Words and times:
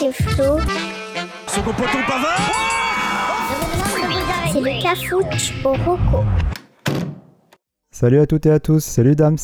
c'est 0.00 0.12
Flo. 0.12 0.58
Second 1.46 1.72
poteau 1.72 1.98
pavard 2.06 2.40
C'est 4.52 4.60
le 4.60 4.82
cafouche 4.82 5.52
au 5.64 5.72
roco. 5.74 6.24
Salut 7.92 8.18
à 8.20 8.26
toutes 8.26 8.46
et 8.46 8.50
à 8.50 8.60
tous, 8.60 8.80
salut 8.82 9.14
Dams. 9.16 9.36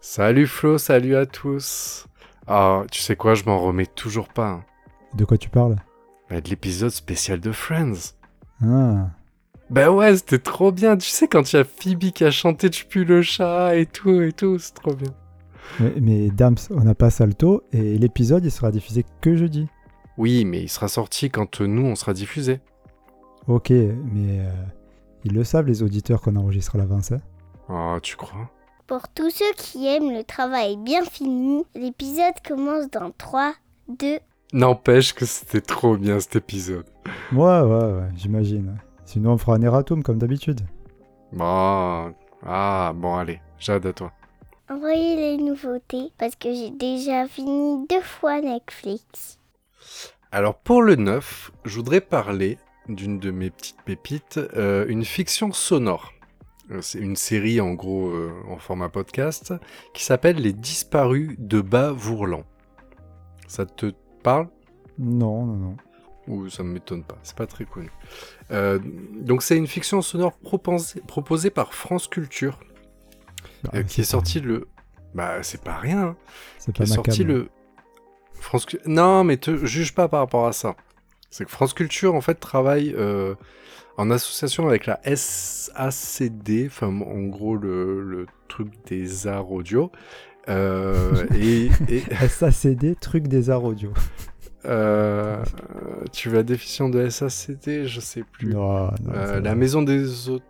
Salut 0.00 0.46
Flo, 0.46 0.78
salut 0.78 1.16
à 1.16 1.26
tous. 1.26 2.06
Ah, 2.46 2.82
tu 2.90 3.00
sais 3.00 3.16
quoi, 3.16 3.34
je 3.34 3.44
m'en 3.44 3.58
remets 3.58 3.86
toujours 3.86 4.28
pas. 4.28 4.48
hein. 4.48 4.64
De 5.14 5.24
quoi 5.24 5.38
tu 5.38 5.48
parles? 5.48 5.76
Bah, 6.30 6.40
de 6.40 6.48
l'épisode 6.50 6.90
spécial 6.90 7.40
de 7.40 7.52
Friends. 7.52 8.14
Ah, 8.62 9.08
Bah 9.70 9.90
ouais, 9.90 10.16
c'était 10.16 10.38
trop 10.38 10.70
bien. 10.72 10.96
Tu 10.96 11.08
sais, 11.08 11.28
quand 11.28 11.52
il 11.52 11.56
y 11.56 11.58
a 11.58 11.64
Phoebe 11.64 12.10
qui 12.12 12.24
a 12.24 12.30
chanté 12.30 12.68
Tu 12.70 12.84
pues 12.84 13.04
le 13.04 13.22
chat 13.22 13.76
et 13.76 13.86
tout 13.86 14.20
et 14.20 14.32
tout, 14.32 14.58
c'est 14.58 14.74
trop 14.74 14.94
bien. 14.94 15.12
mais, 15.80 15.94
mais 16.00 16.28
Dams, 16.30 16.56
on 16.70 16.80
n'a 16.84 16.94
pas 16.94 17.10
Salto 17.10 17.62
et 17.72 17.96
l'épisode 17.98 18.44
il 18.44 18.50
sera 18.50 18.70
diffusé 18.70 19.04
que 19.22 19.34
jeudi. 19.36 19.66
Oui, 20.18 20.44
mais 20.44 20.60
il 20.62 20.68
sera 20.68 20.88
sorti 20.88 21.30
quand 21.30 21.60
nous, 21.60 21.86
on 21.86 21.94
sera 21.94 22.12
diffusé. 22.12 22.60
Ok, 23.46 23.70
mais 23.70 24.40
euh, 24.40 24.50
ils 25.24 25.32
le 25.32 25.44
savent 25.44 25.66
les 25.66 25.82
auditeurs 25.82 26.20
qu'on 26.20 26.36
enregistre 26.36 26.74
à 26.74 26.78
l'avance. 26.78 27.12
hein. 27.12 27.20
Oh, 27.68 27.98
tu 28.02 28.16
crois? 28.16 28.50
Pour 28.86 29.08
tous 29.14 29.30
ceux 29.30 29.52
qui 29.56 29.86
aiment 29.86 30.12
le 30.12 30.24
travail 30.24 30.76
bien 30.76 31.02
fini, 31.04 31.64
l'épisode 31.74 32.34
commence 32.46 32.90
dans 32.90 33.10
3, 33.16 33.54
2, 33.88 34.18
N'empêche 34.54 35.12
que 35.14 35.26
c'était 35.26 35.60
trop 35.60 35.96
bien 35.98 36.20
cet 36.20 36.36
épisode. 36.36 36.86
Ouais, 37.32 37.60
ouais, 37.60 37.92
ouais, 37.92 38.08
j'imagine. 38.16 38.78
Sinon 39.04 39.32
on 39.32 39.38
fera 39.38 39.56
un 39.56 39.62
erratum 39.62 40.02
comme 40.02 40.16
d'habitude. 40.18 40.62
Bon. 41.32 42.14
Ah, 42.46 42.92
bon, 42.94 43.16
allez, 43.16 43.40
j'ai 43.58 43.72
hâte 43.72 43.84
à 43.86 43.92
toi. 43.92 44.12
envoyez 44.70 45.16
les 45.16 45.36
nouveautés 45.36 46.12
parce 46.18 46.34
que 46.36 46.52
j'ai 46.54 46.70
déjà 46.70 47.26
fini 47.28 47.86
deux 47.90 48.00
fois 48.00 48.40
Netflix. 48.40 49.37
Alors 50.30 50.58
pour 50.58 50.82
le 50.82 50.96
9, 50.96 51.52
je 51.64 51.76
voudrais 51.76 52.00
parler 52.00 52.58
d'une 52.88 53.18
de 53.18 53.30
mes 53.30 53.50
petites 53.50 53.80
pépites, 53.82 54.38
euh, 54.56 54.84
une 54.88 55.04
fiction 55.04 55.52
sonore. 55.52 56.12
Euh, 56.70 56.80
C'est 56.82 56.98
une 56.98 57.16
série 57.16 57.60
en 57.60 57.72
gros 57.72 58.08
euh, 58.08 58.30
en 58.48 58.58
format 58.58 58.88
podcast 58.88 59.54
qui 59.94 60.04
s'appelle 60.04 60.36
Les 60.36 60.52
disparus 60.52 61.34
de 61.38 61.60
Bas-Vourlan. 61.60 62.44
Ça 63.46 63.64
te 63.64 63.92
parle? 64.22 64.48
Non, 64.98 65.46
non, 65.46 65.56
non. 65.56 65.76
ou 66.26 66.48
ça 66.50 66.62
ne 66.62 66.68
m'étonne 66.68 67.04
pas, 67.04 67.16
c'est 67.22 67.36
pas 67.36 67.46
très 67.46 67.64
connu. 67.64 67.90
Euh, 68.50 68.78
donc 69.20 69.42
c'est 69.42 69.56
une 69.56 69.66
fiction 69.66 70.02
sonore 70.02 70.36
proposée, 70.38 71.00
proposée 71.06 71.50
par 71.50 71.72
France 71.72 72.08
Culture 72.08 72.58
Bah, 73.64 73.82
qui 73.82 74.02
est 74.02 74.04
sortie 74.04 74.40
le... 74.40 74.68
Bah 75.14 75.42
c'est 75.42 75.62
pas 75.62 75.76
rien, 75.76 76.00
hein. 76.08 76.16
C'est 76.58 76.72
qui 76.72 76.78
pas 76.80 76.84
est 76.84 76.94
sorti 76.94 77.24
le 77.24 77.48
France 78.40 78.66
non 78.86 79.24
mais 79.24 79.36
te 79.36 79.64
juge 79.66 79.94
pas 79.94 80.08
par 80.08 80.20
rapport 80.20 80.46
à 80.46 80.52
ça. 80.52 80.74
C'est 81.30 81.44
que 81.44 81.50
France 81.50 81.74
Culture 81.74 82.14
en 82.14 82.20
fait 82.20 82.34
travaille 82.36 82.94
euh, 82.96 83.34
en 83.96 84.10
association 84.10 84.66
avec 84.68 84.86
la 84.86 84.98
SACD 85.04 86.66
enfin 86.66 86.86
en 86.88 87.22
gros 87.24 87.56
le, 87.56 88.02
le 88.02 88.26
truc 88.48 88.68
des 88.86 89.26
arts 89.26 89.50
audio 89.52 89.90
Euh, 90.48 91.26
et, 91.34 91.68
et, 91.88 92.02
SACD, 92.28 92.96
truc 92.98 93.28
des 93.28 93.50
arts 93.50 93.64
audio. 93.64 93.92
euh, 94.64 95.42
tu 96.12 96.30
veux 96.30 96.36
la 96.36 96.42
définition 96.42 96.88
de 96.88 97.08
SACD 97.10 97.86
je 97.86 98.00
sais 98.00 98.22
plus. 98.22 98.54
Non, 98.54 98.84
non, 98.84 98.90
Euh, 99.14 99.40
la 99.40 99.54
maison 99.54 99.82
des 99.82 100.28
auteurs 100.30 100.44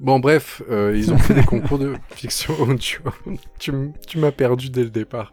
Bon 0.00 0.20
bref, 0.20 0.62
euh, 0.70 0.94
ils 0.96 1.12
ont 1.12 1.18
fait 1.18 1.34
des 1.34 1.42
concours 1.44 1.78
de 1.78 1.94
fiction 2.10 2.54
tu 3.58 3.72
m'as 4.18 4.30
perdu 4.32 4.70
dès 4.70 4.84
le 4.84 4.90
départ. 4.90 5.32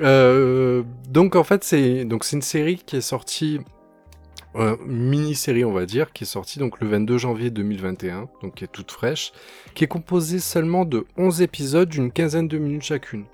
Euh, 0.00 0.82
donc 1.08 1.36
en 1.36 1.44
fait 1.44 1.64
c'est 1.64 2.04
donc 2.06 2.24
c'est 2.24 2.36
une 2.36 2.42
série 2.42 2.76
qui 2.76 2.96
est 2.96 3.00
sortie 3.02 3.60
euh, 4.56 4.74
mini-série 4.86 5.66
on 5.66 5.72
va 5.72 5.84
dire 5.84 6.12
qui 6.14 6.24
est 6.24 6.26
sortie 6.26 6.58
donc 6.58 6.80
le 6.80 6.88
22 6.88 7.18
janvier 7.18 7.50
2021 7.50 8.28
donc 8.42 8.54
qui 8.54 8.64
est 8.64 8.68
toute 8.72 8.90
fraîche 8.90 9.32
qui 9.74 9.84
est 9.84 9.88
composée 9.88 10.38
seulement 10.38 10.86
de 10.86 11.04
11 11.18 11.42
épisodes 11.42 11.88
d'une 11.90 12.10
quinzaine 12.10 12.48
de 12.48 12.56
minutes 12.58 12.82
chacune. 12.84 13.24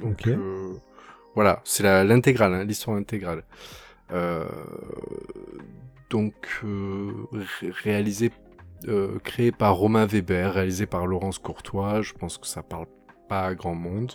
Donc 0.00 0.26
euh, 0.26 0.72
voilà, 1.36 1.60
c'est 1.64 1.84
l'intégrale 2.04 2.54
hein, 2.54 2.64
l'histoire 2.64 2.96
intégrale. 2.96 3.44
Euh, 4.12 4.44
donc 6.10 6.34
euh, 6.64 7.12
ré- 7.60 7.70
réalisé 7.84 8.32
euh, 8.88 9.18
créé 9.22 9.52
par 9.52 9.76
Romain 9.76 10.06
Weber, 10.06 10.54
réalisé 10.54 10.86
par 10.86 11.06
Laurence 11.06 11.38
Courtois, 11.38 12.02
je 12.02 12.12
pense 12.12 12.38
que 12.38 12.46
ça 12.46 12.62
parle 12.62 12.86
pas 13.28 13.46
à 13.46 13.54
grand 13.54 13.74
monde. 13.74 14.12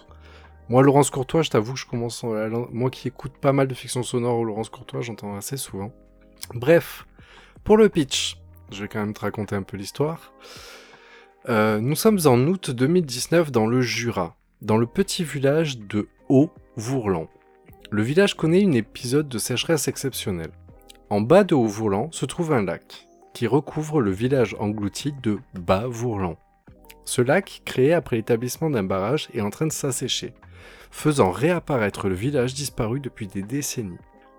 Moi, 0.69 0.81
Laurence 0.81 1.11
Courtois, 1.11 1.43
je 1.43 1.51
t'avoue 1.51 1.73
que 1.73 1.79
je 1.79 1.85
commence 1.85 2.23
à... 2.23 2.49
Moi 2.71 2.89
qui 2.89 3.07
écoute 3.07 3.33
pas 3.39 3.53
mal 3.53 3.67
de 3.67 3.73
fiction 3.75 4.01
sonore, 4.01 4.43
Laurence 4.43 4.69
Courtois, 4.69 5.01
j'entends 5.01 5.35
assez 5.35 5.57
souvent. 5.57 5.91
Bref, 6.53 7.05
pour 7.63 7.77
le 7.77 7.89
pitch, 7.89 8.37
je 8.71 8.81
vais 8.81 8.87
quand 8.87 8.99
même 8.99 9.13
te 9.13 9.21
raconter 9.21 9.55
un 9.55 9.61
peu 9.61 9.77
l'histoire. 9.77 10.33
Euh, 11.47 11.79
nous 11.79 11.95
sommes 11.95 12.19
en 12.25 12.39
août 12.47 12.71
2019 12.71 13.51
dans 13.51 13.67
le 13.67 13.81
Jura, 13.81 14.35
dans 14.61 14.77
le 14.77 14.87
petit 14.87 15.23
village 15.23 15.77
de 15.77 16.07
Haut-Vourlan. 16.29 17.27
Le 17.91 18.01
village 18.01 18.35
connaît 18.35 18.61
une 18.61 18.73
épisode 18.73 19.29
de 19.29 19.37
sécheresse 19.37 19.87
exceptionnelle. 19.87 20.51
En 21.11 21.21
bas 21.21 21.43
de 21.43 21.53
Haut-Vourlan 21.53 22.11
se 22.11 22.25
trouve 22.25 22.51
un 22.51 22.63
lac, 22.63 23.07
qui 23.35 23.46
recouvre 23.47 24.01
le 24.01 24.12
village 24.12 24.56
englouti 24.59 25.13
de 25.22 25.40
Bas-Vourlan. 25.59 26.38
Ce 27.03 27.22
lac, 27.22 27.62
créé 27.66 27.94
après 27.94 28.16
l'établissement 28.16 28.69
d'un 28.69 28.81
barrage, 28.84 29.28
est 29.34 29.41
en 29.41 29.50
train 29.50 29.68
de 29.68 29.73
s'assécher, 29.73 30.34
faisant 30.90 31.31
réapparaître 31.31 32.07
le 32.07 32.16
village 32.16 32.53
disparu 32.53 33.01
depuis 33.01 33.28
des 33.28 33.41
décennies. 33.44 33.97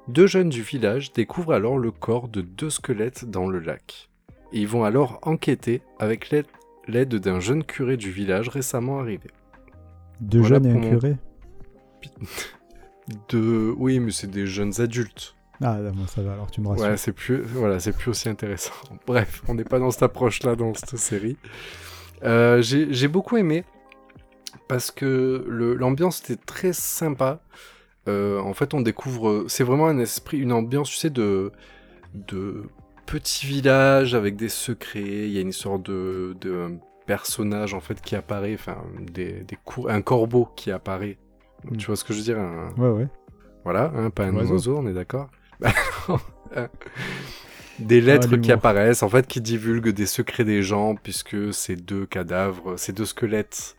Deux 0.09 0.27
jeunes 0.27 0.49
du 0.49 0.63
village 0.63 1.13
découvrent 1.13 1.53
alors 1.53 1.79
le 1.79 1.91
corps 1.91 2.29
de 2.29 2.41
deux 2.41 2.71
squelettes 2.71 3.27
dans 3.27 3.47
le 3.49 3.59
lac. 3.59 4.09
Ils 4.53 4.67
vont 4.67 4.85
alors 4.85 5.19
enquêter 5.23 5.83
avec 5.99 6.31
l'aide- 6.31 6.47
d'un 7.15 7.39
jeune 7.41 7.65
curé 7.65 7.97
du 7.99 8.11
village 8.11 8.49
récemment 8.49 8.99
arrivé. 9.01 9.29
Deux 10.21 10.39
voilà 10.41 10.57
jeunes 10.57 10.67
et 10.67 10.71
un 10.71 10.79
mon- 10.79 10.91
curé? 10.91 11.17
De... 13.29 13.75
Oui, 13.77 14.01
mais 14.01 14.11
c'est 14.11 14.31
des 14.31 14.47
jeunes 14.47 14.81
adultes. 14.81 15.36
Ah, 15.63 15.79
là, 15.81 15.91
bon, 15.91 16.07
ça 16.07 16.23
va, 16.23 16.35
alors 16.35 16.51
tu 16.51 16.61
me 16.61 16.69
rassures. 16.69 16.85
Ouais, 16.87 16.97
c'est 16.97 17.13
plus, 17.13 17.41
voilà, 17.41 17.81
c'est 17.81 17.93
plus 17.93 18.11
aussi 18.11 18.29
intéressant. 18.29 18.73
Bref, 19.07 19.43
on 19.49 19.55
n'est 19.55 19.65
pas 19.65 19.79
dans 19.79 19.91
cette 19.91 20.03
approche-là 20.03 20.55
dans 20.57 20.75
cette 20.75 20.97
série. 20.99 21.37
Euh, 22.25 22.61
J'ai 22.63 22.93
j'ai 22.93 23.09
beaucoup 23.09 23.37
aimé 23.37 23.65
parce 24.69 24.91
que 24.91 25.45
l'ambiance 25.79 26.21
était 26.21 26.37
très 26.37 26.73
sympa. 26.73 27.41
Euh, 28.09 28.39
en 28.41 28.55
fait, 28.55 28.75
on 28.75 28.81
découvre, 28.81 29.45
c'est 29.49 29.65
vraiment 29.65 29.87
un 29.89 29.99
esprit, 29.99 30.39
une 30.39 30.53
ambiance, 30.53 30.91
tu 30.91 30.97
sais, 30.97 31.11
de 31.11 31.53
de 32.15 32.65
petit 33.07 33.47
village 33.47 34.15
avec 34.15 34.37
des 34.37 34.49
secrets. 34.49 35.01
Il 35.01 35.31
y 35.31 35.39
a 35.39 35.41
une 35.41 35.53
sorte 35.53 35.83
de, 35.85 36.37
de 36.41 36.77
personnage 37.07 37.73
en 37.75 37.81
fait 37.81 38.01
qui 38.01 38.17
apparaît, 38.17 38.55
enfin 38.55 38.79
des, 39.01 39.45
des 39.45 39.57
cour- 39.65 39.91
un 39.91 40.03
corbeau 40.03 40.49
qui 40.57 40.71
apparaît. 40.71 41.19
Mm. 41.65 41.77
Tu 41.77 41.87
vois 41.87 41.97
ce 41.97 42.05
que 42.05 42.13
je 42.13 42.19
veux 42.19 42.25
dire 42.25 42.39
un- 42.39 42.73
Ouais, 42.79 42.89
ouais. 42.91 43.09
voilà, 43.65 43.93
hein, 43.95 44.11
pas 44.11 44.25
un 44.25 44.35
Oiseau. 44.35 44.53
oiseau, 44.55 44.77
on 44.79 44.87
est 44.87 44.93
d'accord 44.95 45.29
Des 47.79 48.01
lettres 48.01 48.37
qui 48.37 48.53
apparaissent, 48.53 49.03
en 49.03 49.09
fait, 49.11 49.27
qui 49.27 49.41
divulguent 49.43 49.91
des 49.93 50.07
secrets 50.07 50.45
des 50.45 50.63
gens, 50.63 50.95
puisque 50.95 51.53
ces 51.53 51.77
deux 51.77 52.07
cadavres, 52.07 52.79
ces 52.79 52.93
deux 52.95 53.05
squelettes 53.05 53.77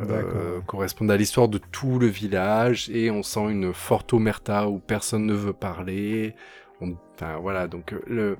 euh, 0.00 0.04
D'accord. 0.06 0.64
correspondent 0.66 1.10
à 1.10 1.18
l'histoire 1.18 1.48
de 1.48 1.58
tout 1.58 1.98
le 1.98 2.06
village, 2.06 2.88
et 2.90 3.10
on 3.10 3.22
sent 3.22 3.50
une 3.50 3.74
forte 3.74 4.14
omerta 4.14 4.68
où 4.68 4.78
personne 4.78 5.26
ne 5.26 5.34
veut 5.34 5.52
parler. 5.52 6.34
On- 6.80 6.96
Enfin, 7.14 7.36
voilà, 7.40 7.66
donc 7.66 7.92
euh, 7.94 8.00
le... 8.06 8.36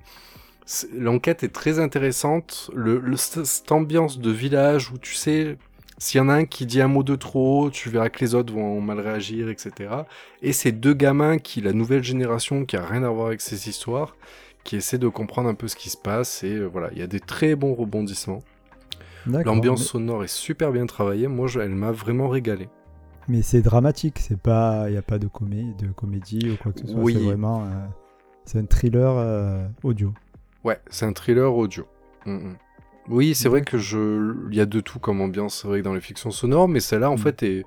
L'enquête 0.94 1.44
est 1.44 1.54
très 1.54 1.78
intéressante. 1.78 2.70
Le, 2.75 2.98
le- 2.98 3.16
cette 3.16 3.70
ambiance 3.72 4.19
de 4.19 4.31
village 4.31 4.91
où 4.91 4.98
tu 4.98 5.14
sais, 5.14 5.56
s'il 5.98 6.18
y 6.18 6.20
en 6.20 6.28
a 6.28 6.34
un 6.34 6.44
qui 6.44 6.66
dit 6.66 6.80
un 6.82 6.88
mot 6.88 7.02
de 7.02 7.14
trop, 7.16 7.70
tu 7.70 7.88
verras 7.88 8.08
que 8.10 8.20
les 8.24 8.34
autres 8.34 8.52
vont 8.52 8.81
mal 8.81 9.00
réagir, 9.00 9.48
etc. 9.48 9.90
Et 10.43 10.52
ces 10.52 10.72
deux 10.72 10.94
gamins 10.94 11.38
qui, 11.38 11.60
la 11.60 11.72
nouvelle 11.72 12.02
génération, 12.04 12.64
qui 12.64 12.76
a 12.76 12.84
rien 12.84 13.02
à 13.02 13.08
voir 13.10 13.28
avec 13.28 13.40
ces 13.40 13.69
histoires, 13.69 14.14
qui 14.64 14.76
essaient 14.76 14.98
de 14.98 15.08
comprendre 15.08 15.48
un 15.48 15.54
peu 15.54 15.69
ce 15.69 15.76
qui 15.76 15.88
se 15.90 15.96
passe. 15.96 16.44
Et 16.44 16.54
euh, 16.54 16.66
voilà, 16.66 16.88
il 16.93 16.98
y 16.98 17.02
a 17.02 17.06
des 17.06 17.20
très 17.20 17.54
bons 17.54 17.75
rebondissements. 17.75 18.43
L'ambiance 19.26 19.81
Mais, 19.81 19.87
sonore 19.87 20.25
est 20.25 20.28
super 20.32 20.70
bien 20.70 20.87
travaillée. 20.87 21.26
Moi, 21.28 21.46
je- 21.48 21.58
elle 21.60 21.75
m'a 21.75 21.90
vraiment 21.93 22.28
régalé. 22.28 22.69
mais 23.28 23.42
c'est 23.42 23.62
dramatique, 23.62 24.19
c'est 24.20 24.38
pas. 24.40 24.84
Il 24.88 24.92
n'y 24.92 24.99
a 24.99 25.02
pas 25.02 25.19
de, 25.19 25.26
comé... 25.26 25.64
de 25.81 25.88
comédie 25.88 26.50
ou 26.50 26.56
quoi 26.56 26.72
que 26.72 26.81
ce 26.81 26.87
soit. 26.87 27.00
Oui. 27.00 27.14
C'est 27.14 27.25
vraiment. 27.25 27.64
euh, 27.64 27.87
C'est 28.44 28.58
un 28.58 28.66
thriller 28.66 29.14
euh, 29.16 29.66
audio. 29.82 30.12
Ouais, 30.62 30.78
c'est 30.90 31.06
un 31.06 31.12
thriller 31.12 31.52
audio. 31.56 31.87
Mm, 32.25 32.32
mm. 32.34 32.56
Oui, 33.08 33.35
c'est 33.35 33.49
vrai 33.49 33.62
que 33.62 33.79
je, 33.79 34.35
il 34.50 34.56
y 34.56 34.61
a 34.61 34.67
de 34.67 34.81
tout 34.81 34.99
comme 34.99 35.20
ambiance, 35.20 35.61
c'est 35.62 35.69
vrai 35.69 35.79
que 35.81 35.85
dans 35.85 35.94
les 35.94 36.00
fictions 36.00 36.31
sonores, 36.31 36.69
mais 36.69 36.81
celle-là, 36.81 37.11
en 37.11 37.14
Mm. 37.14 37.19
fait, 37.19 37.43
est, 37.44 37.64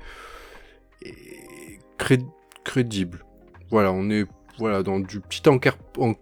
est 1.03 1.79
cré- 1.97 2.25
crédible. 2.63 3.23
Voilà, 3.71 3.91
on 3.91 4.09
est, 4.09 4.25
voilà, 4.57 4.83
dans 4.83 4.99
du 4.99 5.19
petit 5.21 5.47
enquête, 5.47 5.77
en- 5.97 6.15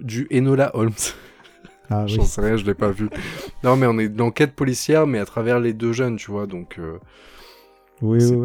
du 0.00 0.26
Enola 0.32 0.70
Holmes. 0.74 0.90
Ah 1.90 2.04
oui. 2.06 2.14
J'en 2.14 2.22
sais 2.24 2.40
rien, 2.40 2.56
je 2.56 2.64
l'ai 2.64 2.72
pas 2.72 2.90
vu. 2.90 3.10
Non, 3.62 3.76
mais 3.76 3.86
on 3.86 3.98
est 3.98 4.08
de 4.08 4.18
l'enquête 4.18 4.54
policière, 4.54 5.06
mais 5.06 5.18
à 5.18 5.26
travers 5.26 5.60
les 5.60 5.74
deux 5.74 5.92
jeunes, 5.92 6.16
tu 6.16 6.30
vois, 6.30 6.46
donc 6.46 6.78
euh, 6.78 6.98
Oui, 8.00 8.24
oui, 8.24 8.36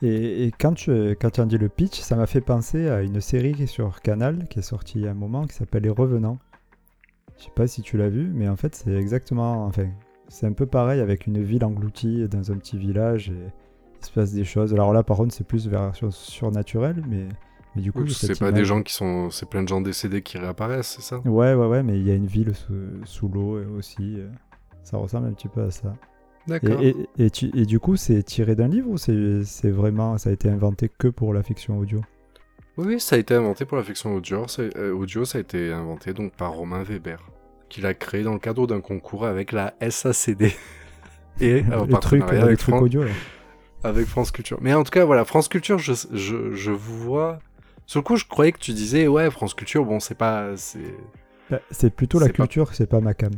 oui. 0.00 0.08
et 0.08 0.52
quand, 0.60 0.74
tu, 0.74 0.92
quand 1.20 1.30
tu 1.30 1.40
as 1.40 1.44
dit 1.44 1.58
le 1.58 1.68
pitch, 1.68 1.98
ça 2.00 2.14
m'a 2.14 2.26
fait 2.26 2.40
penser 2.40 2.88
à 2.88 3.02
une 3.02 3.20
série 3.20 3.52
qui 3.52 3.64
est 3.64 3.66
sur 3.66 4.00
Canal, 4.00 4.46
qui 4.48 4.60
est 4.60 4.62
sortie 4.62 5.00
il 5.00 5.04
y 5.06 5.08
a 5.08 5.10
un 5.10 5.14
moment, 5.14 5.44
qui 5.48 5.56
s'appelle 5.56 5.82
Les 5.82 5.90
Revenants. 5.90 6.38
Je 7.38 7.44
sais 7.44 7.50
pas 7.54 7.66
si 7.66 7.82
tu 7.82 7.96
l'as 7.96 8.08
vu, 8.08 8.30
mais 8.34 8.48
en 8.48 8.56
fait, 8.56 8.74
c'est 8.74 8.94
exactement. 8.94 9.64
Enfin, 9.66 9.86
c'est 10.28 10.46
un 10.46 10.52
peu 10.52 10.66
pareil 10.66 11.00
avec 11.00 11.26
une 11.26 11.40
ville 11.42 11.64
engloutie 11.64 12.26
dans 12.28 12.50
un 12.52 12.56
petit 12.56 12.76
village 12.78 13.30
et 13.30 13.52
il 14.00 14.04
se 14.04 14.10
passe 14.12 14.32
des 14.32 14.44
choses. 14.44 14.74
Alors 14.74 14.92
là, 14.92 15.02
par 15.02 15.16
contre, 15.18 15.32
c'est 15.34 15.46
plus 15.46 15.68
version 15.68 16.10
surnaturelle, 16.10 17.02
mais, 17.08 17.28
mais 17.76 17.82
du 17.82 17.92
coup. 17.92 18.00
Oui, 18.02 18.12
c'est 18.12 18.38
pas 18.38 18.48
image- 18.48 18.58
des 18.60 18.64
gens 18.64 18.82
qui 18.82 18.92
sont. 18.92 19.30
C'est 19.30 19.48
plein 19.48 19.62
de 19.62 19.68
gens 19.68 19.80
décédés 19.80 20.22
qui 20.22 20.36
réapparaissent, 20.38 20.96
c'est 20.96 21.02
ça? 21.02 21.18
Ouais, 21.20 21.54
ouais, 21.54 21.66
ouais, 21.66 21.82
mais 21.82 21.98
il 21.98 22.06
y 22.06 22.10
a 22.10 22.14
une 22.14 22.26
ville 22.26 22.54
sous, 22.54 22.74
sous 23.04 23.28
l'eau 23.28 23.58
aussi. 23.76 24.16
euh, 24.18 24.28
Ça 24.82 24.96
ressemble 24.96 25.28
un 25.28 25.32
petit 25.32 25.48
peu 25.48 25.62
à 25.62 25.70
ça. 25.70 25.94
D'accord. 26.48 26.80
et, 26.80 26.94
et, 27.18 27.66
du 27.66 27.78
coup, 27.78 27.96
c'est 27.96 28.22
tiré 28.22 28.54
d'un 28.56 28.68
livre 28.68 28.88
ou 28.90 28.96
c'est 28.96 29.70
vraiment. 29.70 30.16
Ça 30.18 30.30
a 30.30 30.32
été 30.32 30.48
inventé 30.48 30.88
que 30.88 31.06
pour 31.08 31.34
la 31.34 31.42
fiction 31.42 31.78
audio? 31.78 32.00
Oui, 32.78 32.86
oui, 32.86 33.00
ça 33.00 33.16
a 33.16 33.18
été 33.18 33.34
inventé 33.34 33.64
pour 33.64 33.76
la 33.76 33.82
fiction 33.82 34.14
audio. 34.14 34.46
Ça, 34.46 34.62
euh, 34.62 34.92
audio, 34.92 35.24
ça 35.24 35.38
a 35.38 35.40
été 35.40 35.72
inventé 35.72 36.12
donc 36.12 36.32
par 36.32 36.52
Romain 36.52 36.82
Weber, 36.84 37.18
qui 37.68 37.80
l'a 37.80 37.92
créé 37.92 38.22
dans 38.22 38.32
le 38.34 38.38
cadre 38.38 38.66
d'un 38.68 38.80
concours 38.80 39.26
avec 39.26 39.50
la 39.52 39.74
SACD. 39.90 40.52
Et 41.40 41.62
en 41.72 41.84
Le 41.84 41.92
truc, 41.98 42.20
partenariat 42.20 42.40
le 42.40 42.46
avec, 42.46 42.60
Fran- 42.60 42.78
audio. 42.80 43.02
avec 43.84 44.06
France 44.06 44.30
Culture. 44.30 44.58
Mais 44.60 44.74
en 44.74 44.84
tout 44.84 44.90
cas, 44.90 45.04
voilà, 45.04 45.24
France 45.24 45.48
Culture, 45.48 45.78
je, 45.78 45.92
je, 46.12 46.52
je 46.52 46.70
vous 46.70 46.98
vois. 46.98 47.40
Sur 47.86 48.00
le 48.00 48.04
coup, 48.04 48.16
je 48.16 48.24
croyais 48.24 48.52
que 48.52 48.58
tu 48.58 48.72
disais, 48.72 49.06
ouais, 49.08 49.30
France 49.30 49.54
Culture, 49.54 49.84
bon, 49.84 49.98
c'est 50.00 50.16
pas. 50.16 50.56
c'est 50.56 50.78
Bah, 51.50 51.58
plutôt 51.96 52.18
la 52.20 52.26
pas- 52.26 52.32
culture, 52.32 52.74
c'est 52.74 52.88
pas 52.88 53.00
ma 53.00 53.14
cam. 53.14 53.30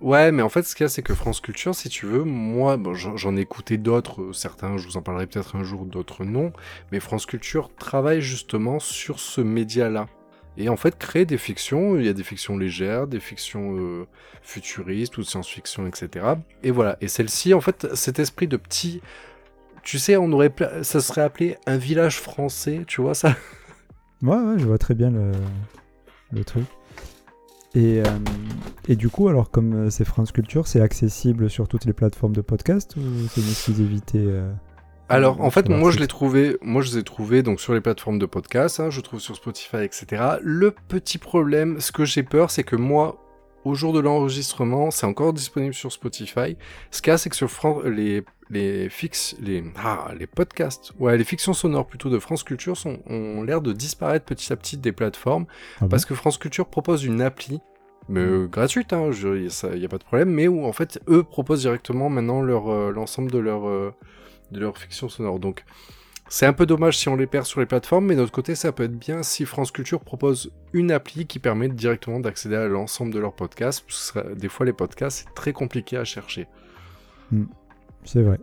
Ouais, 0.00 0.32
mais 0.32 0.42
en 0.42 0.48
fait, 0.48 0.62
ce 0.62 0.74
qu'il 0.74 0.84
y 0.84 0.86
a, 0.86 0.88
c'est 0.88 1.02
que 1.02 1.14
France 1.14 1.40
Culture, 1.40 1.74
si 1.74 1.88
tu 1.88 2.06
veux, 2.06 2.24
moi, 2.24 2.78
j'en 2.94 3.36
ai 3.36 3.40
écouté 3.40 3.78
d'autres, 3.78 4.22
euh, 4.22 4.32
certains, 4.32 4.76
je 4.76 4.86
vous 4.86 4.96
en 4.96 5.02
parlerai 5.02 5.26
peut-être 5.26 5.56
un 5.56 5.62
jour, 5.62 5.86
d'autres 5.86 6.24
non, 6.24 6.52
mais 6.92 7.00
France 7.00 7.26
Culture 7.26 7.70
travaille 7.78 8.20
justement 8.20 8.80
sur 8.80 9.20
ce 9.20 9.40
média-là. 9.40 10.08
Et 10.56 10.68
en 10.68 10.76
fait, 10.76 10.98
crée 10.98 11.24
des 11.24 11.38
fictions, 11.38 11.96
il 11.96 12.04
y 12.04 12.08
a 12.08 12.12
des 12.12 12.22
fictions 12.22 12.56
légères, 12.56 13.06
des 13.06 13.20
fictions 13.20 13.76
euh, 13.78 14.06
futuristes 14.42 15.16
ou 15.16 15.22
de 15.22 15.26
science-fiction, 15.26 15.86
etc. 15.86 16.26
Et 16.62 16.70
voilà, 16.70 16.96
et 17.00 17.08
celle-ci, 17.08 17.54
en 17.54 17.60
fait, 17.60 17.94
cet 17.94 18.18
esprit 18.18 18.46
de 18.46 18.56
petit... 18.56 19.00
Tu 19.82 19.98
sais, 19.98 20.16
on 20.16 20.30
aurait, 20.32 20.52
ça 20.82 21.00
serait 21.00 21.20
appelé 21.20 21.56
un 21.66 21.76
village 21.76 22.18
français, 22.18 22.84
tu 22.86 23.00
vois 23.00 23.14
ça? 23.14 23.36
Ouais, 24.22 24.38
ouais, 24.38 24.58
je 24.58 24.64
vois 24.64 24.78
très 24.78 24.94
bien 24.94 25.10
le 25.10 26.44
truc. 26.44 26.64
Et, 27.74 28.00
euh, 28.00 28.04
et 28.88 28.96
du 28.96 29.08
coup, 29.08 29.28
alors 29.28 29.50
comme 29.50 29.86
euh, 29.86 29.90
c'est 29.90 30.04
France 30.04 30.30
Culture, 30.32 30.66
c'est 30.66 30.80
accessible 30.80 31.50
sur 31.50 31.66
toutes 31.68 31.84
les 31.86 31.92
plateformes 31.92 32.34
de 32.34 32.40
podcast 32.40 32.94
ou 32.96 33.00
c'est 33.28 33.40
une 33.40 33.48
exclusivité 33.48 34.18
euh, 34.20 34.52
Alors, 35.08 35.40
en 35.40 35.50
fait, 35.50 35.68
moi, 35.68 35.90
je 35.90 35.98
l'ai 35.98 36.06
trouvé, 36.06 36.56
moi, 36.62 36.82
je 36.82 36.92
les 36.92 36.98
ai 36.98 37.02
trouvés 37.02 37.42
donc 37.42 37.60
sur 37.60 37.74
les 37.74 37.80
plateformes 37.80 38.18
de 38.18 38.26
podcast, 38.26 38.78
hein, 38.80 38.90
je 38.90 39.00
trouve 39.00 39.20
sur 39.20 39.34
Spotify, 39.36 39.78
etc. 39.78 40.22
Le 40.42 40.70
petit 40.88 41.18
problème, 41.18 41.80
ce 41.80 41.90
que 41.92 42.04
j'ai 42.04 42.22
peur, 42.22 42.50
c'est 42.50 42.64
que 42.64 42.76
moi, 42.76 43.20
au 43.64 43.74
jour 43.74 43.92
de 43.94 43.98
l'enregistrement, 44.00 44.90
c'est 44.90 45.06
encore 45.06 45.32
disponible 45.32 45.72
sur 45.74 45.90
Spotify. 45.90 46.56
Ce 46.90 47.00
qu'il 47.00 47.10
y 47.10 47.14
a, 47.14 47.18
c'est 47.18 47.30
que 47.30 47.36
sur 47.36 47.50
Fran- 47.50 47.80
les 47.82 48.22
les 48.50 48.88
fixes, 48.88 49.36
les 49.40 49.64
ah, 49.76 50.12
les 50.18 50.26
podcasts, 50.26 50.92
ouais, 50.98 51.16
les 51.16 51.24
fictions 51.24 51.54
sonores 51.54 51.86
plutôt 51.86 52.10
de 52.10 52.18
France 52.18 52.42
Culture 52.42 52.76
sont 52.76 52.98
ont 53.06 53.42
l'air 53.42 53.60
de 53.62 53.72
disparaître 53.72 54.24
petit 54.26 54.52
à 54.52 54.56
petit 54.56 54.76
des 54.76 54.92
plateformes 54.92 55.46
Ah 55.76 55.80
bon 55.82 55.88
parce 55.88 56.04
que 56.04 56.14
France 56.14 56.38
Culture 56.38 56.66
propose 56.66 57.04
une 57.04 57.22
appli. 57.22 57.60
Mais 58.10 58.20
euh, 58.20 58.46
gratuite, 58.46 58.92
hein, 58.92 59.10
il 59.22 59.78
n'y 59.78 59.84
a 59.86 59.88
pas 59.88 59.96
de 59.96 60.04
problème, 60.04 60.28
mais 60.28 60.46
où 60.46 60.66
en 60.66 60.72
fait 60.74 61.00
eux 61.08 61.22
proposent 61.22 61.62
directement 61.62 62.10
maintenant 62.10 62.42
leur 62.42 62.70
euh, 62.70 62.92
l'ensemble 62.92 63.30
de 63.30 63.38
leur 63.38 63.66
euh, 63.66 63.94
de 64.52 64.60
leur 64.60 64.76
fiction 64.76 65.08
sonore. 65.08 65.38
Donc 65.38 65.64
c'est 66.28 66.44
un 66.44 66.52
peu 66.52 66.66
dommage 66.66 66.98
si 66.98 67.08
on 67.08 67.16
les 67.16 67.26
perd 67.26 67.46
sur 67.46 67.60
les 67.60 67.66
plateformes, 67.66 68.04
mais 68.04 68.14
d'un 68.14 68.24
autre 68.24 68.32
côté 68.32 68.54
ça 68.54 68.72
peut 68.72 68.82
être 68.82 68.98
bien 68.98 69.22
si 69.22 69.46
France 69.46 69.70
Culture 69.70 70.00
propose 70.00 70.52
une 70.74 70.90
appli 70.92 71.26
qui 71.26 71.38
permet 71.38 71.68
directement 71.68 72.20
d'accéder 72.20 72.56
à 72.56 72.66
l'ensemble 72.68 73.10
de 73.14 73.18
leurs 73.20 73.32
podcasts. 73.34 73.82
Parce 73.86 74.12
que 74.12 74.20
ça- 74.20 74.34
des 74.34 74.48
fois 74.50 74.66
les 74.66 74.74
podcasts 74.74 75.24
c'est 75.26 75.34
très 75.34 75.54
compliqué 75.54 75.96
à 75.96 76.04
chercher. 76.04 76.46
C'est 78.04 78.22
vrai. 78.22 78.38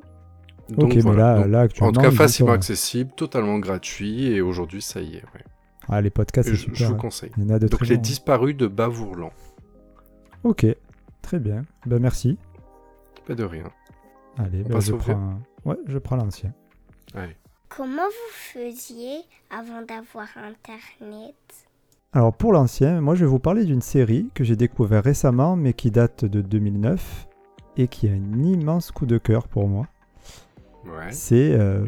Donc, 0.69 0.91
ok, 0.91 1.03
mais 1.03 1.15
là, 1.15 1.39
Donc, 1.39 1.47
là 1.51 1.67
en 1.81 1.91
tout 1.91 2.01
cas 2.01 2.11
facilement 2.11 2.51
sont. 2.51 2.55
accessible, 2.55 3.11
totalement 3.15 3.59
gratuit, 3.59 4.27
et 4.27 4.41
aujourd'hui 4.41 4.81
ça 4.81 5.01
y 5.01 5.15
est. 5.15 5.23
ouais. 5.33 5.43
Ah, 5.89 5.99
les 6.01 6.09
podcasts, 6.09 6.49
c'est 6.49 6.55
je, 6.55 6.85
vous 6.85 6.93
hein. 6.93 6.97
conseille. 6.97 7.31
Il 7.37 7.43
y 7.43 7.45
en 7.47 7.55
a 7.55 7.59
de 7.59 7.67
Donc 7.67 7.79
très 7.79 7.89
les 7.89 7.95
bons, 7.95 7.99
hein. 7.99 8.03
disparus 8.03 8.55
de 8.55 8.67
Bavourlan. 8.67 9.31
Ok, 10.43 10.65
très 11.21 11.39
bien. 11.39 11.63
Ben 11.85 11.99
merci. 11.99 12.37
Pas 13.27 13.35
de 13.35 13.43
rien. 13.43 13.65
Allez, 14.37 14.63
ben, 14.63 14.79
je 14.79 14.93
prends. 14.93 15.39
Ouais, 15.65 15.77
je 15.87 15.97
prends 15.97 16.15
l'ancien. 16.15 16.53
Allez. 17.13 17.35
Comment 17.67 18.07
vous 18.07 18.31
faisiez 18.31 19.19
avant 19.49 19.81
d'avoir 19.81 20.27
Internet? 20.37 21.35
Alors 22.13 22.33
pour 22.33 22.51
l'ancien, 22.51 22.99
moi 22.99 23.15
je 23.15 23.23
vais 23.23 23.29
vous 23.29 23.39
parler 23.39 23.63
d'une 23.63 23.81
série 23.81 24.29
que 24.33 24.43
j'ai 24.43 24.57
découvert 24.57 25.03
récemment 25.03 25.55
mais 25.55 25.71
qui 25.73 25.91
date 25.91 26.25
de 26.25 26.41
2009 26.41 27.27
et 27.77 27.87
qui 27.87 28.07
a 28.07 28.11
un 28.11 28.43
immense 28.43 28.91
coup 28.91 29.05
de 29.05 29.17
cœur 29.17 29.47
pour 29.47 29.67
moi. 29.67 29.87
Ouais. 30.85 31.11
C'est 31.11 31.51
euh, 31.53 31.85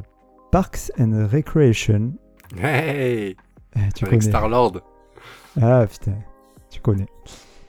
Parks 0.51 0.91
and 0.99 1.27
Recreation. 1.31 2.13
Hey 2.61 3.35
Eh, 3.75 3.79
tu 3.95 4.05
Avec. 4.05 4.21
Star-Lord. 4.23 4.81
Ah 5.61 5.85
putain, 5.87 6.15
tu 6.69 6.79
connais. 6.81 7.07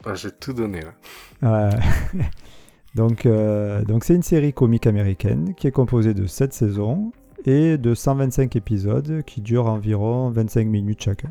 Ah, 0.05 0.15
J'ai 0.15 0.31
tout 0.31 0.53
donné 0.53 0.81
là. 0.83 1.71
Ouais. 1.71 2.21
donc 2.95 3.27
euh, 3.27 3.83
donc 3.85 4.05
c'est 4.05 4.15
une 4.15 4.23
série 4.23 4.53
comique 4.53 4.87
américaine 4.87 5.55
qui 5.55 5.67
est 5.67 5.73
composée 5.73 6.15
de 6.15 6.27
7 6.27 6.53
saisons 6.53 7.13
et 7.47 7.79
de 7.79 7.95
125 7.95 8.55
épisodes 8.57 9.23
qui 9.27 9.41
durent 9.41 9.67
environ 9.67 10.31
25 10.31 10.67
minutes 10.67 11.03
chacun. 11.03 11.31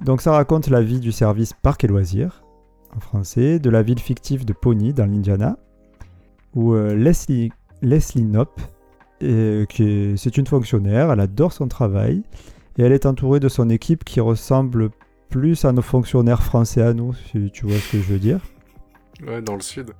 Donc 0.00 0.22
ça 0.22 0.32
raconte 0.32 0.68
la 0.68 0.80
vie 0.80 1.00
du 1.00 1.12
service 1.12 1.52
Parc 1.52 1.84
et 1.84 1.86
Loisirs, 1.86 2.42
en 2.96 3.00
français, 3.00 3.58
de 3.58 3.70
la 3.70 3.82
ville 3.82 3.98
fictive 4.00 4.44
de 4.44 4.52
Pony 4.52 4.92
dans 4.92 5.06
l'Indiana, 5.06 5.58
où 6.54 6.74
euh, 6.74 6.94
Leslie, 6.94 7.52
Leslie 7.82 8.24
Knopp, 8.24 8.60
qui 9.20 9.26
est- 9.82 10.16
c'est 10.16 10.36
une 10.38 10.46
fonctionnaire, 10.46 11.12
elle 11.12 11.20
adore 11.20 11.52
son 11.52 11.68
travail, 11.68 12.22
et 12.78 12.82
elle 12.82 12.92
est 12.92 13.06
entourée 13.06 13.40
de 13.40 13.48
son 13.48 13.68
équipe 13.68 14.04
qui 14.04 14.20
ressemble 14.20 14.90
plus 15.28 15.64
à 15.64 15.72
nos 15.72 15.82
fonctionnaires 15.82 16.42
français 16.42 16.82
à 16.82 16.92
nous, 16.94 17.12
si 17.14 17.50
tu 17.52 17.66
vois 17.66 17.76
ce 17.78 17.92
que 17.92 17.98
je 17.98 18.12
veux 18.12 18.18
dire. 18.18 18.40
Ouais, 19.26 19.42
dans 19.42 19.54
le 19.54 19.60
sud. 19.60 19.92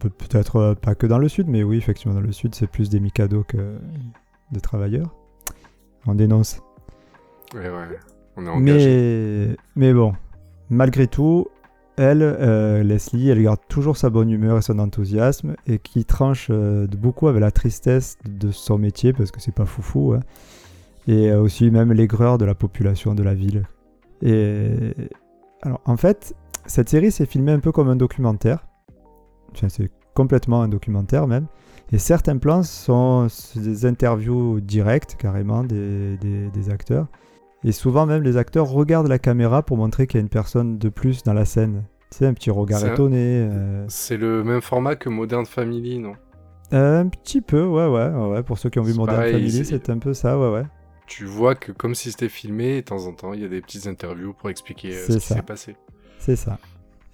Peut-être 0.00 0.56
euh, 0.56 0.74
pas 0.74 0.94
que 0.94 1.06
dans 1.06 1.18
le 1.18 1.28
sud, 1.28 1.48
mais 1.48 1.62
oui, 1.62 1.76
effectivement, 1.76 2.14
dans 2.14 2.20
le 2.22 2.32
sud, 2.32 2.54
c'est 2.54 2.66
plus 2.66 2.88
des 2.88 2.98
micados 2.98 3.44
que 3.44 3.76
des 4.52 4.60
travailleurs. 4.60 5.14
On 6.06 6.14
dénonce. 6.14 6.60
Ouais, 7.54 7.68
ouais. 7.68 7.98
On 8.36 8.46
est 8.46 8.48
engagé. 8.48 9.46
Mais, 9.46 9.56
mais 9.76 9.92
bon, 9.94 10.14
malgré 10.70 11.06
tout, 11.06 11.46
elle, 11.96 12.22
euh, 12.22 12.82
Leslie, 12.82 13.30
elle 13.30 13.42
garde 13.42 13.60
toujours 13.68 13.96
sa 13.96 14.10
bonne 14.10 14.30
humeur 14.30 14.58
et 14.58 14.62
son 14.62 14.78
enthousiasme 14.78 15.54
et 15.66 15.78
qui 15.78 16.04
tranche 16.04 16.48
euh, 16.50 16.86
beaucoup 16.86 17.28
avec 17.28 17.40
la 17.40 17.50
tristesse 17.50 18.18
de 18.28 18.50
son 18.50 18.78
métier 18.78 19.12
parce 19.12 19.30
que 19.30 19.40
c'est 19.40 19.54
pas 19.54 19.66
foufou. 19.66 20.14
hein. 20.14 20.20
Et 21.06 21.30
euh, 21.30 21.40
aussi 21.40 21.70
même 21.70 21.92
l'aigreur 21.92 22.38
de 22.38 22.44
la 22.44 22.54
population 22.54 23.14
de 23.14 23.22
la 23.22 23.34
ville. 23.34 23.64
Et 24.22 24.94
alors 25.62 25.80
en 25.84 25.96
fait, 25.96 26.34
cette 26.66 26.88
série 26.88 27.12
s'est 27.12 27.26
filmée 27.26 27.52
un 27.52 27.60
peu 27.60 27.72
comme 27.72 27.88
un 27.88 27.96
documentaire. 27.96 28.66
Enfin, 29.52 29.68
c'est 29.68 29.90
complètement 30.14 30.62
un 30.62 30.68
documentaire 30.68 31.26
même. 31.26 31.46
Et 31.92 31.98
certains 31.98 32.38
plans 32.38 32.62
sont 32.62 33.28
des 33.54 33.84
interviews 33.86 34.60
directes 34.60 35.16
carrément 35.18 35.62
des- 35.62 36.16
des 36.16 36.70
acteurs. 36.70 37.06
Et 37.64 37.72
souvent 37.72 38.06
même 38.06 38.22
les 38.22 38.36
acteurs 38.36 38.68
regardent 38.68 39.08
la 39.08 39.18
caméra 39.18 39.62
pour 39.62 39.76
montrer 39.76 40.06
qu'il 40.06 40.18
y 40.18 40.20
a 40.20 40.22
une 40.22 40.28
personne 40.28 40.78
de 40.78 40.88
plus 40.88 41.22
dans 41.22 41.32
la 41.32 41.44
scène. 41.44 41.84
C'est 42.10 42.26
un 42.26 42.34
petit 42.34 42.50
regard 42.50 42.84
un- 42.84 42.92
étonné. 42.92 43.48
euh, 43.50 43.84
C'est 43.88 44.16
le 44.18 44.44
même 44.44 44.60
format 44.60 44.96
que 44.96 45.08
Modern 45.08 45.46
Family, 45.46 45.98
non? 45.98 46.12
Euh, 46.72 47.00
un 47.00 47.08
petit 47.08 47.40
peu, 47.40 47.64
ouais, 47.64 47.86
ouais, 47.86 48.08
ouais. 48.10 48.42
Pour 48.42 48.58
ceux 48.58 48.68
qui 48.70 48.78
ont 48.78 48.82
vu 48.82 48.94
Modern 48.94 49.16
pareil, 49.16 49.32
Family, 49.32 49.64
c'est- 49.64 49.90
un 49.90 49.98
peu 49.98 50.14
ça, 50.14 50.38
ouais, 50.38 50.50
ouais. 50.50 50.64
Tu 51.06 51.24
vois 51.24 51.54
que 51.54 51.72
comme 51.72 51.94
si 51.94 52.10
c'était 52.10 52.28
filmé, 52.28 52.76
de 52.76 52.86
temps 52.86 53.06
en 53.06 53.12
temps, 53.12 53.32
il 53.34 53.40
y 53.40 53.44
a 53.44 53.48
des 53.48 53.60
petites 53.60 53.86
interviews 53.86 54.32
pour 54.32 54.48
expliquer 54.50 54.94
euh, 54.94 55.06
ce 55.06 55.12
qui 55.14 55.20
s'est 55.20 55.42
passé. 55.42 55.76
C'est 56.18 56.36
ça. 56.36 56.58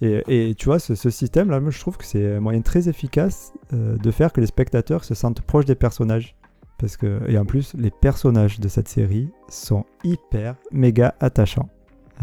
Et, 0.01 0.23
et 0.49 0.55
tu 0.55 0.65
vois, 0.65 0.79
ce, 0.79 0.95
ce 0.95 1.09
système-là, 1.09 1.59
moi, 1.59 1.69
je 1.71 1.79
trouve 1.79 1.97
que 1.97 2.05
c'est 2.05 2.35
un 2.35 2.39
moyen 2.39 2.61
très 2.61 2.87
efficace 2.89 3.53
euh, 3.73 3.97
de 3.97 4.11
faire 4.11 4.31
que 4.33 4.41
les 4.41 4.47
spectateurs 4.47 5.03
se 5.03 5.13
sentent 5.13 5.41
proches 5.41 5.65
des 5.65 5.75
personnages. 5.75 6.35
Parce 6.81 6.97
que, 6.97 7.21
et 7.29 7.37
en 7.37 7.45
plus, 7.45 7.73
les 7.77 7.91
personnages 7.91 8.59
de 8.59 8.67
cette 8.67 8.87
série 8.87 9.29
sont 9.47 9.85
hyper, 10.03 10.55
méga 10.71 11.13
attachants. 11.19 11.69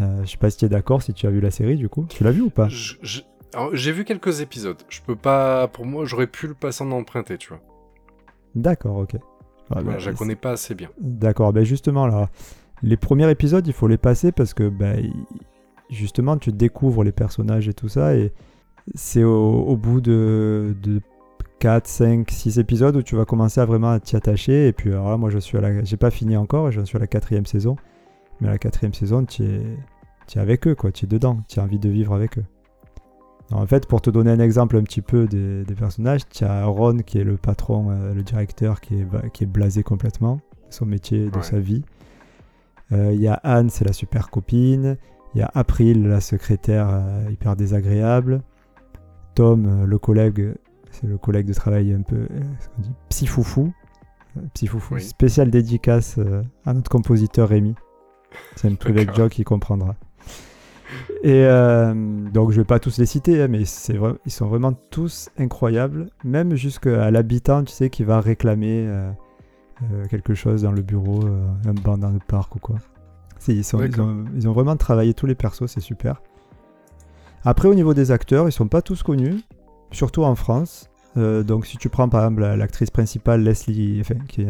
Euh, 0.01 0.21
je 0.25 0.31
sais 0.31 0.37
pas 0.37 0.49
si 0.49 0.57
tu 0.57 0.65
es 0.65 0.69
d'accord, 0.69 1.01
si 1.01 1.13
tu 1.13 1.25
as 1.27 1.29
vu 1.29 1.39
la 1.39 1.49
série, 1.49 1.77
du 1.77 1.87
coup. 1.89 2.05
Tu 2.09 2.23
l'as 2.25 2.31
vu 2.31 2.41
ou 2.41 2.49
pas? 2.49 2.67
J'ai 2.69 3.91
vu 3.91 4.03
quelques 4.03 4.41
épisodes. 4.41 4.77
Je 4.89 4.99
peux 5.01 5.15
pas. 5.15 5.67
Pour 5.69 5.85
moi, 5.85 6.03
j'aurais 6.05 6.27
pu 6.27 6.47
le 6.47 6.53
passer 6.53 6.83
en 6.83 6.91
emprunté, 6.91 7.37
tu 7.37 7.49
vois. 7.49 7.61
D'accord, 8.53 8.97
ok. 8.97 9.15
Ah, 9.15 9.19
Voilà, 9.81 9.91
bah, 9.93 9.97
je 9.99 10.09
la 10.09 10.15
connais 10.15 10.35
pas 10.35 10.51
assez 10.51 10.75
bien. 10.75 10.89
D'accord, 10.99 11.53
ben 11.53 11.63
justement, 11.63 12.05
là, 12.07 12.29
les 12.83 12.97
premiers 12.97 13.29
épisodes, 13.29 13.65
il 13.65 13.73
faut 13.73 13.87
les 13.87 13.97
passer 13.97 14.31
parce 14.31 14.53
que, 14.53 14.67
ben, 14.67 14.99
il- 14.99 15.13
justement, 15.89 16.37
tu 16.37 16.51
découvres 16.51 17.03
les 17.03 17.11
personnages 17.11 17.67
et 17.69 17.73
tout 17.73 17.87
ça, 17.87 18.15
et 18.15 18.33
c'est 18.95 19.23
au, 19.23 19.61
au 19.61 19.77
bout 19.77 20.01
de, 20.01 20.75
de 20.81 21.01
4, 21.59 21.87
5, 21.87 22.29
6 22.31 22.59
épisodes 22.59 22.95
où 22.95 23.01
tu 23.01 23.15
vas 23.15 23.25
commencer 23.25 23.59
à 23.61 23.65
vraiment 23.65 23.97
t'y 23.99 24.15
attacher. 24.15 24.67
Et 24.67 24.73
puis 24.73 24.91
alors 24.91 25.09
là, 25.11 25.17
moi, 25.17 25.29
je 25.29 25.39
suis 25.39 25.57
à 25.57 25.61
la... 25.61 25.83
J'ai 25.83 25.97
pas 25.97 26.09
fini 26.11 26.37
encore, 26.37 26.71
je 26.71 26.81
suis 26.81 26.95
à 26.97 26.99
la 26.99 27.07
quatrième 27.07 27.45
saison. 27.45 27.75
Mais 28.41 28.47
à 28.47 28.51
la 28.51 28.57
quatrième 28.57 28.93
saison, 28.93 29.25
tu 29.25 29.43
es... 29.43 29.61
es 30.35 30.39
avec 30.39 30.67
eux, 30.67 30.75
quoi. 30.75 30.91
Tu 30.91 31.05
es 31.05 31.07
dedans. 31.07 31.39
Tu 31.49 31.59
as 31.59 31.63
envie 31.63 31.79
de 31.79 31.89
vivre 31.89 32.13
avec 32.13 32.37
eux. 32.37 32.45
en 33.51 33.65
fait, 33.65 33.87
pour 33.87 34.01
te 34.01 34.09
donner 34.09 34.31
un 34.31 34.39
exemple 34.39 34.77
un 34.77 34.83
petit 34.83 35.01
peu 35.01 35.27
des, 35.27 35.63
des 35.65 35.75
personnages, 35.75 36.21
tu 36.29 36.43
as 36.45 36.65
Ron 36.65 36.97
qui 36.99 37.17
est 37.19 37.23
le 37.23 37.35
patron, 37.37 37.87
euh, 37.89 38.13
le 38.13 38.23
directeur, 38.23 38.79
qui 38.79 38.95
est, 38.95 39.07
qui 39.33 39.43
est 39.43 39.47
blasé 39.47 39.83
complètement 39.83 40.39
son 40.69 40.85
métier, 40.85 41.29
de 41.29 41.35
Ouais. 41.37 41.43
sa 41.43 41.59
vie. 41.59 41.83
Euh, 42.91 43.11
Il 43.13 43.19
y 43.19 43.27
a 43.27 43.33
Anne, 43.43 43.69
c'est 43.69 43.85
la 43.85 43.93
super 43.93 44.29
copine. 44.29 44.97
Il 45.35 45.39
y 45.39 45.41
a 45.43 45.51
April, 45.53 46.07
la 46.07 46.21
secrétaire 46.21 46.87
euh, 46.89 47.29
hyper 47.31 47.55
désagréable. 47.55 48.41
Tom, 49.35 49.85
le 49.85 49.97
collègue, 49.99 50.55
c'est 50.99 51.07
le 51.07 51.17
collègue 51.17 51.47
de 51.47 51.53
travail 51.53 51.93
un 51.93 52.01
peu, 52.01 52.15
euh, 52.31 52.39
dit, 52.79 52.91
psyfoufou. 53.09 53.71
Euh, 54.37 54.41
Psyfoufou, 54.53 54.95
Oui. 54.95 55.01
spécial 55.01 55.49
dédicace 55.49 56.15
euh, 56.17 56.43
à 56.65 56.73
notre 56.73 56.89
compositeur 56.89 57.49
Rémi. 57.49 57.75
C'est 58.55 58.67
un 58.69 58.75
D'accord. 59.05 59.15
joke, 59.15 59.39
il 59.39 59.43
comprendra. 59.43 59.95
Et 61.23 61.45
euh, 61.45 61.93
donc 62.31 62.51
je 62.51 62.61
vais 62.61 62.65
pas 62.65 62.79
tous 62.79 62.97
les 62.97 63.05
citer, 63.05 63.41
hein, 63.41 63.47
mais 63.47 63.63
vrai, 63.95 64.13
ils 64.25 64.31
sont 64.31 64.47
vraiment 64.47 64.73
tous 64.73 65.29
incroyables, 65.37 66.09
même 66.23 66.55
jusqu'à 66.55 67.11
l'habitant, 67.11 67.63
tu 67.63 67.73
sais, 67.73 67.89
qui 67.89 68.03
va 68.03 68.21
réclamer 68.21 68.85
euh, 68.87 69.11
euh, 69.91 70.05
quelque 70.07 70.33
chose 70.33 70.63
dans 70.63 70.71
le 70.71 70.81
bureau, 70.81 71.21
un 71.67 71.73
banc 71.73 71.97
dans 71.97 72.09
le 72.09 72.19
parc 72.19 72.55
ou 72.55 72.59
quoi. 72.59 72.77
Ils, 73.47 73.63
sont- 73.63 73.81
ils 73.81 73.89
D'accord. 73.89 74.07
ont, 74.07 74.25
ils 74.35 74.47
ont 74.47 74.51
vraiment 74.53 74.75
travaillé 74.77 75.13
tous 75.13 75.25
les 75.25 75.35
persos, 75.35 75.65
c'est 75.67 75.79
super. 75.79 76.21
Après, 77.43 77.67
au 77.69 77.73
niveau 77.75 77.93
des 77.93 78.11
acteurs, 78.11 78.47
ils 78.49 78.51
sont 78.51 78.67
pas 78.67 78.81
tous 78.81 79.01
connus, 79.03 79.35
surtout 79.91 80.23
en 80.23 80.35
France. 80.35 80.89
Euh, 81.17 81.43
donc, 81.43 81.65
si 81.65 81.77
tu 81.77 81.89
prends 81.89 82.07
par 82.09 82.21
exemple 82.23 82.41
la- 82.41 82.55
l'actrice 82.55 82.91
principale, 82.91 83.41
Leslie, 83.43 83.97
enfin, 84.01 84.15
qui 84.27 84.41
est 84.43 84.47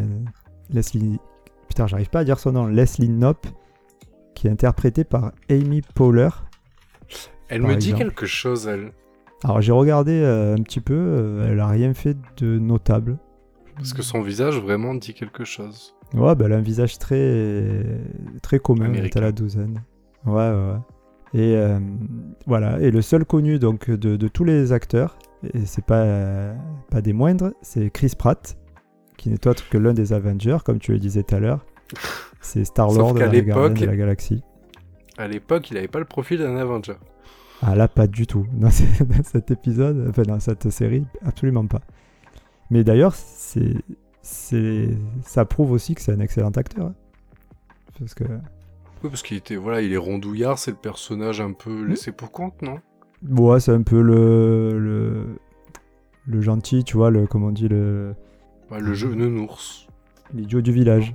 Leslie, 0.70 1.18
putain, 1.68 1.86
j'arrive 1.86 2.10
pas 2.10 2.20
à 2.20 2.24
dire 2.24 2.38
son 2.38 2.52
nom, 2.52 2.66
Leslie 2.66 3.08
Knope, 3.08 3.46
qui 4.34 4.46
est 4.46 4.50
interprétée 4.50 5.04
par 5.04 5.32
Amy 5.48 5.82
Powler. 5.94 6.28
Elle 7.48 7.62
Par 7.62 7.70
me 7.70 7.76
dit 7.76 7.92
quelque 7.94 8.26
chose, 8.26 8.66
elle. 8.68 8.92
Alors, 9.42 9.60
j'ai 9.62 9.72
regardé 9.72 10.12
euh, 10.22 10.54
un 10.54 10.62
petit 10.62 10.80
peu, 10.80 10.94
euh, 10.94 11.50
elle 11.50 11.60
a 11.60 11.66
rien 11.66 11.94
fait 11.94 12.16
de 12.36 12.58
notable. 12.58 13.18
Parce 13.76 13.94
que 13.94 14.02
son 14.02 14.20
visage 14.20 14.58
vraiment 14.60 14.94
dit 14.94 15.14
quelque 15.14 15.44
chose. 15.44 15.94
Ouais, 16.12 16.34
bah, 16.34 16.44
elle 16.46 16.52
a 16.52 16.56
un 16.56 16.60
visage 16.60 16.98
très, 16.98 17.82
très 18.42 18.58
commun, 18.58 18.92
elle 18.94 19.06
est 19.06 19.16
à 19.16 19.20
la 19.20 19.32
douzaine. 19.32 19.82
Ouais, 20.26 20.34
ouais, 20.34 20.52
ouais. 20.52 20.78
Et 21.32 21.56
euh, 21.56 21.78
voilà, 22.46 22.80
et 22.80 22.90
le 22.90 23.00
seul 23.02 23.24
connu 23.24 23.58
donc 23.58 23.88
de, 23.88 24.16
de 24.16 24.28
tous 24.28 24.44
les 24.44 24.72
acteurs, 24.72 25.16
et 25.42 25.64
c'est 25.66 25.84
pas, 25.84 26.00
euh, 26.02 26.54
pas 26.90 27.00
des 27.00 27.12
moindres, 27.12 27.52
c'est 27.62 27.90
Chris 27.90 28.12
Pratt, 28.18 28.56
qui 29.16 29.30
n'est 29.30 29.46
autre 29.46 29.68
que 29.68 29.78
l'un 29.78 29.92
des 29.92 30.12
Avengers, 30.12 30.58
comme 30.64 30.78
tu 30.78 30.92
le 30.92 30.98
disais 30.98 31.22
tout 31.22 31.34
à 31.34 31.40
l'heure. 31.40 31.64
C'est 32.40 32.64
Star-Lord 32.64 33.14
de 33.14 33.86
la 33.86 33.96
Galaxie. 33.96 34.42
À 35.18 35.28
l'époque, 35.28 35.70
il 35.70 35.76
avait 35.76 35.88
pas 35.88 35.98
le 35.98 36.04
profil 36.04 36.38
d'un 36.38 36.56
Avenger. 36.56 36.94
Ah 37.62 37.74
là, 37.74 37.88
pas 37.88 38.06
du 38.06 38.26
tout. 38.26 38.46
Dans, 38.54 38.70
ce- 38.70 39.02
dans 39.04 39.22
cet 39.22 39.50
épisode, 39.50 40.06
enfin 40.08 40.22
dans 40.22 40.40
cette 40.40 40.70
série, 40.70 41.04
absolument 41.24 41.66
pas. 41.66 41.82
Mais 42.70 42.84
d'ailleurs, 42.84 43.14
c'est, 43.14 43.74
c'est, 44.22 44.88
ça 45.22 45.44
prouve 45.44 45.72
aussi 45.72 45.94
que 45.94 46.00
c'est 46.00 46.12
un 46.12 46.20
excellent 46.20 46.50
acteur. 46.52 46.86
hein. 46.86 46.94
Parce 47.98 48.14
que 48.14 48.24
Oui, 48.24 49.10
parce 49.10 49.22
qu'il 49.22 49.36
était, 49.36 49.56
voilà, 49.56 49.82
il 49.82 49.92
est 49.92 49.96
rondouillard, 49.98 50.58
c'est 50.58 50.70
le 50.70 50.76
personnage 50.78 51.40
un 51.42 51.52
peu 51.52 51.82
laissé 51.84 52.12
pour 52.12 52.30
compte, 52.30 52.62
non? 52.62 52.78
Ouais, 53.28 53.60
c'est 53.60 53.72
un 53.72 53.82
peu 53.82 54.00
le, 54.00 54.78
le, 54.78 55.26
le 56.26 56.40
gentil, 56.40 56.84
tu 56.84 56.96
vois, 56.96 57.10
le, 57.10 57.26
comment 57.26 57.48
on 57.48 57.52
dit, 57.52 57.68
le, 57.68 58.14
Ouais, 58.70 58.80
Le 58.80 58.94
jeu 58.94 59.12
nounours. 59.14 59.86
l'idiot 60.32 60.60
du 60.60 60.72
village. 60.72 61.14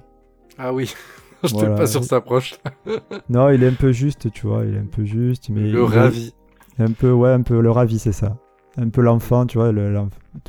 Ah 0.58 0.74
oui, 0.74 0.94
je 1.44 1.50
Voilà. 1.54 1.76
pas 1.76 1.88
sur 1.88 2.04
sa 2.04 2.22
proche. 2.22 2.56
Non, 3.30 3.50
il 3.50 3.64
est 3.64 3.68
un 3.68 3.74
peu 3.74 3.92
juste, 3.92 4.32
tu 4.32 4.46
vois, 4.48 4.66
il 4.66 4.76
est 4.76 4.80
un 4.80 4.86
peu 4.86 5.04
juste, 5.06 5.50
mais... 5.50 5.70
Le 5.70 5.82
est- 5.82 5.86
ravi. 5.86 6.34
Un 6.78 6.92
peu, 6.92 7.12
ouais, 7.12 7.30
un 7.32 7.42
peu 7.42 7.60
le 7.62 7.72
ravi, 7.72 7.98
c'est 8.00 8.12
ça. 8.12 8.38
Un 8.78 8.90
peu 8.90 9.02
l'enfant, 9.02 9.46
tu 9.46 9.58
vois, 9.58 9.72
le, 9.72 9.98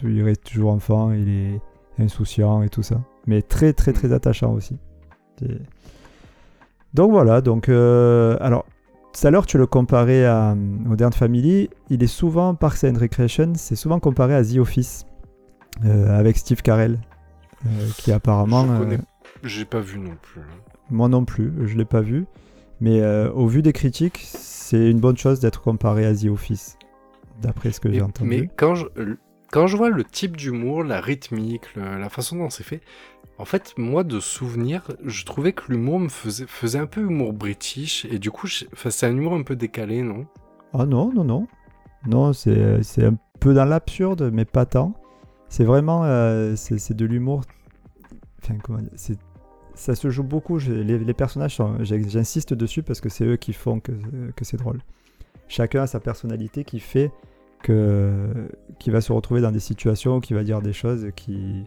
il 0.02 0.22
reste 0.24 0.42
toujours 0.44 0.72
enfant, 0.72 1.12
il 1.12 1.28
est 1.28 1.60
insouciant 2.02 2.62
et 2.62 2.68
tout 2.68 2.82
ça. 2.82 3.00
Mais 3.28 3.40
très, 3.42 3.72
très, 3.72 3.92
très 3.92 4.12
attachant 4.12 4.52
aussi. 4.52 4.76
Donc 6.94 7.10
voilà, 7.12 7.40
donc... 7.40 7.68
euh, 7.68 8.36
alors, 8.40 8.66
tout 9.20 9.26
à 9.26 9.30
l'heure, 9.30 9.46
tu 9.46 9.58
le 9.58 9.66
comparais 9.66 10.24
à 10.24 10.50
euh, 10.50 10.54
Modern 10.54 11.12
Family. 11.12 11.70
Il 11.90 12.02
est 12.02 12.06
souvent, 12.06 12.54
Parks 12.54 12.84
and 12.84 12.94
Recreation, 12.98 13.52
c'est 13.56 13.76
souvent 13.76 13.98
comparé 14.00 14.34
à 14.34 14.44
The 14.44 14.56
Office, 14.58 15.06
euh, 15.84 16.18
avec 16.18 16.36
Steve 16.36 16.62
Carell, 16.62 16.98
euh, 17.66 17.68
qui 17.98 18.12
apparemment... 18.12 18.66
Je 18.66 18.78
connais- 18.82 18.98
J'ai 19.42 19.64
pas 19.64 19.80
vu 19.80 19.98
non 19.98 20.16
plus. 20.20 20.42
moi 20.90 21.08
non 21.08 21.24
plus, 21.24 21.52
je 21.66 21.76
l'ai 21.76 21.84
pas 21.84 22.00
vu. 22.00 22.26
Mais 22.80 23.00
euh, 23.00 23.30
au 23.32 23.46
vu 23.46 23.62
des 23.62 23.72
critiques, 23.72 24.20
c'est 24.26 24.90
une 24.90 25.00
bonne 25.00 25.16
chose 25.16 25.40
d'être 25.40 25.62
comparé 25.62 26.04
à 26.04 26.14
The 26.14 26.26
Office, 26.26 26.76
d'après 27.40 27.72
ce 27.72 27.80
que 27.80 27.90
j'ai 27.90 28.02
entendu. 28.02 28.28
mais 28.28 28.50
quand 28.54 28.74
je, 28.74 28.84
quand 29.50 29.66
je 29.66 29.76
vois 29.78 29.88
le 29.88 30.04
type 30.04 30.36
d'humour, 30.36 30.84
la 30.84 31.00
rythmique, 31.00 31.74
le- 31.74 31.98
la 31.98 32.10
façon 32.10 32.36
dont 32.36 32.50
c'est 32.50 32.64
fait, 32.64 32.82
en 33.38 33.44
fait, 33.44 33.74
moi, 33.76 34.02
de 34.02 34.18
souvenir, 34.18 34.82
je 35.04 35.24
trouvais 35.24 35.52
que 35.52 35.70
l'humour 35.70 36.00
me 36.00 36.08
faisait, 36.08 36.78
un 36.78 36.86
peu 36.86 37.02
humour 37.02 37.34
british, 37.34 38.06
et 38.06 38.18
du 38.18 38.30
coup, 38.30 38.46
c'est 38.46 39.06
un 39.06 39.14
humour 39.14 39.34
un 39.34 39.42
peu 39.42 39.56
décalé, 39.56 40.02
non? 40.02 40.26
Ah 40.72 40.86
non, 40.86 41.12
non, 41.12 41.24
non. 41.24 41.46
Non, 42.06 42.32
c'est 42.32 43.04
un 43.04 43.16
peu 43.40 43.52
dans 43.52 43.64
l'absurde, 43.64 44.30
mais 44.32 44.44
pas 44.44 44.64
tant. 44.64 44.94
C'est 45.48 45.64
vraiment 45.64 46.04
euh, 46.04 46.54
c'est 46.56 46.96
de 46.96 47.04
l'humour. 47.04 47.42
Enfin, 48.42 48.56
comment 48.62 48.78
dire 48.78 48.90
Ça 49.74 49.94
se 49.94 50.10
joue 50.10 50.22
beaucoup. 50.22 50.58
les, 50.58 51.14
personnages, 51.14 51.60
j'insiste 51.80 52.54
dessus 52.54 52.82
parce 52.82 53.00
que 53.00 53.08
c'est 53.08 53.24
eux 53.24 53.36
qui 53.36 53.52
font 53.52 53.80
que, 53.80 53.92
c'est 54.42 54.56
drôle. 54.56 54.80
Chacun 55.48 55.82
a 55.82 55.86
sa 55.86 56.00
personnalité 56.00 56.64
qui 56.64 56.80
fait 56.80 57.10
que 57.62 58.48
qui 58.78 58.90
va 58.90 59.00
se 59.00 59.12
retrouver 59.12 59.40
dans 59.40 59.52
des 59.52 59.60
situations 59.60 60.20
qui 60.20 60.34
va 60.34 60.42
dire 60.42 60.60
des 60.60 60.72
choses 60.72 61.08
qui, 61.16 61.64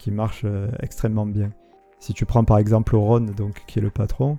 qui 0.00 0.10
marchent 0.10 0.44
euh, 0.44 0.68
extrêmement 0.80 1.26
bien. 1.26 1.50
Si 1.98 2.14
tu 2.14 2.24
prends 2.24 2.44
par 2.44 2.58
exemple 2.58 2.96
Ron, 2.96 3.20
donc, 3.20 3.62
qui 3.66 3.78
est 3.78 3.82
le 3.82 3.90
patron, 3.90 4.38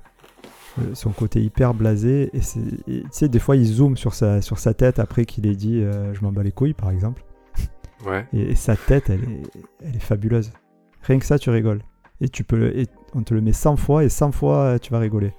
euh, 0.80 0.96
son 0.96 1.12
côté 1.12 1.42
hyper 1.42 1.76
blasé, 1.76 2.32
et 2.34 2.40
tu 2.40 3.04
sais, 3.12 3.30
des 3.30 3.40
fois 3.40 3.56
il 3.56 3.66
zoome 3.66 3.96
sur 3.96 4.16
sa, 4.16 4.42
sur 4.42 4.58
sa 4.58 4.74
tête 4.74 4.98
après 4.98 5.26
qu'il 5.26 5.46
ait 5.46 5.56
dit 5.56 5.82
euh, 5.82 6.14
je 6.14 6.22
m'en 6.24 6.32
bats 6.32 6.44
les 6.44 6.52
couilles 6.52 6.74
par 6.74 6.90
exemple. 6.90 7.24
Ouais. 8.04 8.26
Et, 8.34 8.42
et 8.42 8.56
sa 8.56 8.76
tête, 8.76 9.12
elle 9.12 9.24
est, 9.24 9.44
elle 9.86 9.96
est 9.96 10.00
fabuleuse. 10.00 10.52
Rien 11.04 11.20
que 11.20 11.26
ça, 11.28 11.38
tu 11.38 11.52
rigoles. 11.52 11.84
Et, 12.20 12.30
tu 12.30 12.44
peux, 12.44 12.76
et 12.76 12.88
on 13.14 13.22
te 13.22 13.36
le 13.36 13.42
met 13.42 13.54
100 13.54 13.76
fois, 13.76 14.04
et 14.04 14.10
100 14.10 14.32
fois, 14.32 14.80
tu 14.80 14.92
vas 14.92 14.98
rigoler. 14.98 15.34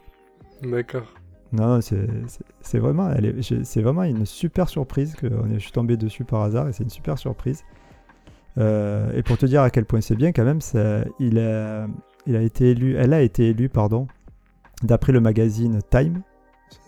D'accord. 0.62 1.12
Non, 1.52 1.80
c'est 1.80 2.78
vraiment, 2.78 3.10
c'est 3.42 3.82
vraiment 3.82 4.04
une 4.04 4.26
super 4.26 4.68
surprise 4.68 5.16
que 5.16 5.26
on 5.26 5.50
est, 5.50 5.54
je 5.54 5.58
suis 5.58 5.72
tombé 5.72 5.96
dessus 5.96 6.24
par 6.24 6.42
hasard 6.42 6.68
et 6.68 6.72
c'est 6.72 6.84
une 6.84 6.90
super 6.90 7.18
surprise. 7.18 7.64
Euh, 8.58 9.10
et 9.14 9.22
pour 9.22 9.38
te 9.38 9.46
dire 9.46 9.62
à 9.62 9.70
quel 9.70 9.84
point 9.84 10.00
c'est 10.00 10.16
bien, 10.16 10.32
quand 10.32 10.44
même, 10.44 10.60
il, 11.18 11.38
a, 11.38 11.86
été 12.26 12.70
élu, 12.70 12.96
elle 12.96 13.12
a 13.14 13.22
été 13.22 13.48
élue, 13.48 13.68
pardon, 13.68 14.06
d'après 14.82 15.12
le 15.12 15.20
magazine 15.20 15.80
Time, 15.90 16.22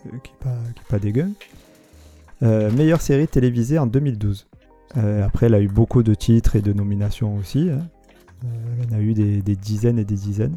euh, 0.05 0.17
qui 0.23 0.31
n'est 0.31 0.53
pas, 0.89 0.99
dégueu, 0.99 1.27
euh, 2.43 2.71
meilleure 2.71 3.01
série 3.01 3.27
télévisée 3.27 3.79
en 3.79 3.87
2012. 3.87 4.47
Euh, 4.97 5.25
après, 5.25 5.47
elle 5.47 5.55
a 5.55 5.61
eu 5.61 5.67
beaucoup 5.67 6.03
de 6.03 6.13
titres 6.13 6.55
et 6.55 6.61
de 6.61 6.73
nominations 6.73 7.35
aussi. 7.37 7.69
hein. 7.69 7.87
Elle 8.43 8.93
en 8.93 8.97
a 8.97 9.01
eu 9.01 9.13
des, 9.13 9.41
des 9.41 9.55
dizaines 9.55 9.97
et 9.97 10.05
des 10.05 10.15
dizaines. 10.15 10.55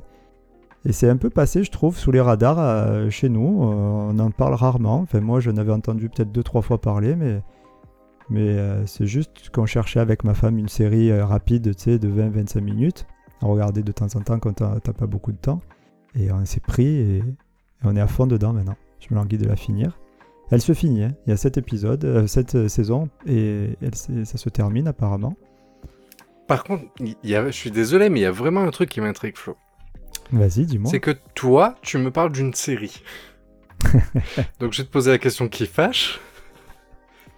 Et 0.84 0.92
c'est 0.92 1.08
un 1.08 1.16
peu 1.16 1.30
passé, 1.30 1.64
je 1.64 1.70
trouve, 1.70 1.96
sous 1.96 2.12
les 2.12 2.20
radars 2.20 3.10
chez 3.10 3.28
nous. 3.28 3.40
On 3.40 4.18
en 4.18 4.30
parle 4.30 4.54
rarement. 4.54 5.00
Enfin, 5.00 5.20
moi, 5.20 5.40
je 5.40 5.50
n'avais 5.50 5.72
entendu 5.72 6.08
peut-être 6.08 6.30
deux, 6.30 6.42
trois 6.42 6.62
fois 6.62 6.80
parler, 6.80 7.16
mais, 7.16 7.40
mais 8.30 8.48
euh, 8.48 8.86
c'est 8.86 9.06
juste 9.06 9.50
qu'on 9.50 9.66
cherchait 9.66 10.00
avec 10.00 10.24
ma 10.24 10.34
femme 10.34 10.58
une 10.58 10.68
série 10.68 11.10
euh, 11.10 11.24
rapide, 11.24 11.74
tu 11.76 11.82
sais, 11.82 11.98
de 11.98 12.08
20-25 12.08 12.60
minutes, 12.60 13.06
à 13.42 13.46
regarder 13.46 13.82
de 13.82 13.92
temps 13.92 14.14
en 14.14 14.20
temps 14.20 14.38
quand 14.38 14.52
t'as 14.54 14.92
pas 14.92 15.06
beaucoup 15.06 15.32
de 15.32 15.38
temps. 15.38 15.60
Et 16.14 16.32
on 16.32 16.44
s'est 16.44 16.60
pris 16.60 16.86
et, 16.86 17.16
et 17.18 17.24
on 17.84 17.96
est 17.96 18.00
à 18.00 18.06
fond 18.06 18.26
dedans 18.26 18.52
maintenant. 18.52 18.76
Je 19.00 19.06
me 19.10 19.18
languis 19.18 19.38
de 19.38 19.46
la 19.46 19.56
finir. 19.56 19.98
Elle 20.50 20.62
se 20.62 20.72
finit, 20.72 21.04
hein. 21.04 21.14
il 21.26 21.30
y 21.30 21.32
a 21.32 21.36
7 21.36 21.58
épisodes, 21.58 22.04
euh, 22.04 22.26
7 22.26 22.68
saisons, 22.68 23.08
et 23.26 23.76
elle, 23.82 23.94
ça 23.94 24.38
se 24.38 24.48
termine 24.48 24.88
apparemment. 24.88 25.36
Par 26.46 26.64
contre, 26.64 26.84
il 27.00 27.16
y 27.22 27.34
a, 27.34 27.46
je 27.46 27.52
suis 27.52 27.70
désolé, 27.70 28.08
mais 28.08 28.20
il 28.20 28.22
y 28.22 28.26
a 28.26 28.30
vraiment 28.30 28.62
un 28.62 28.70
truc 28.70 28.88
qui 28.88 29.02
m'intrigue, 29.02 29.36
Flo. 29.36 29.56
Vas-y, 30.32 30.64
dis-moi. 30.64 30.90
C'est 30.90 31.00
que 31.00 31.10
toi, 31.34 31.74
tu 31.82 31.98
me 31.98 32.10
parles 32.10 32.32
d'une 32.32 32.54
série. 32.54 33.02
Donc 34.60 34.72
je 34.72 34.78
vais 34.78 34.86
te 34.86 34.90
poser 34.90 35.10
la 35.10 35.18
question 35.18 35.48
qui 35.48 35.66
fâche. 35.66 36.18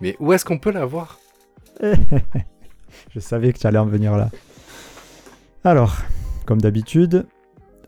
Mais 0.00 0.16
où 0.21 0.33
est-ce 0.33 0.45
qu'on 0.45 0.59
peut 0.59 0.73
la 0.73 0.85
voir? 0.87 1.19
Je 1.83 3.21
savais 3.21 3.52
que 3.52 3.59
tu 3.59 3.66
allais 3.66 3.78
en 3.78 3.87
venir 3.87 4.16
là. 4.16 4.30
Alors, 5.64 5.97
comme 6.47 6.61
d'habitude, 6.61 7.26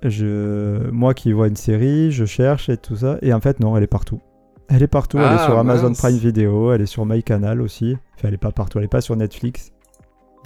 je, 0.03 0.89
moi 0.91 1.15
qui 1.15 1.33
vois 1.33 1.49
une 1.49 1.57
série, 1.57 2.13
je 2.13 2.25
cherche 2.25 2.69
et 2.69 2.77
tout 2.77 2.97
ça, 2.97 3.19
et 3.23 3.33
en 3.33 3.41
fait 3.41 3.61
non, 3.61 3.77
elle 3.77 3.83
est 3.83 3.89
partout. 3.89 4.21
Elle 4.69 4.83
est 4.83 4.89
partout, 4.89 5.19
elle 5.19 5.25
est 5.25 5.37
Ah, 5.39 5.45
sur 5.47 5.59
Amazon 5.59 5.89
mince. 5.89 5.99
Prime 5.99 6.17
Video, 6.17 6.73
elle 6.73 6.81
est 6.83 6.87
sur 6.87 7.05
MyCanal 7.05 7.61
aussi. 7.61 7.97
Enfin, 8.15 8.29
elle 8.29 8.35
est 8.35 8.39
pas 8.39 8.53
partout, 8.53 8.79
elle 8.79 8.85
est 8.85 8.89
pas 8.89 9.01
sur 9.01 9.17
Netflix. 9.17 9.73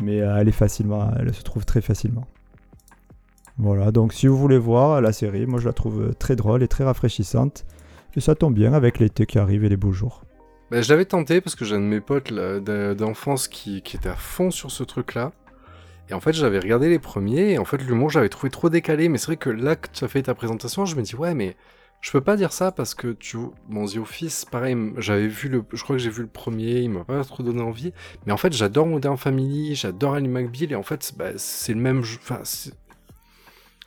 mais 0.02 0.20
euh, 0.20 0.37
elle 0.38 0.49
est 0.49 0.52
facilement, 0.52 1.11
elle 1.18 1.32
se 1.35 1.42
trouve 1.42 1.64
très 1.64 1.80
facilement. 1.80 2.26
Voilà, 3.58 3.90
donc 3.92 4.12
si 4.12 4.26
vous 4.26 4.37
voulez 4.37 4.58
voir 4.58 5.00
la 5.00 5.12
série, 5.12 5.46
moi 5.46 5.58
je 5.61 5.66
la 5.66 5.73
trouve 5.73 6.02
euh, 6.08 6.12
très 6.12 6.37
drôle 6.37 6.62
et 6.62 6.68
très 6.68 6.85
rafraîchissante. 6.85 7.64
Et 8.16 8.20
ça 8.20 8.35
tombe 8.35 8.54
bien 8.54 8.73
avec 8.73 8.99
l'été 8.99 9.26
qui 9.26 9.38
arrive 9.38 9.64
et 9.64 9.68
les 9.68 9.76
beaux 9.76 9.92
jours. 9.92 10.23
Bah, 10.70 10.82
je 10.82 10.88
l'avais 10.88 11.04
tenté 11.04 11.40
parce 11.40 11.54
que 11.54 11.64
j'ai 11.64 11.76
un 11.76 11.80
de 11.80 11.85
mes 11.85 12.00
potes 12.00 12.32
d'enfance 12.32 13.46
qui, 13.46 13.76
était 13.78 14.08
à 14.08 14.16
fond 14.16 14.50
sur 14.50 14.70
ce 14.70 14.82
truc-là. 14.82 15.32
Et 16.08 16.14
en 16.14 16.20
fait, 16.20 16.32
j'avais 16.32 16.58
regardé 16.58 16.88
les 16.88 16.99
premiers, 16.99 17.52
et 17.52 17.58
en 17.58 17.64
fait, 17.64 17.78
l'humour, 17.78 18.11
j'avais 18.11 18.28
trouvé 18.28 18.50
trop 18.50 18.68
décalé. 18.68 19.08
Mais 19.08 19.18
c'est 19.18 19.26
vrai 19.26 19.37
que 19.37 19.50
là 19.50 19.76
que 19.76 19.88
tu 19.92 20.04
as 20.04 20.08
fait 20.08 20.23
ta 20.23 20.35
présentation, 20.35 20.85
je 20.85 20.96
me 20.96 21.02
dis, 21.02 21.14
ouais, 21.16 21.35
mais 21.35 21.56
je 22.00 22.11
peux 22.11 22.20
pas 22.20 22.37
dire 22.37 22.52
ça 22.52 22.73
parce 22.73 22.94
que 22.94 23.12
tu. 23.12 23.38
Bon, 23.68 23.87
The 23.87 23.96
Office, 23.99 24.44
pareil, 24.44 24.76
j'avais 24.99 25.28
vu 25.28 25.49
le. 25.49 25.64
Je 25.73 25.82
crois 25.82 25.96
que 25.96 26.02
j'ai 26.02 26.11
vu 26.11 26.23
le 26.23 26.28
premier, 26.28 26.80
il 26.80 26.90
m'a 26.90 27.04
pas 27.04 27.25
trop 27.25 27.42
donné 27.42 27.62
envie. 27.62 27.92
Mais 28.26 28.32
en 28.32 28.37
fait, 28.37 28.52
j'adore 28.52 28.87
Modern 28.87 29.16
Family, 29.16 29.75
j'adore 29.76 30.14
Ali 30.14 30.28
McBeal, 30.28 30.73
et 30.73 30.76
en 30.76 30.82
fait, 30.82 31.12
bah, 31.16 31.30
c'est 31.37 31.75
le 31.75 31.80
même. 31.80 32.00
Enfin, 32.00 32.40
c'est. 32.44 32.75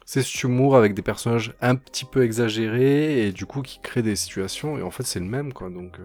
Cet 0.06 0.44
humour 0.44 0.76
avec 0.76 0.96
des 0.96 1.04
personnages 1.04 1.54
un 1.62 1.76
petit 1.76 2.04
peu 2.06 2.24
exagérés, 2.24 3.28
et 3.28 3.32
du 3.32 3.46
coup, 3.46 3.62
qui 3.62 3.80
créent 3.80 4.02
des 4.02 4.16
situations, 4.16 4.78
et 4.78 4.82
en 4.82 4.92
fait, 4.92 5.04
c'est 5.04 5.20
le 5.20 5.26
même, 5.26 5.54
quoi. 5.54 5.70
Donc. 5.70 6.00
euh, 6.00 6.04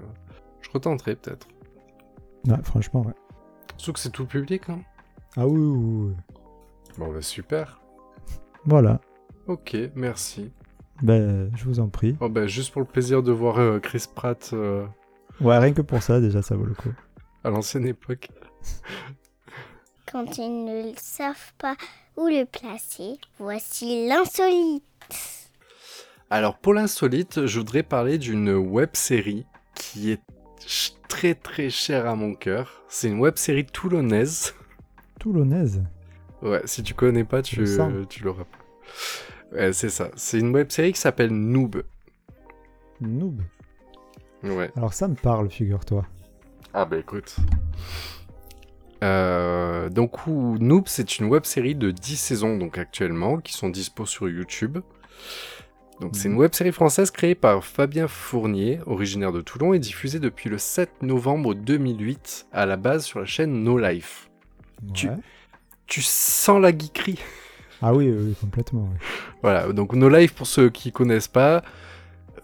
retenterai 0.75 1.17
peut-être. 1.17 1.49
Ouais, 2.47 2.59
franchement, 2.63 3.03
ouais. 3.03 3.15
Surtout 3.77 3.93
que 3.95 4.01
c'est 4.01 4.11
tout 4.11 4.27
public, 4.27 4.69
non 4.69 4.81
Ah 5.37 5.47
oui, 5.47 5.59
oui, 5.61 6.09
oui. 6.11 6.15
Bon, 6.99 7.13
bah 7.13 7.23
super. 7.23 7.81
Voilà. 8.67 9.01
Ok, 9.47 9.77
merci. 9.95 10.53
Ben, 11.03 11.51
je 11.57 11.65
vous 11.65 11.81
en 11.81 11.89
prie. 11.89 12.17
Oh, 12.21 12.29
bah, 12.29 12.47
juste 12.47 12.73
pour 12.73 12.81
le 12.83 12.87
plaisir 12.87 13.23
de 13.23 13.33
voir 13.33 13.59
euh, 13.59 13.79
Chris 13.81 14.05
Pratt 14.15 14.51
euh, 14.53 14.87
Ouais, 15.41 15.59
rien 15.59 15.73
que 15.73 15.83
pour 15.83 16.03
ça, 16.03 16.21
déjà, 16.21 16.41
ça 16.43 16.55
vaut 16.55 16.65
le 16.67 16.75
coup. 16.75 16.93
à 17.43 17.51
l'ancienne 17.51 17.87
époque. 17.87 18.29
Quand 20.11 20.39
ils 20.39 20.65
ne 20.65 20.93
savent 20.97 21.53
pas 21.59 21.77
où 22.17 22.27
le 22.29 22.45
placer, 22.45 23.19
voici 23.39 24.07
l'insolite. 24.07 24.85
Alors, 26.31 26.59
pour 26.59 26.75
l'insolite, 26.75 27.47
je 27.47 27.59
voudrais 27.59 27.83
parler 27.83 28.19
d'une 28.19 28.51
web 28.55 28.91
série 28.93 29.45
qui 29.75 30.13
est 30.13 30.21
très 31.09 31.35
très 31.35 31.71
chère 31.71 32.07
à 32.07 32.15
mon 32.15 32.35
cœur. 32.35 32.85
C'est 32.89 33.09
une 33.09 33.19
web 33.19 33.37
série 33.37 33.67
toulonnaise. 33.67 34.55
Toulonnaise. 35.19 35.83
Ouais, 36.43 36.63
si 36.65 36.83
tu 36.83 36.95
connais 36.95 37.25
pas, 37.25 37.43
tu, 37.43 37.65
tu 38.09 38.25
l'auras 38.25 38.45
pas. 38.45 39.57
Ouais, 39.57 39.73
c'est 39.73 39.89
ça. 39.89 40.11
C'est 40.17 40.39
une 40.39 40.51
web 40.51 40.71
série 40.71 40.93
qui 40.93 41.01
s'appelle 41.01 41.31
Noob. 41.31 41.83
Noob. 43.01 43.41
Ouais. 44.43 44.71
Alors 44.77 44.93
ça 44.93 45.09
me 45.09 45.15
parle, 45.15 45.51
figure-toi. 45.51 46.05
Ah 46.75 46.85
bah 46.85 46.99
écoute. 46.99 47.37
Euh, 49.03 49.89
donc 49.91 50.27
où 50.27 50.59
Noob, 50.59 50.85
c'est 50.87 51.19
une 51.19 51.27
web 51.27 51.45
série 51.45 51.75
de 51.75 51.91
10 51.91 52.17
saisons 52.17 52.57
donc 52.57 52.79
actuellement 52.79 53.39
qui 53.39 53.53
sont 53.53 53.69
dispo 53.69 54.07
sur 54.07 54.29
YouTube. 54.29 54.79
Donc 56.01 56.17
c'est 56.17 56.29
une 56.29 56.35
web 56.37 56.53
série 56.55 56.73
française 56.73 57.11
créée 57.11 57.35
par 57.35 57.65
Fabien 57.65 58.09
Fournier, 58.09 58.81
originaire 58.87 59.33
de 59.33 59.41
Toulon 59.41 59.75
et 59.75 59.79
diffusée 59.79 60.19
depuis 60.19 60.51
le 60.51 60.59
7 60.59 61.03
novembre 61.03 61.55
2008 61.55 62.47
à 62.53 62.67
la 62.67 62.77
base 62.77 63.05
sur 63.05 63.21
la 63.21 63.27
chaîne 63.27 63.63
No 63.63 63.79
Life. 63.79 64.29
Tu- 64.93 65.09
Ouais. 65.09 65.17
Tu 65.87 66.01
sens 66.03 66.61
la 66.61 66.71
geekerie 66.77 67.19
Ah 67.83 67.95
oui, 67.95 68.09
oui, 68.11 68.17
oui, 68.29 68.35
complètement. 68.41 68.89
oui. 68.91 68.99
Voilà, 69.43 69.73
donc 69.73 69.93
No 69.95 70.09
Life, 70.09 70.33
pour 70.35 70.47
ceux 70.47 70.69
qui 70.71 70.91
connaissent 70.93 71.29
pas, 71.29 71.63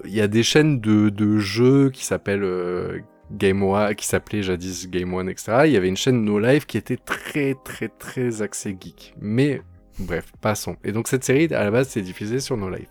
il 0.04 0.14
y 0.14 0.20
a 0.20 0.28
des 0.28 0.42
chaînes 0.42 0.80
de, 0.80 1.08
de 1.08 1.38
jeux 1.38 1.90
qui 1.90 2.04
s'appellent 2.04 2.44
euh, 2.44 2.98
Game 3.32 3.62
One, 3.62 3.94
qui 3.94 4.06
s'appelait 4.06 4.42
jadis 4.42 4.88
Game 4.88 5.12
One, 5.14 5.28
etc. 5.28 5.62
Il 5.64 5.72
y 5.72 5.76
avait 5.76 5.88
une 5.88 5.96
chaîne 5.96 6.22
No 6.24 6.38
Life 6.38 6.66
qui 6.66 6.76
était 6.78 6.96
très 6.98 7.56
très 7.64 7.88
très 7.88 8.42
axée 8.42 8.76
geek. 8.80 9.14
Mais 9.20 9.62
bref, 9.98 10.32
passons. 10.40 10.76
Et 10.84 10.92
donc 10.92 11.08
cette 11.08 11.24
série, 11.24 11.46
à 11.54 11.64
la 11.64 11.70
base, 11.70 11.88
c'est 11.88 12.02
diffusée 12.02 12.40
sur 12.40 12.56
No 12.56 12.68
Life. 12.70 12.88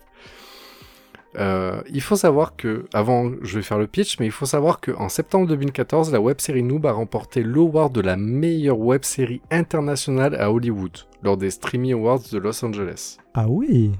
Euh, 1.38 1.80
il 1.92 2.00
faut 2.00 2.16
savoir 2.16 2.56
que, 2.56 2.86
avant, 2.92 3.30
je 3.42 3.56
vais 3.56 3.62
faire 3.62 3.78
le 3.78 3.86
pitch, 3.86 4.18
mais 4.18 4.26
il 4.26 4.32
faut 4.32 4.46
savoir 4.46 4.80
que 4.80 4.90
en 4.92 5.08
septembre 5.08 5.46
2014, 5.48 6.12
la 6.12 6.20
web 6.20 6.40
série 6.40 6.62
Noob 6.62 6.86
a 6.86 6.92
remporté 6.92 7.42
l'award 7.42 7.92
de 7.92 8.00
la 8.00 8.16
meilleure 8.16 8.78
web 8.78 9.04
série 9.04 9.40
internationale 9.50 10.34
à 10.34 10.50
Hollywood 10.50 10.98
lors 11.22 11.36
des 11.36 11.50
Streamy 11.50 11.92
Awards 11.92 12.22
de 12.32 12.38
Los 12.38 12.64
Angeles. 12.64 13.18
Ah 13.34 13.46
oui 13.48 13.92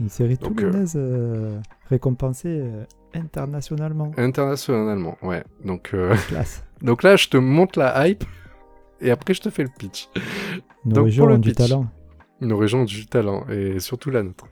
Une 0.00 0.08
série 0.08 0.36
Donc, 0.36 0.62
euh, 0.62 1.60
récompensée 1.88 2.60
euh, 2.60 2.84
internationalement. 3.14 4.10
Internationalement, 4.16 5.16
ouais. 5.22 5.44
Donc, 5.64 5.90
euh, 5.94 6.16
Classe. 6.28 6.64
donc 6.82 7.02
là, 7.04 7.16
je 7.16 7.28
te 7.28 7.36
montre 7.36 7.78
la 7.78 8.08
hype 8.08 8.24
et 9.00 9.10
après, 9.10 9.34
je 9.34 9.42
te 9.42 9.50
fais 9.50 9.62
le 9.62 9.70
pitch. 9.78 10.08
Nos 10.84 10.94
Donc, 10.94 11.16
pour 11.16 11.26
le 11.28 11.38
du 11.38 11.52
talent. 11.52 11.86
Nos 12.42 12.56
régions 12.56 12.80
ont 12.80 12.84
du 12.84 13.06
talent 13.06 13.44
et 13.50 13.78
surtout 13.78 14.10
la 14.10 14.22
nôtre. 14.22 14.46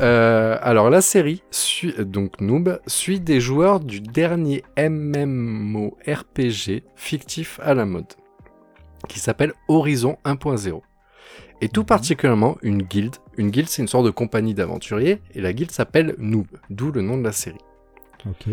Euh, 0.00 0.56
alors, 0.62 0.88
la 0.90 1.00
série, 1.02 1.42
suit, 1.50 1.94
donc 1.98 2.40
Noob, 2.40 2.80
suit 2.86 3.20
des 3.20 3.40
joueurs 3.40 3.80
du 3.80 4.00
dernier 4.00 4.62
MMORPG 4.78 6.82
fictif 6.94 7.60
à 7.62 7.74
la 7.74 7.84
mode 7.84 8.06
qui 9.08 9.20
s'appelle 9.20 9.52
Horizon 9.68 10.16
1.0. 10.24 10.82
Et 11.60 11.68
tout 11.68 11.82
Mhm. 11.82 11.86
particulièrement 11.86 12.56
une 12.62 12.82
guilde. 12.82 13.16
Une 13.36 13.50
guilde, 13.50 13.68
c'est 13.68 13.82
une 13.82 13.88
sorte 13.88 14.06
de 14.06 14.10
compagnie 14.10 14.54
d'aventuriers 14.54 15.20
et 15.34 15.40
la 15.40 15.52
guilde 15.52 15.70
s'appelle 15.70 16.14
Noob, 16.18 16.46
d'où 16.70 16.90
le 16.90 17.02
nom 17.02 17.18
de 17.18 17.24
la 17.24 17.32
série. 17.32 17.58
Ok. 18.28 18.46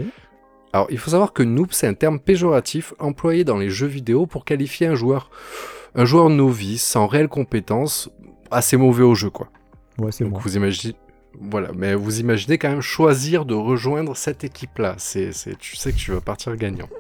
Alors, 0.74 0.88
il 0.90 0.98
faut 0.98 1.12
savoir 1.12 1.34
que 1.34 1.44
noob, 1.44 1.68
c'est 1.72 1.88
un 1.88 1.94
terme 1.94 2.20
péjoratif 2.20 2.94
employé 3.00 3.44
dans 3.44 3.58
les 3.58 3.70
jeux 3.70 3.88
vidéo 3.88 4.26
pour 4.26 4.44
qualifier 4.46 4.88
un 4.88 4.96
joueur, 4.96 5.30
un 5.96 6.06
joueur 6.06 6.30
novice, 6.30 6.84
sans 6.84 7.08
réelle 7.08 7.28
compétence, 7.28 8.10
assez 8.54 8.78
mauvais 8.78 9.04
au 9.04 9.16
jeu, 9.16 9.30
quoi. 9.30 9.50
Ouais, 9.98 10.12
c'est 10.12 10.24
Donc, 10.24 10.34
moi. 10.34 10.42
vous 10.44 10.56
imaginez, 10.56 10.96
voilà, 11.40 11.70
mais 11.76 11.96
vous 11.96 12.20
imaginez 12.20 12.58
quand 12.58 12.70
même 12.70 12.82
choisir 12.82 13.46
de 13.46 13.54
rejoindre 13.54 14.16
cette 14.16 14.44
équipe-là. 14.44 14.96
C'est, 14.98 15.32
tu 15.60 15.76
sais 15.76 15.92
que 15.92 15.98
tu 15.98 16.12
vas 16.12 16.22
partir 16.22 16.56
gagnant. 16.56 16.90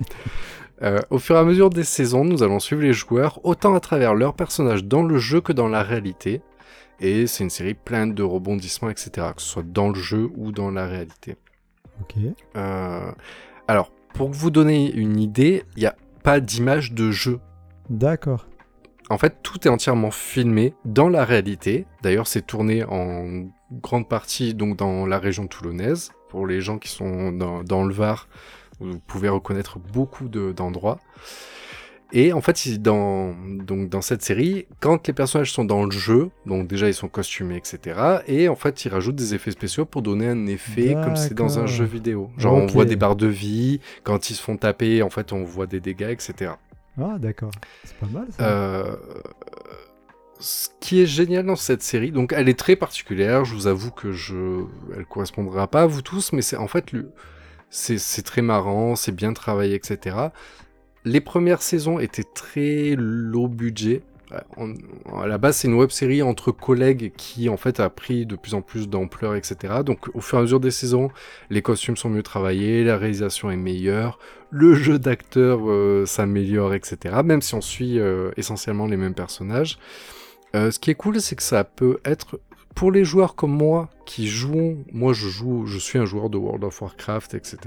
Euh, 0.82 1.00
au 1.12 1.20
fur 1.20 1.38
et 1.38 1.40
à 1.40 1.44
mesure 1.46 1.70
des 1.70 1.86
saisons, 1.86 2.26
nous 2.26 2.44
allons 2.44 2.60
suivre 2.60 2.82
les 2.82 2.92
joueurs 2.92 3.40
autant 3.46 3.74
à 3.74 3.80
travers 3.80 4.16
leurs 4.16 4.34
personnages 4.34 4.84
dans 4.84 5.04
le 5.04 5.18
jeu 5.18 5.40
que 5.40 5.54
dans 5.54 5.70
la 5.70 5.82
réalité. 5.82 6.42
Et 7.00 7.26
c'est 7.26 7.44
une 7.44 7.50
série 7.50 7.76
pleine 7.76 8.14
de 8.14 8.24
rebondissements, 8.24 8.90
etc., 8.90 9.28
que 9.34 9.42
ce 9.42 9.48
soit 9.48 9.64
dans 9.64 9.90
le 9.90 9.96
jeu 9.96 10.30
ou 10.36 10.52
dans 10.52 10.72
la 10.72 10.86
réalité. 10.86 11.38
Ok. 12.02 12.16
Euh, 12.58 13.12
alors, 13.68 13.92
pour 14.14 14.30
vous 14.30 14.52
donner 14.52 14.92
une 14.92 15.20
idée, 15.20 15.64
il 15.78 15.82
n'y 15.82 15.86
a 15.86 15.96
pas 16.24 16.40
d'image 16.42 16.92
de 16.92 17.12
jeu. 17.12 17.40
D'accord. 17.90 18.48
En 19.14 19.18
fait, 19.18 19.38
tout 19.44 19.66
est 19.68 19.70
entièrement 19.70 20.12
filmé 20.12 20.74
dans 20.86 21.08
la 21.10 21.24
réalité. 21.24 21.86
D'ailleurs, 22.02 22.28
c'est 22.28 22.42
tourné 22.46 22.84
en 22.84 23.46
grande 23.82 24.10
partie 24.10 24.54
donc 24.54 24.78
dans 24.78 25.06
la 25.06 25.20
région 25.20 25.48
toulonnaise. 25.48 26.12
Pour 26.30 26.48
les 26.48 26.62
gens 26.62 26.80
qui 26.80 26.90
sont 26.90 27.32
dans, 27.32 27.64
dans 27.64 27.84
le 27.84 27.94
Var, 27.94 28.28
vous 28.80 29.00
pouvez 29.06 29.30
reconnaître 29.30 29.78
beaucoup 29.80 30.28
de- 30.28 30.52
d'endroits. 30.52 31.00
Et 32.16 32.32
en 32.32 32.42
fait, 32.42 32.80
dans, 32.82 33.34
donc 33.50 33.90
dans 33.90 34.02
cette 34.02 34.22
série, 34.22 34.68
quand 34.80 35.08
les 35.08 35.14
personnages 35.14 35.52
sont 35.52 35.66
dans 35.66 35.84
le 35.86 35.92
jeu, 35.92 36.30
donc 36.46 36.68
déjà 36.68 36.88
ils 36.88 36.94
sont 36.94 37.08
costumés, 37.08 37.56
etc. 37.58 38.00
Et 38.28 38.50
en 38.50 38.56
fait, 38.56 38.86
ils 38.86 38.90
rajoutent 38.90 39.16
des 39.16 39.34
effets 39.34 39.50
spéciaux 39.52 39.86
pour 39.86 40.04
donner 40.04 40.28
un 40.28 40.46
effet 40.46 40.94
comme 41.04 41.16
c'est 41.16 41.34
dans 41.34 41.58
un 41.60 41.66
jeu 41.66 41.86
vidéo. 41.86 42.30
Genre, 42.38 42.54
on 42.54 42.68
voit 42.68 42.86
des 42.86 42.96
barres 42.96 43.16
de 43.16 43.26
vie, 43.28 43.80
quand 44.04 44.30
ils 44.30 44.36
se 44.36 44.42
font 44.44 44.58
taper, 44.58 45.02
en 45.02 45.10
fait, 45.10 45.34
on 45.34 45.44
voit 45.44 45.66
des 45.66 45.80
dégâts, 45.80 46.10
etc. 46.12 46.52
Ah, 47.00 47.18
d'accord. 47.18 47.52
C'est 47.84 47.98
pas 47.98 48.08
mal 48.08 48.28
ça. 48.32 48.44
Euh, 48.44 48.96
ce 50.40 50.70
qui 50.80 51.02
est 51.02 51.06
génial 51.06 51.46
dans 51.46 51.56
cette 51.56 51.82
série, 51.82 52.12
donc 52.12 52.34
elle 52.36 52.50
est 52.50 52.60
très 52.60 52.76
particulière, 52.76 53.46
je 53.46 53.54
vous 53.54 53.68
avoue 53.68 53.92
que 53.92 54.12
je, 54.12 54.66
elle 54.96 55.06
correspondra 55.06 55.68
pas 55.68 55.84
à 55.84 55.86
vous 55.86 56.02
tous, 56.02 56.34
mais 56.34 56.42
c'est 56.42 56.58
en 56.58 56.68
fait 56.68 56.92
le, 56.92 57.12
c'est 57.70 58.24
très 58.24 58.42
marrant, 58.42 58.96
c'est 58.96 59.14
bien 59.14 59.34
travaillé, 59.34 59.76
etc. 59.76 60.18
Les 61.06 61.22
premières 61.22 61.62
saisons 61.62 62.00
étaient 62.00 62.26
très 62.36 62.96
low 62.98 63.48
budget. 63.48 64.04
Euh, 64.32 64.74
à 65.14 65.28
la 65.28 65.38
base, 65.38 65.58
c'est 65.58 65.68
une 65.68 65.74
web 65.76 65.90
série 65.90 66.22
entre 66.22 66.52
collègues 66.52 67.14
qui 67.18 67.50
en 67.50 67.58
fait 67.58 67.80
a 67.80 67.90
pris 67.90 68.26
de 68.26 68.36
plus 68.36 68.54
en 68.54 68.62
plus 68.62 68.90
d'ampleur, 68.90 69.36
etc. 69.36 69.82
Donc 69.86 70.14
au 70.14 70.22
fur 70.22 70.38
et 70.38 70.40
à 70.40 70.42
mesure 70.44 70.60
des 70.60 70.72
saisons, 70.72 71.10
les 71.50 71.62
costumes 71.62 71.98
sont 71.98 72.10
mieux 72.10 72.24
travaillés, 72.24 72.84
la 72.84 72.98
réalisation 72.98 73.50
est 73.50 73.58
meilleure, 73.58 74.20
le 74.54 74.76
jeu 74.76 75.00
d'acteur 75.00 75.62
euh, 75.68 76.06
s'améliore, 76.06 76.76
etc. 76.76 77.22
Même 77.26 77.42
si 77.42 77.56
on 77.56 77.62
suit 77.62 78.00
euh, 78.00 78.32
essentiellement 78.38 78.86
les 78.86 78.98
mêmes 78.98 79.16
personnages. 79.16 79.80
Euh, 80.56 80.70
ce 80.70 80.78
qui 80.78 80.92
est 80.92 80.96
cool, 80.96 81.20
c'est 81.20 81.36
que 81.36 81.42
ça 81.42 81.64
peut 81.64 81.98
être 82.06 82.40
pour 82.76 82.92
les 82.92 83.04
joueurs 83.04 83.34
comme 83.34 83.52
moi 83.52 83.90
qui 84.06 84.28
jouons. 84.28 84.78
Moi, 84.92 85.14
je 85.14 85.28
joue, 85.28 85.66
je 85.66 85.80
suis 85.80 85.98
un 85.98 86.06
joueur 86.06 86.30
de 86.30 86.38
World 86.38 86.64
of 86.64 86.80
Warcraft, 86.82 87.34
etc. 87.34 87.60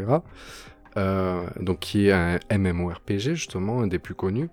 Donc 1.61 1.81
qui 1.81 2.07
est 2.07 2.13
un 2.13 2.39
MMORPG 2.51 3.35
justement, 3.35 3.83
un 3.83 3.87
des 3.87 3.99
plus 3.99 4.15
connus. 4.15 4.49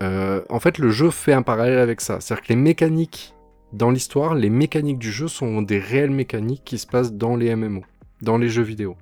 En 0.00 0.58
fait, 0.58 0.78
le 0.78 0.90
jeu 0.90 1.10
fait 1.10 1.32
un 1.32 1.42
parallèle 1.42 1.78
avec 1.78 2.00
ça. 2.00 2.20
C'est-à-dire 2.20 2.44
que 2.44 2.52
les 2.52 2.58
mécaniques 2.58 3.32
dans 3.72 3.90
l'histoire, 3.90 4.34
les 4.34 4.50
mécaniques 4.50 4.98
du 4.98 5.12
jeu 5.12 5.28
sont 5.28 5.62
des 5.62 5.78
réelles 5.78 6.10
mécaniques 6.10 6.62
qui 6.64 6.78
se 6.78 6.86
passent 6.86 7.12
dans 7.12 7.36
les 7.36 7.54
MMO, 7.54 7.82
dans 8.22 8.38
les 8.38 8.48
jeux 8.48 8.62
vidéo. 8.62 8.96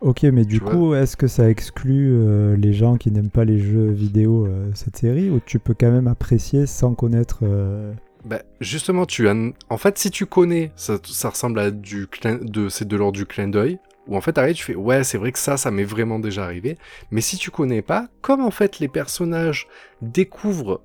Ok, 0.00 0.22
mais 0.22 0.44
du 0.44 0.60
Tu 0.60 0.64
coup, 0.64 0.94
est-ce 0.94 1.16
que 1.16 1.26
ça 1.26 1.50
exclut 1.50 2.12
euh, 2.12 2.56
les 2.56 2.72
gens 2.72 2.96
qui 2.96 3.10
n'aiment 3.10 3.30
pas 3.30 3.44
les 3.44 3.58
jeux 3.58 3.90
vidéo, 3.90 4.46
euh, 4.46 4.70
cette 4.74 4.96
série, 4.96 5.28
ou 5.28 5.40
tu 5.44 5.58
peux 5.58 5.74
quand 5.78 5.90
même 5.90 6.08
apprécier 6.08 6.66
sans 6.66 6.94
connaître 6.94 7.40
euh, 7.42 7.92
Bah, 8.24 8.40
justement, 8.60 9.04
tu 9.04 9.28
as... 9.28 9.34
En 9.68 9.76
fait, 9.76 9.98
si 9.98 10.10
tu 10.10 10.24
connais, 10.24 10.72
ça, 10.74 10.98
ça 11.04 11.28
ressemble 11.28 11.58
à 11.58 11.70
du 11.70 12.06
clin... 12.06 12.38
de... 12.40 12.70
C'est 12.70 12.88
de 12.88 12.96
l'ordre 12.96 13.18
du 13.18 13.26
clin 13.26 13.48
d'œil, 13.48 13.78
où 14.08 14.16
en 14.16 14.22
fait, 14.22 14.32
t'arrives, 14.32 14.56
tu 14.56 14.64
fais, 14.64 14.74
ouais, 14.74 15.04
c'est 15.04 15.18
vrai 15.18 15.32
que 15.32 15.38
ça, 15.38 15.58
ça 15.58 15.70
m'est 15.70 15.84
vraiment 15.84 16.18
déjà 16.18 16.44
arrivé. 16.44 16.78
Mais 17.10 17.20
si 17.20 17.36
tu 17.36 17.50
connais 17.50 17.82
pas, 17.82 18.08
comme 18.22 18.40
en 18.40 18.50
fait, 18.50 18.78
les 18.78 18.88
personnages 18.88 19.68
découvrent 20.00 20.80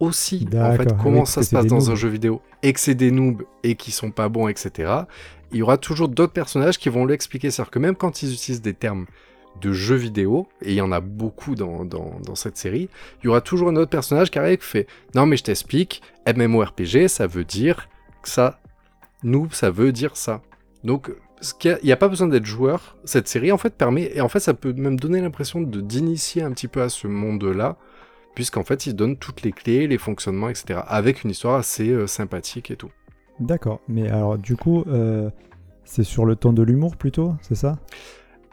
aussi, 0.00 0.48
en 0.52 0.74
fait, 0.74 0.90
oui, 0.90 0.98
comment 1.00 1.24
ça 1.24 1.42
se 1.42 1.50
passe 1.50 1.66
dans 1.66 1.90
un 1.92 1.94
jeu 1.94 2.08
vidéo, 2.08 2.40
et 2.64 2.72
que 2.72 2.80
c'est 2.80 2.94
des 2.94 3.12
noobs, 3.12 3.44
et 3.62 3.76
qui 3.76 3.92
sont 3.92 4.10
pas 4.10 4.28
bons, 4.28 4.48
etc., 4.48 4.92
il 5.52 5.58
y 5.58 5.62
aura 5.62 5.78
toujours 5.78 6.08
d'autres 6.08 6.32
personnages 6.32 6.78
qui 6.78 6.88
vont 6.88 7.06
l'expliquer. 7.06 7.50
C'est-à-dire 7.50 7.70
que 7.70 7.78
même 7.78 7.96
quand 7.96 8.22
ils 8.22 8.32
utilisent 8.32 8.62
des 8.62 8.74
termes 8.74 9.06
de 9.60 9.72
jeux 9.72 9.96
vidéo, 9.96 10.46
et 10.62 10.72
il 10.72 10.76
y 10.76 10.80
en 10.80 10.92
a 10.92 11.00
beaucoup 11.00 11.54
dans, 11.54 12.34
cette 12.34 12.56
série, 12.56 12.88
il 13.22 13.26
y 13.26 13.28
aura 13.28 13.40
toujours 13.40 13.68
un 13.68 13.76
autre 13.76 13.90
personnage 13.90 14.30
qui 14.30 14.38
arrive 14.38 14.54
et 14.54 14.58
qui 14.58 14.64
fait 14.64 14.86
Non, 15.14 15.26
mais 15.26 15.36
je 15.36 15.44
t'explique, 15.44 16.02
MMORPG, 16.26 17.08
ça 17.08 17.26
veut 17.26 17.44
dire 17.44 17.88
ça. 18.22 18.60
Noob, 19.24 19.52
ça 19.52 19.70
veut 19.70 19.92
dire 19.92 20.16
ça. 20.16 20.42
Donc, 20.84 21.10
il 21.64 21.78
n'y 21.82 21.92
a, 21.92 21.96
pas 21.96 22.08
besoin 22.08 22.28
d'être 22.28 22.46
joueur. 22.46 22.96
Cette 23.04 23.28
série, 23.28 23.52
en 23.52 23.58
fait, 23.58 23.74
permet. 23.74 24.10
Et 24.14 24.20
en 24.20 24.28
fait, 24.28 24.40
ça 24.40 24.54
peut 24.54 24.72
même 24.72 24.98
donner 24.98 25.20
l'impression 25.20 25.60
d'initier 25.60 26.42
un 26.42 26.52
petit 26.52 26.68
peu 26.68 26.82
à 26.82 26.88
ce 26.88 27.06
monde-là, 27.06 27.76
puisqu'en 28.34 28.64
fait, 28.64 28.86
il 28.86 28.94
donne 28.94 29.16
toutes 29.16 29.42
les 29.42 29.52
clés, 29.52 29.88
les 29.88 29.98
fonctionnements, 29.98 30.48
etc. 30.48 30.80
Avec 30.86 31.24
une 31.24 31.30
histoire 31.30 31.56
assez 31.56 31.88
euh, 31.88 32.06
sympathique 32.06 32.70
et 32.70 32.76
tout. 32.76 32.90
D'accord, 33.40 33.80
mais 33.88 34.08
alors 34.08 34.36
du 34.36 34.56
coup, 34.56 34.84
euh, 34.88 35.30
c'est 35.84 36.04
sur 36.04 36.24
le 36.24 36.36
ton 36.36 36.52
de 36.52 36.62
l'humour 36.62 36.96
plutôt, 36.96 37.34
c'est 37.40 37.54
ça? 37.54 37.78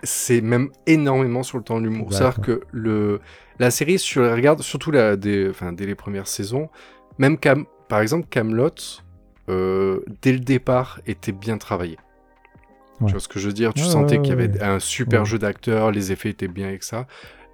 C'est 0.03 0.41
même 0.41 0.69
énormément 0.85 1.41
sur 1.41 1.57
le 1.57 1.63
temps 1.63 1.79
de 1.79 1.85
l'humour. 1.85 2.09
D'accord. 2.09 2.33
C'est-à-dire 2.33 2.41
que 2.41 2.61
le, 2.71 3.19
la 3.57 3.71
série, 3.71 3.97
si 3.97 4.07
tu 4.07 4.21
la 4.21 4.35
regardes, 4.35 4.61
surtout 4.61 4.91
la, 4.91 5.15
des, 5.15 5.49
enfin, 5.49 5.73
dès 5.73 5.85
les 5.87 5.95
premières 5.95 6.27
saisons, 6.27 6.69
même 7.17 7.37
Cam, 7.39 7.65
par 7.87 8.01
exemple 8.01 8.27
Camelot, 8.29 8.69
euh, 9.49 10.01
dès 10.21 10.33
le 10.33 10.39
départ, 10.39 10.99
était 11.07 11.31
bien 11.31 11.57
travaillé. 11.57 11.97
Ouais. 13.01 13.07
Tu 13.07 13.11
vois 13.13 13.19
ce 13.19 13.27
que 13.27 13.39
je 13.39 13.47
veux 13.47 13.53
dire? 13.53 13.73
Tu 13.73 13.83
sentais 13.83 14.17
ouais, 14.17 14.21
qu'il 14.21 14.29
y 14.29 14.33
avait 14.33 14.51
ouais. 14.51 14.63
un 14.63 14.79
super 14.79 15.25
jeu 15.25 15.39
d'acteurs, 15.39 15.91
les 15.91 16.11
effets 16.11 16.29
étaient 16.29 16.47
bien 16.47 16.69
et 16.69 16.77
que 16.77 16.85
ça. 16.85 17.07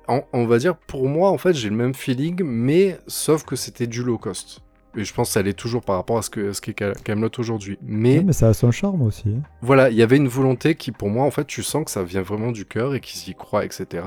En- 0.07 0.23
on 0.33 0.45
va 0.45 0.57
dire, 0.57 0.75
pour 0.75 1.07
moi, 1.07 1.31
en 1.31 1.37
fait, 1.37 1.53
j'ai 1.53 1.69
le 1.69 1.75
même 1.75 1.93
feeling, 1.93 2.43
mais 2.43 2.99
sauf 3.07 3.45
que 3.45 3.55
c'était 3.55 3.87
du 3.87 4.03
low 4.03 4.17
cost. 4.17 4.61
Et 4.97 5.03
je 5.05 5.13
pense 5.13 5.29
que 5.29 5.33
ça 5.33 5.41
l'est 5.41 5.53
toujours 5.53 5.81
par 5.83 5.95
rapport 5.95 6.17
à 6.17 6.21
ce 6.21 6.29
que 6.29 6.51
ce 6.51 6.59
qu'est 6.61 6.75
Ca- 6.77 6.93
Camelot 6.93 7.29
aujourd'hui. 7.37 7.77
Mais 7.81 8.33
ça 8.33 8.49
a 8.49 8.53
son 8.53 8.71
charme 8.71 9.01
aussi. 9.03 9.29
hein. 9.29 9.41
voilà, 9.61 9.89
il 9.89 9.95
y 9.95 10.01
avait 10.03 10.17
une 10.17 10.27
volonté 10.27 10.75
qui, 10.75 10.91
pour 10.91 11.09
moi, 11.09 11.23
en 11.25 11.31
fait, 11.31 11.45
tu 11.47 11.63
sens 11.63 11.85
que 11.85 11.91
ça 11.91 12.03
vient 12.03 12.21
vraiment 12.21 12.51
du 12.51 12.65
cœur 12.65 12.93
et 12.93 12.99
qu'ils 12.99 13.29
y 13.31 13.35
croient, 13.35 13.63
etc. 13.63 14.03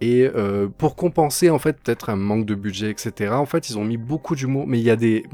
Et 0.00 0.28
euh, 0.34 0.66
pour 0.76 0.96
compenser, 0.96 1.48
en 1.50 1.58
fait, 1.60 1.78
peut-être 1.80 2.10
un 2.10 2.16
manque 2.16 2.44
de 2.44 2.54
budget, 2.56 2.90
etc., 2.90 3.30
en 3.34 3.46
fait, 3.46 3.70
ils 3.70 3.78
ont 3.78 3.84
mis 3.84 3.96
beaucoup 3.96 4.34
d'humour. 4.34 4.66
Mais 4.66 4.78
il 4.80 4.84
y 4.84 4.90
a 4.90 4.96
des... 4.96 5.24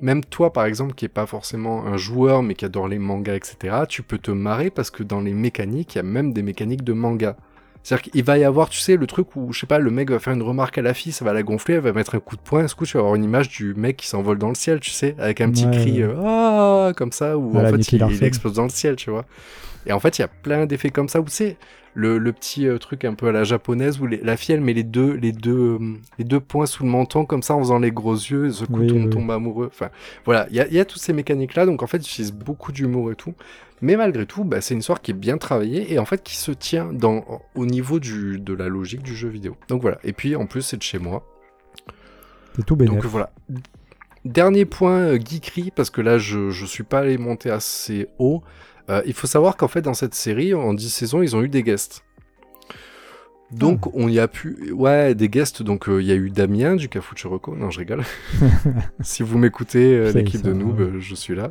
Même 0.00 0.24
toi, 0.24 0.52
par 0.52 0.64
exemple, 0.64 0.94
qui 0.94 1.04
est 1.04 1.08
pas 1.08 1.26
forcément 1.26 1.86
un 1.86 1.96
joueur, 1.96 2.42
mais 2.42 2.54
qui 2.54 2.64
adore 2.64 2.88
les 2.88 2.98
mangas, 2.98 3.36
etc., 3.36 3.84
tu 3.88 4.02
peux 4.02 4.18
te 4.18 4.30
marrer 4.32 4.70
parce 4.70 4.90
que 4.90 5.02
dans 5.04 5.20
les 5.20 5.32
mécaniques, 5.34 5.94
il 5.94 5.98
y 5.98 6.00
a 6.00 6.04
même 6.04 6.32
des 6.32 6.42
mécaniques 6.42 6.82
de 6.84 6.92
manga. 6.92 7.36
C'est-à-dire 7.82 8.10
qu'il 8.10 8.24
va 8.24 8.36
y 8.36 8.44
avoir, 8.44 8.68
tu 8.68 8.78
sais, 8.78 8.96
le 8.96 9.06
truc 9.06 9.34
où, 9.36 9.52
je 9.52 9.60
sais 9.60 9.66
pas, 9.66 9.78
le 9.78 9.90
mec 9.90 10.10
va 10.10 10.18
faire 10.18 10.34
une 10.34 10.42
remarque 10.42 10.76
à 10.76 10.82
la 10.82 10.92
fille, 10.92 11.12
ça 11.12 11.24
va 11.24 11.32
la 11.32 11.42
gonfler, 11.42 11.74
elle 11.74 11.80
va 11.80 11.92
mettre 11.92 12.14
un 12.14 12.20
coup 12.20 12.36
de 12.36 12.42
poing, 12.42 12.68
ce 12.68 12.74
coup, 12.74 12.84
tu 12.84 12.94
vas 12.94 13.00
avoir 13.00 13.14
une 13.14 13.24
image 13.24 13.48
du 13.48 13.74
mec 13.74 13.96
qui 13.96 14.06
s'envole 14.06 14.38
dans 14.38 14.50
le 14.50 14.54
ciel, 14.54 14.80
tu 14.80 14.90
sais, 14.90 15.14
avec 15.18 15.40
un 15.40 15.50
petit 15.50 15.64
Ouais, 15.64 15.70
cri, 15.70 16.02
euh, 16.02 16.14
ah, 16.22 16.92
comme 16.94 17.12
ça, 17.12 17.30
la 17.30 17.36
en 17.36 17.70
fait, 17.70 17.92
il, 17.92 18.06
il 18.10 18.24
explose 18.24 18.54
dans 18.54 18.64
le 18.64 18.68
ciel, 18.68 18.96
tu 18.96 19.10
vois. 19.10 19.24
Et 19.86 19.92
en 19.92 20.00
fait, 20.00 20.18
il 20.18 20.20
y 20.20 20.24
a 20.24 20.28
plein 20.28 20.66
d'effets 20.66 20.90
comme 20.90 21.08
ça 21.08 21.20
où, 21.20 21.24
tu 21.24 21.30
sais, 21.30 21.56
le, 21.94 22.18
le 22.18 22.32
petit 22.32 22.66
euh, 22.66 22.78
truc 22.78 23.04
un 23.04 23.14
peu 23.14 23.26
à 23.28 23.32
la 23.32 23.42
japonaise 23.44 24.00
où 24.00 24.06
les- 24.06 24.18
la 24.22 24.36
fille, 24.36 24.54
elle 24.54 24.60
met 24.60 24.72
les 24.74 24.84
deux, 24.84 25.12
les, 25.14 25.32
deux, 25.32 25.78
euh, 25.80 25.94
les 26.18 26.24
deux 26.24 26.40
poings 26.40 26.66
sous 26.66 26.84
le 26.84 26.88
menton, 26.90 27.24
comme 27.24 27.42
ça, 27.42 27.54
en 27.54 27.58
faisant 27.60 27.78
les 27.78 27.90
gros 27.90 28.14
yeux, 28.14 28.46
et 28.46 28.52
ce 28.52 28.64
coup, 28.64 28.74
Oui, 28.80 28.92
on 28.92 29.04
oui. 29.04 29.10
tombe 29.10 29.30
amoureux. 29.30 29.66
Enfin, 29.72 29.90
voilà, 30.24 30.46
il 30.50 30.56
y 30.56 30.60
a, 30.60 30.68
y 30.68 30.78
a 30.78 30.84
toutes 30.84 31.00
ces 31.02 31.12
mécaniques-là, 31.12 31.66
donc 31.66 31.82
en 31.82 31.86
fait, 31.86 31.98
ils 31.98 32.08
utilisent 32.08 32.32
beaucoup 32.32 32.70
d'humour 32.72 33.10
et 33.10 33.16
tout. 33.16 33.34
Mais 33.82 33.96
malgré 33.96 34.26
tout, 34.26 34.44
bah, 34.44 34.60
c'est 34.60 34.74
une 34.74 34.80
histoire 34.80 35.00
qui 35.00 35.10
est 35.10 35.14
bien 35.14 35.38
travaillée 35.38 35.90
et 35.92 35.98
en 35.98 36.04
fait 36.04 36.22
qui 36.22 36.36
se 36.36 36.52
tient 36.52 36.92
dans, 36.92 37.24
au 37.54 37.64
niveau 37.64 37.98
du, 37.98 38.38
de 38.38 38.52
la 38.52 38.68
logique 38.68 39.02
du 39.02 39.16
jeu 39.16 39.28
vidéo. 39.28 39.56
Donc 39.68 39.80
voilà. 39.80 39.98
Et 40.04 40.12
puis 40.12 40.36
en 40.36 40.44
plus, 40.46 40.60
c'est 40.62 40.76
de 40.76 40.82
chez 40.82 40.98
moi. 40.98 41.26
C'est 42.56 42.64
tout 42.66 42.76
Donc 42.76 42.88
bénéf. 42.90 43.04
voilà. 43.06 43.30
Dernier 44.26 44.66
point 44.66 44.98
euh, 44.98 45.18
geekery, 45.18 45.70
parce 45.74 45.88
que 45.88 46.02
là, 46.02 46.18
je, 46.18 46.50
je 46.50 46.66
suis 46.66 46.82
pas 46.84 46.98
allé 47.00 47.16
monter 47.16 47.50
assez 47.50 48.08
haut. 48.18 48.42
Euh, 48.88 49.02
il 49.06 49.12
faut 49.12 49.26
savoir 49.26 49.56
qu'en 49.56 49.68
fait, 49.68 49.82
dans 49.82 49.94
cette 49.94 50.14
série, 50.14 50.54
en 50.54 50.74
10 50.74 50.88
saisons, 50.90 51.22
ils 51.22 51.36
ont 51.36 51.42
eu 51.42 51.48
des 51.48 51.62
guests. 51.62 52.04
Donc, 53.52 53.80
Ah. 53.86 53.90
on 53.94 54.08
y 54.08 54.20
a 54.20 54.28
pu. 54.28 54.72
Ouais, 54.72 55.14
des 55.16 55.28
guests. 55.28 55.62
Donc, 55.62 55.88
euh, 55.88 56.00
il 56.00 56.06
y 56.06 56.12
a 56.12 56.14
eu 56.14 56.30
Damien 56.30 56.76
du 56.76 56.88
Cafuccio 56.88 57.40
Non, 57.56 57.70
je 57.70 57.80
rigole. 57.80 58.02
si 59.00 59.22
vous 59.24 59.38
m'écoutez, 59.38 59.92
euh, 59.96 60.12
l'équipe 60.12 60.42
de 60.42 60.52
Noob, 60.52 60.78
ouais. 60.80 60.90
je 61.00 61.14
suis 61.16 61.34
là. 61.34 61.50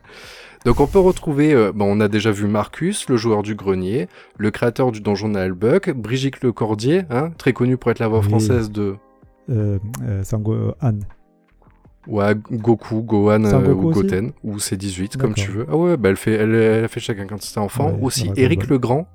Donc, 0.65 0.79
on 0.79 0.87
peut 0.87 0.99
retrouver. 0.99 1.53
bon, 1.75 1.85
on 1.97 1.99
a 1.99 2.07
déjà 2.07 2.31
vu 2.31 2.47
Marcus, 2.47 3.07
le 3.09 3.17
joueur 3.17 3.43
du 3.43 3.55
grenier, 3.55 4.07
le 4.37 4.49
créateur 4.51 4.91
du 4.91 5.01
donjon 5.01 5.29
Buck, 5.51 5.89
Brigitte 5.91 6.41
Lecordier, 6.41 7.03
hein, 7.09 7.31
très 7.37 7.51
connu 7.53 7.75
pour 7.77 7.91
être 7.91 7.99
la 7.99 8.07
voix 8.07 8.19
Oui. 8.19 8.27
française 8.29 8.71
de. 8.71 8.95
Sango 10.23 10.73
Anne. 10.79 11.03
Ouais, 12.09 12.33
Goku, 12.51 13.03
Gohan 13.03 13.43
euh, 13.45 13.51
Sangoku 13.51 13.87
ou 13.87 13.91
Goten, 13.91 14.31
ou 14.43 14.57
c'est 14.57 14.75
18, 14.77 15.17
comme 15.17 15.35
tu 15.35 15.51
veux. 15.51 15.67
Ah 15.69 15.77
ouais, 15.77 15.95
bah 15.95 16.09
elle, 16.09 16.15
fait, 16.17 16.33
elle, 16.33 16.55
elle 16.55 16.83
a 16.83 16.87
fait 16.87 16.99
chacun 16.99 17.27
quand 17.27 17.39
c'était 17.41 17.59
enfant. 17.59 17.91
Ouais, 17.91 17.99
Aussi, 18.01 18.31
Eric 18.35 18.61
Ball. 18.61 18.69
Legrand. 18.69 19.07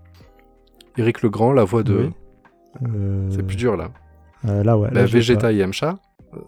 Eric 0.96 1.22
Legrand, 1.22 1.52
la 1.52 1.64
voix 1.64 1.82
de. 1.82 1.94
Oui. 1.96 2.10
Euh, 2.88 3.28
C'est 3.30 3.42
plus 3.42 3.56
dur 3.56 3.76
là. 3.76 3.90
euh, 4.46 4.62
là, 4.62 4.78
ouais. 4.78 4.90
La 4.92 5.00
là, 5.00 5.06
Vegeta 5.06 5.40
pas. 5.40 5.52
Yamcha. 5.52 5.98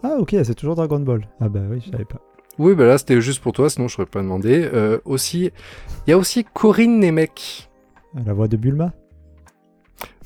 Ah, 0.04 0.16
ok, 0.20 0.36
c'est 0.44 0.54
toujours 0.54 0.76
Dragon 0.76 1.00
Ball. 1.00 1.28
Ah, 1.40 1.48
bah 1.48 1.60
oui, 1.68 1.82
je 1.84 1.90
savais 1.90 2.04
pas. 2.04 2.20
Oui, 2.58 2.74
bah 2.74 2.86
là 2.86 2.96
c'était 2.96 3.20
juste 3.20 3.42
pour 3.42 3.52
toi, 3.52 3.68
sinon 3.68 3.86
je 3.88 3.94
serais 3.96 4.06
pas 4.06 4.22
demandé. 4.22 4.68
Euh, 4.72 4.98
aussi, 5.04 5.50
il 6.06 6.10
y 6.10 6.12
a 6.12 6.18
aussi 6.18 6.44
Corinne 6.44 7.00
Nemec. 7.00 7.68
La 8.24 8.32
voix 8.32 8.48
de 8.48 8.56
Bulma? 8.56 8.92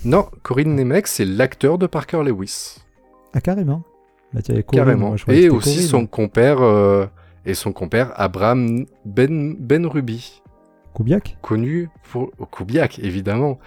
Non, 0.05 0.27
Corinne 0.43 0.77
Nemec, 0.77 1.07
c'est 1.07 1.25
l'acteur 1.25 1.77
de 1.79 1.87
Parker 1.87 2.23
Lewis. 2.25 2.77
Ah, 3.33 3.41
carrément. 3.41 3.83
Bah, 4.33 4.41
Carrément. 4.73 5.15
Et 5.29 5.49
aussi 5.49 5.83
son 5.83 6.07
compère. 6.07 6.61
euh, 6.63 7.07
et 7.47 7.55
son 7.55 7.73
compère 7.73 8.13
Abraham 8.17 8.85
Ben, 9.05 9.57
ben 9.59 9.87
Ruby. 9.87 10.43
Kubiak? 10.95 11.39
Connu 11.41 11.89
pour 12.11 12.31
Kubiak, 12.51 12.99
évidemment. 12.99 13.59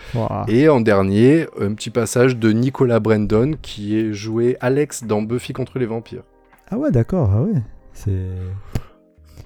Et 0.48 0.68
en 0.70 0.82
dernier, 0.82 1.48
un 1.60 1.74
petit 1.74 1.90
passage 1.90 2.38
de 2.38 2.52
Nicolas 2.52 3.00
Brandon 3.00 3.54
qui 3.62 3.98
est 3.98 4.14
joué 4.14 4.58
Alex 4.60 5.06
dans 5.06 5.22
Buffy 5.22 5.54
contre 5.54 5.80
les 5.80 5.86
vampires. 5.86 6.24
Ah 6.70 6.78
ouais, 6.78 6.92
d'accord, 6.92 7.32
ah 7.34 7.42
ouais. 7.44 7.62
C'est... 7.94 8.30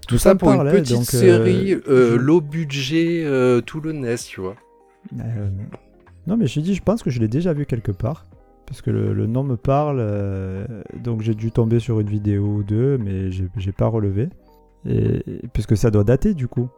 Tout 0.08 0.18
ça 0.18 0.36
pour 0.36 0.50
une 0.52 0.58
parle, 0.58 0.72
petite 0.72 0.96
donc, 0.96 1.14
euh, 1.14 1.20
série 1.20 1.76
euh, 1.90 2.18
low 2.18 2.40
budget 2.40 3.24
euh, 3.26 3.60
toulonnaise, 3.62 4.24
tu 4.24 4.40
vois. 4.40 4.56
Euh, 5.20 5.50
non, 6.28 6.38
mais 6.38 6.48
je 6.48 6.60
dis, 6.62 6.76
je 6.76 6.82
pense 6.82 7.04
que 7.04 7.10
je 7.10 7.20
l'ai 7.20 7.28
déjà 7.28 7.52
vu 7.54 7.66
quelque 7.66 7.92
part. 7.92 8.26
Parce 8.68 8.82
que 8.82 8.92
le, 8.92 9.14
le 9.14 9.28
nom 9.28 9.44
me 9.44 9.56
parle. 9.56 9.98
euh, 10.00 10.66
donc 11.04 11.22
j'ai 11.22 11.34
dû 11.34 11.52
tomber 11.52 11.80
sur 11.80 12.00
une 12.02 12.10
vidéo 12.10 12.44
ou 12.46 12.64
deux, 12.64 12.98
mais 12.98 13.32
j'ai 13.32 13.72
pas 13.72 13.88
relevé. 13.88 14.30
Et, 14.86 15.24
puisque 15.54 15.76
ça 15.76 15.90
doit 15.90 16.04
dater 16.04 16.34
du 16.34 16.48
coup. 16.48 16.70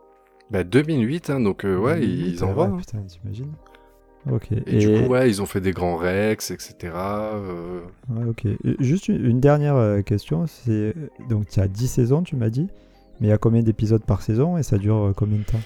Bah 0.52 0.64
2008, 0.64 1.30
hein, 1.30 1.40
donc 1.42 1.66
euh, 1.66 1.78
ouais, 1.78 2.04
ils, 2.04 2.38
Ah 2.42 2.46
envoient. 2.46 2.66
ouais, 2.68 2.74
hein. 2.74 2.78
Putain, 2.78 3.00
t'imagines 3.02 3.52
Ok. 4.32 4.52
Et, 4.68 4.78
du 4.80 4.88
coup, 5.04 5.10
ouais, 5.12 5.30
ils 5.30 5.42
ont 5.42 5.46
fait 5.46 5.62
des 5.62 5.72
grands 5.72 5.96
Rex, 5.96 6.52
etc. 6.52 6.76
euh, 6.94 7.82
Ouais, 8.10 8.26
ok. 8.26 8.48
Juste 8.80 9.08
une, 9.08 9.40
dernière 9.40 10.04
question. 10.04 10.46
C'est 10.48 10.94
donc 11.30 11.48
tu 11.48 11.60
as 11.60 11.68
10 11.68 11.88
saisons, 11.88 12.22
tu 12.24 12.36
m'as 12.36 12.50
dit, 12.50 12.68
mais 13.20 13.28
il 13.28 13.30
y 13.30 13.34
a 13.34 13.38
combien 13.38 13.62
d'épisodes 13.64 14.04
par 14.04 14.22
saison 14.22 14.58
et 14.58 14.64
ça 14.64 14.78
dure 14.78 15.14
combien 15.16 15.38
de 15.38 15.44
temps? 15.44 15.62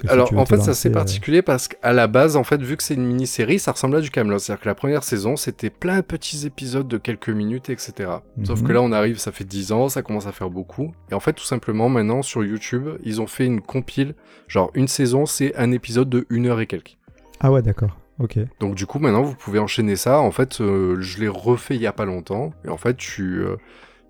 Si 0.00 0.08
Alors 0.08 0.36
en 0.36 0.46
fait, 0.46 0.58
ça 0.58 0.74
c'est 0.74 0.88
euh, 0.88 0.92
particulier 0.92 1.42
parce 1.42 1.68
qu'à 1.68 1.92
la 1.92 2.06
base, 2.06 2.36
en 2.36 2.44
fait, 2.44 2.60
vu 2.62 2.76
que 2.76 2.82
c'est 2.82 2.94
une 2.94 3.04
mini-série, 3.06 3.58
ça 3.58 3.72
ressemble 3.72 3.96
à 3.96 4.00
du 4.00 4.10
Camelot. 4.10 4.38
C'est-à-dire 4.38 4.62
que 4.62 4.68
la 4.68 4.74
première 4.74 5.02
saison, 5.04 5.36
c'était 5.36 5.70
plein 5.70 5.96
de 5.96 6.00
petits 6.02 6.46
épisodes 6.46 6.86
de 6.88 6.98
quelques 6.98 7.28
minutes, 7.30 7.70
etc. 7.70 8.10
Sauf 8.44 8.60
Mhm. 8.60 8.66
que 8.66 8.72
là, 8.72 8.82
on 8.82 8.92
arrive, 8.92 9.18
ça 9.18 9.32
fait 9.32 9.44
10 9.44 9.72
ans, 9.72 9.88
ça 9.88 10.02
commence 10.02 10.26
à 10.26 10.32
faire 10.32 10.50
beaucoup. 10.50 10.92
Et 11.10 11.14
en 11.14 11.20
fait, 11.20 11.32
tout 11.32 11.44
simplement, 11.44 11.88
maintenant, 11.88 12.22
sur 12.22 12.44
YouTube, 12.44 12.88
ils 13.02 13.20
ont 13.20 13.26
fait 13.26 13.46
une 13.46 13.60
compile. 13.60 14.14
Genre, 14.48 14.70
une 14.74 14.88
saison, 14.88 15.26
c'est 15.26 15.54
un 15.56 15.72
épisode 15.72 16.08
de 16.10 16.26
une 16.30 16.46
heure 16.46 16.60
et 16.60 16.66
quelques. 16.66 16.96
Ah 17.40 17.50
ouais, 17.52 17.62
d'accord. 17.62 17.96
Ok. 18.20 18.38
Donc 18.60 18.76
du 18.76 18.86
coup, 18.86 19.00
maintenant, 19.00 19.22
vous 19.22 19.34
pouvez 19.34 19.58
enchaîner 19.58 19.96
ça. 19.96 20.20
En 20.20 20.30
fait, 20.30 20.60
euh, 20.60 20.96
je 21.00 21.18
l'ai 21.18 21.26
refait 21.28 21.74
il 21.74 21.80
y 21.82 21.86
a 21.88 21.92
pas 21.92 22.04
longtemps. 22.04 22.52
Et 22.64 22.68
en 22.68 22.76
fait, 22.76 22.96
tu, 22.96 23.40
euh, 23.40 23.56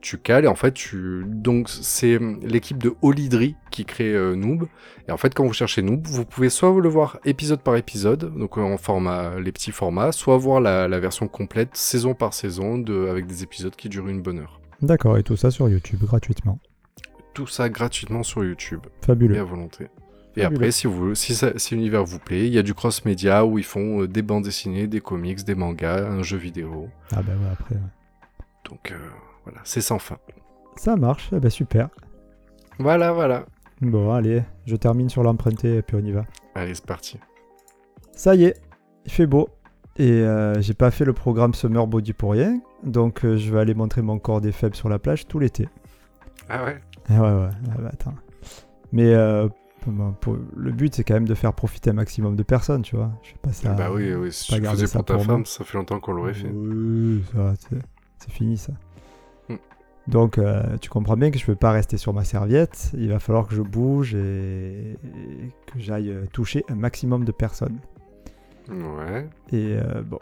tu 0.05 0.19
cales. 0.19 0.45
Et 0.45 0.49
en 0.49 0.55
fait, 0.55 0.73
tu... 0.73 1.25
Donc, 1.27 1.69
c'est 1.69 2.19
l'équipe 2.43 2.79
de 2.79 2.95
Olidri 3.03 3.57
qui 3.71 3.85
crée 3.85 4.14
euh, 4.14 4.37
Noob. 4.37 4.67
Et 5.09 5.12
en 5.12 5.17
fait, 5.17 5.35
quand 5.35 5.45
vous 5.45 5.53
cherchez 5.53 5.83
Noob, 5.83 6.07
vous 6.07 6.25
pouvez 6.25 6.51
soit 6.51 6.73
le 6.81 6.88
voir 6.88 7.19
épisode 7.25 7.61
par 7.61 7.77
épisode, 7.77 8.37
donc 8.38 8.57
euh, 8.59 8.61
en 8.61 8.77
format, 8.77 9.40
les 9.40 9.51
petits 9.51 9.73
formats, 9.73 10.12
soit 10.12 10.37
voir 10.37 10.61
la, 10.61 10.87
la 10.87 11.01
version 11.01 11.27
complète, 11.27 11.71
saison 11.77 12.14
par 12.14 12.35
saison, 12.35 12.79
de... 12.79 13.09
avec 13.09 13.27
des 13.27 13.43
épisodes 13.43 13.75
qui 13.75 13.88
durent 13.88 14.09
une 14.09 14.23
bonne 14.23 14.38
heure. 14.38 14.61
D'accord. 14.83 15.19
Et 15.19 15.23
tout 15.23 15.37
ça 15.37 15.51
sur 15.51 15.69
YouTube 15.69 16.01
gratuitement. 16.05 16.59
Tout 17.33 17.47
ça 17.47 17.69
gratuitement 17.69 18.23
sur 18.23 18.45
YouTube. 18.45 18.81
Et 19.03 19.07
Fabuleux. 19.07 19.38
à 19.40 19.45
volonté. 19.45 19.88
Et 20.37 20.43
Fabuleux. 20.43 20.57
après, 20.57 20.71
si, 20.71 20.87
vous, 20.87 21.14
si, 21.14 21.35
ça- 21.35 21.59
si 21.59 21.75
l'univers 21.75 22.05
vous 22.05 22.19
plaît, 22.19 22.47
il 22.47 22.53
y 22.53 22.59
a 22.59 22.62
du 22.62 22.75
cross-média 22.75 23.45
où 23.47 23.59
ils 23.59 23.64
font 23.64 24.03
euh, 24.03 24.09
des 24.09 24.23
bandes 24.23 24.45
dessinées, 24.45 24.87
des 24.87 25.01
comics, 25.01 25.43
des 25.45 25.55
mangas, 25.55 26.07
un 26.09 26.23
jeu 26.23 26.37
vidéo. 26.37 26.88
Ah 27.12 27.23
bah 27.23 27.33
ouais, 27.33 27.51
après. 27.53 27.75
ouais. 27.75 27.81
Donc 28.69 28.93
euh, 28.93 28.97
voilà, 29.45 29.61
c'est 29.65 29.81
sans 29.81 29.99
fin. 29.99 30.17
Ça 30.77 30.97
marche, 30.97 31.31
eh 31.33 31.39
ben 31.41 31.51
super. 31.51 31.89
Voilà, 32.79 33.13
voilà. 33.13 33.47
Bon, 33.81 34.13
allez, 34.13 34.43
je 34.67 34.77
termine 34.77 35.09
sur 35.09 35.23
l'emprunté 35.23 35.77
et 35.77 35.83
puis 35.83 35.97
on 35.97 36.05
y 36.05 36.13
va. 36.13 36.25
Allez, 36.55 36.75
c'est 36.75 36.87
parti. 36.87 37.19
Ça 38.13 38.35
y 38.35 38.45
est, 38.45 38.61
il 39.05 39.13
fait 39.13 39.27
beau. 39.27 39.49
Et 39.97 40.11
euh, 40.11 40.61
j'ai 40.61 40.75
pas 40.75 40.91
fait 40.91 41.05
le 41.05 41.13
programme 41.13 41.55
Summer 41.55 41.87
Body 41.87 42.13
pour 42.13 42.33
rien. 42.33 42.61
Donc 42.83 43.25
euh, 43.25 43.37
je 43.37 43.53
vais 43.53 43.61
aller 43.61 43.75
montrer 43.75 44.03
mon 44.03 44.19
corps 44.19 44.41
des 44.41 44.51
faibles 44.53 44.75
sur 44.75 44.89
la 44.89 44.99
plage 44.99 45.27
tout 45.29 45.39
l'été. 45.39 45.69
Ah 46.49 46.65
ouais? 46.65 46.81
Ah 47.09 47.23
ouais, 47.23 47.43
ouais, 47.45 47.51
ah 47.71 47.81
bah, 47.81 47.91
attends. 47.93 48.15
Mais 48.93 49.15
euh, 49.15 49.49
pour- 50.21 50.39
le 50.57 50.73
but, 50.73 50.95
c'est 50.95 51.05
quand 51.05 51.15
même 51.15 51.29
de 51.29 51.35
faire 51.35 51.53
profiter 51.53 51.91
un 51.91 51.95
maximum 51.95 52.35
de 52.37 52.43
personnes, 52.43 52.83
tu 52.83 52.97
vois. 52.97 53.13
Je 53.23 53.31
fais 53.31 53.39
pas 53.43 53.53
ça. 53.53 53.73
Bah 53.75 53.91
oui, 53.93 54.13
oui, 54.15 54.33
si 54.33 54.53
tu 54.53 54.65
faisais 54.65 54.87
pour 54.89 55.05
ta 55.05 55.15
pour 55.15 55.25
moi. 55.27 55.35
femme, 55.37 55.47
ça 55.47 55.63
fait 55.65 55.77
longtemps 55.79 56.01
qu'on 56.01 56.13
l'aurait 56.15 56.35
fait. 56.35 56.49
Oui, 56.49 57.23
ça 57.33 57.55
c'est 58.19 58.31
fini 58.33 58.57
ça. 58.57 58.73
Donc 60.07 60.37
euh, 60.37 60.77
tu 60.81 60.90
comprends 60.90 61.17
bien 61.17 61.31
que 61.31 61.38
je 61.38 61.47
peux 61.47 61.55
pas 61.55 61.73
rester 61.73 61.97
sur 61.97 62.12
ma 62.12 62.25
serviette. 62.25 62.90
Il 62.95 63.09
va 63.09 63.19
falloir 63.19 63.47
que 63.47 63.55
je 63.55 63.62
bouge 63.62 64.14
et, 64.14 64.93
et 64.93 65.51
que 65.67 65.79
j'aille 65.79 66.11
euh, 66.11 66.27
toucher 66.33 66.64
un 66.69 66.75
maximum 66.75 67.25
de 67.25 67.33
personnes. 67.33 67.79
Ouais. 68.69 69.29
Et 69.51 69.77
euh, 69.77 70.03
bon, 70.03 70.19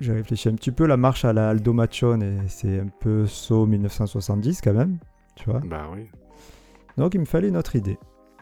j'ai 0.00 0.12
réfléchi 0.12 0.48
un 0.48 0.54
petit 0.54 0.72
peu. 0.72 0.86
La 0.86 0.96
marche 0.96 1.24
à 1.24 1.32
la 1.32 1.50
Aldo 1.50 1.72
Machon, 1.72 2.20
et 2.20 2.48
c'est 2.48 2.80
un 2.80 2.88
peu 3.00 3.26
saut 3.26 3.66
1970 3.66 4.60
quand 4.60 4.74
même, 4.74 4.98
tu 5.36 5.48
vois. 5.48 5.60
Bah 5.60 5.88
oui. 5.92 6.08
Donc 6.96 7.14
il 7.14 7.20
me 7.20 7.24
fallait 7.24 7.48
une 7.48 7.56
autre 7.56 7.76
idée. 7.76 7.98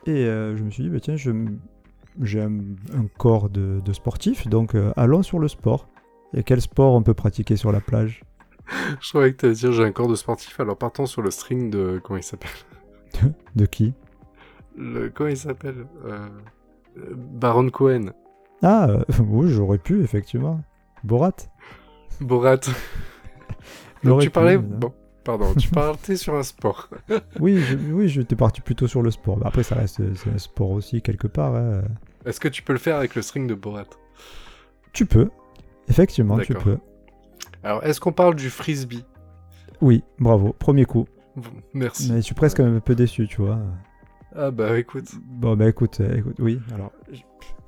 Et 0.07 0.25
euh, 0.25 0.57
je 0.57 0.65
me 0.65 0.71
suis 0.71 0.83
dit, 0.83 0.89
bah, 0.89 1.01
tiens, 1.01 1.17
j'ai 1.17 2.41
un, 2.41 2.59
un 2.95 3.07
corps 3.19 3.51
de, 3.51 3.81
de 3.85 3.93
sportif, 3.93 4.49
donc 4.49 4.75
allons 4.97 5.23
sur 5.23 5.39
le 5.39 5.49
sport. 5.49 5.89
Et 6.33 6.43
quel 6.43 6.61
sport 6.61 6.95
on 6.95 7.03
peut 7.03 7.15
pratiquer 7.15 7.57
sur 7.57 7.71
la 7.71 7.81
plage? 7.81 8.23
Je 9.01 9.09
croyais 9.09 9.33
que 9.33 9.39
t'allais 9.39 9.55
dire 9.55 9.73
j'ai 9.73 9.85
un 9.85 9.93
corps 9.93 10.09
de 10.09 10.15
sportif, 10.15 10.59
alors 10.61 10.77
partons 10.77 11.07
sur 11.07 11.23
le 11.23 11.31
string 11.31 11.71
de. 11.71 12.01
Comment 12.03 12.19
il 12.19 12.23
s'appelle? 12.23 12.51
De 13.57 13.67
qui? 13.67 13.93
Le... 14.77 15.11
Comment 15.11 15.31
il 15.31 15.37
s'appelle? 15.37 15.87
Euh... 16.07 16.29
Baron 17.15 17.69
Cohen. 17.71 18.13
Ah, 18.63 18.89
euh, 18.89 19.03
oui, 19.29 19.49
j'aurais 19.51 19.79
pu, 19.79 20.03
effectivement. 20.03 20.61
Borat? 21.05 21.33
Borat. 22.21 22.61
Donc 24.05 24.21
tu 24.23 24.31
parlais. 24.31 24.59
Bon, 24.59 24.93
pardon, 25.25 25.55
tu 25.55 25.69
parlais 25.69 26.17
sur 26.17 26.35
un 26.35 26.43
sport. 26.43 26.89
Oui, 27.41 27.59
je, 27.59 27.77
oui, 27.77 28.09
j'étais 28.09 28.37
parti 28.37 28.61
plutôt 28.61 28.87
sur 28.87 29.03
le 29.03 29.11
sport. 29.11 29.37
Bah, 29.39 29.47
après, 29.49 29.63
ça 29.63 29.75
reste 29.77 30.01
un 30.01 30.39
sport 30.39 30.71
aussi, 30.71 31.03
quelque 31.03 31.27
part. 31.27 31.55
hein. 31.55 31.83
Est-ce 32.25 32.39
que 32.41 32.49
tu 32.49 32.63
peux 32.63 32.73
le 32.73 32.79
faire 32.79 32.97
avec 32.97 33.15
le 33.15 33.23
string 33.23 33.47
de 33.47 33.55
Borat? 33.55 33.85
Tu 34.93 35.07
peux. 35.07 35.31
Effectivement, 35.89 36.39
tu 36.39 36.55
peux. 36.55 36.79
Alors, 37.63 37.85
est-ce 37.85 38.01
qu'on 38.01 38.13
parle 38.13 38.35
du 38.35 38.51
frisbee? 38.51 39.05
Oui, 39.81 40.03
bravo. 40.19 40.55
Premier 40.59 40.85
coup. 40.85 41.07
Merci. 41.75 42.11
Mais 42.11 42.17
je 42.19 42.23
suis 42.23 42.35
presque 42.35 42.61
un 42.61 42.81
peu 42.81 42.95
déçu, 42.95 43.27
tu 43.29 43.41
vois. 43.43 43.59
Ah 44.35 44.51
bah 44.51 44.79
écoute. 44.79 45.07
Bon, 45.25 45.57
bah 45.57 45.69
écoute, 45.69 46.01
euh, 46.01 46.17
écoute 46.19 46.37
oui. 46.39 46.61
Alors, 46.75 46.93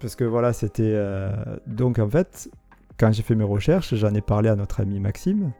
parce 0.00 0.14
que 0.16 0.24
voilà, 0.24 0.52
c'était. 0.52 0.92
euh, 0.94 1.32
Donc, 1.66 1.98
en 1.98 2.08
fait, 2.08 2.50
quand 2.98 3.12
j'ai 3.12 3.22
fait 3.22 3.34
mes 3.34 3.44
recherches, 3.44 3.94
j'en 3.94 4.14
ai 4.14 4.20
parlé 4.20 4.48
à 4.48 4.56
notre 4.56 4.80
ami 4.80 5.00
Maxime. 5.00 5.52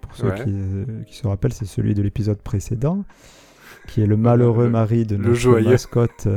Pour 0.00 0.14
ceux 0.16 0.28
Ouais. 0.28 0.44
qui, 0.44 0.50
euh, 0.52 1.02
qui 1.06 1.16
se 1.16 1.26
rappellent, 1.26 1.52
c'est 1.52 1.64
celui 1.64 1.94
de 1.94 2.02
l'épisode 2.02 2.38
précédent, 2.42 3.04
qui 3.88 4.02
est 4.02 4.06
le 4.06 4.16
malheureux 4.16 4.68
mari 4.68 5.06
de 5.06 5.16
notre 5.16 5.60
mascotte 5.60 6.28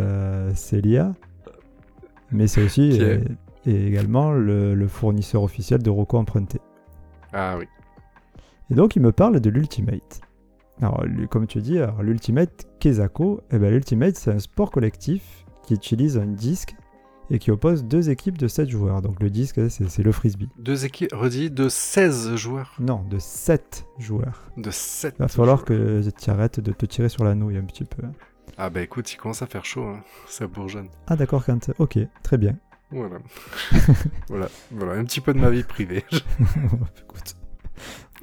Célia. 0.56 1.14
Mais 2.32 2.48
c'est 2.48 2.64
aussi 2.64 3.00
et 3.66 3.88
également 3.88 4.32
le, 4.32 4.74
le 4.76 4.88
fournisseur 4.88 5.44
officiel 5.44 5.82
de 5.84 5.90
Rocco 5.90 6.18
Emprunté. 6.18 6.60
Ah 7.40 7.56
oui. 7.60 7.66
Et 8.72 8.74
donc, 8.74 8.96
il 8.96 9.02
me 9.04 9.12
parle 9.12 9.40
de 9.40 9.50
l'Ultimate. 9.52 10.22
Alors, 10.82 11.04
comme 11.30 11.46
tu 11.46 11.62
dis, 11.62 11.78
l'Ultimate 12.02 12.68
Kezako, 12.80 13.42
eh 13.52 13.60
ben, 13.60 13.72
l'Ultimate, 13.72 14.16
c'est 14.16 14.32
un 14.32 14.40
sport 14.40 14.72
collectif 14.72 15.46
qui 15.64 15.76
utilise 15.76 16.18
un 16.18 16.26
disque 16.26 16.76
et 17.30 17.38
qui 17.38 17.52
oppose 17.52 17.84
deux 17.84 18.10
équipes 18.10 18.40
de 18.40 18.48
7 18.48 18.70
joueurs. 18.70 19.02
Donc, 19.04 19.22
le 19.22 19.30
disque, 19.30 19.70
c'est 19.70 20.02
le 20.04 20.12
frisbee. 20.12 20.50
Deux 20.58 20.86
équipes, 20.86 21.14
redis, 21.14 21.52
de 21.52 21.70
16 21.70 22.36
joueurs. 22.36 22.74
Non, 22.80 23.04
de 23.08 23.20
7 23.20 23.86
joueurs. 24.00 24.42
De 24.58 24.72
7 24.72 25.16
Il 25.18 25.22
va 25.22 25.28
falloir 25.28 25.58
joueurs. 25.58 25.66
que 25.66 26.10
tu 26.10 26.30
arrêtes 26.32 26.60
de 26.60 26.72
te 26.72 26.88
tirer 26.88 27.10
sur 27.10 27.24
la 27.24 27.36
nouille 27.36 27.58
un 27.58 27.66
petit 27.66 27.84
peu. 27.86 28.02
Ah 28.58 28.72
bah 28.72 28.82
écoute, 28.82 29.14
il 29.14 29.18
commence 29.18 29.44
à 29.44 29.46
faire 29.46 29.66
chaud, 29.66 29.84
hein. 29.84 30.02
ça 30.28 30.48
bourgeonne. 30.48 30.88
Ah, 31.06 31.16
d'accord, 31.16 31.46
quand. 31.46 31.70
Ok, 31.78 32.00
très 32.24 32.38
bien. 32.40 32.58
Voilà. 32.92 33.18
voilà. 34.30 34.50
Voilà, 34.72 34.94
un 34.94 35.04
petit 35.04 35.22
peu 35.22 35.34
de 35.34 35.40
ma 35.40 35.50
vie 35.50 35.64
privée. 35.64 36.06
Écoute. 36.12 37.36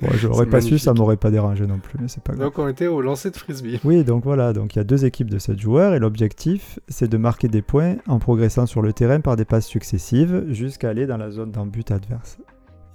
Bon, 0.03 0.09
je 0.13 0.27
l'aurais 0.27 0.47
pas 0.47 0.61
su, 0.61 0.79
ça 0.79 0.93
m'aurait 0.93 1.17
pas 1.17 1.31
dérangé 1.31 1.67
non 1.67 1.79
plus, 1.79 1.99
mais 2.01 2.09
c'est 2.09 2.23
pas 2.23 2.33
grave. 2.33 2.47
Donc 2.47 2.59
on 2.59 2.67
était 2.67 2.89
au 2.89 3.01
lancer 3.01 3.31
de 3.31 3.37
frisbee. 3.37 3.79
Oui, 3.85 4.03
donc 4.03 4.25
voilà, 4.25 4.53
donc 4.53 4.75
il 4.75 4.79
y 4.79 4.81
a 4.81 4.85
deux 4.85 5.05
équipes 5.05 5.31
de 5.31 5.39
7 5.39 5.59
joueurs 5.59 5.95
et 5.95 6.01
l'objectif, 6.01 6.81
c'est 6.89 7.09
de 7.09 7.17
marquer 7.17 7.47
des 7.49 7.63
points 7.63 7.97
en 8.09 8.19
progressant 8.19 8.67
sur 8.67 8.83
le 8.83 8.93
terrain 8.93 9.21
par 9.21 9.37
des 9.37 9.45
passes 9.45 9.67
successives 9.67 10.47
jusqu'à 10.49 10.89
aller 10.89 11.07
dans 11.07 11.17
la 11.17 11.31
zone 11.31 11.53
d'en 11.53 11.67
but 11.67 11.91
adverse 11.93 12.39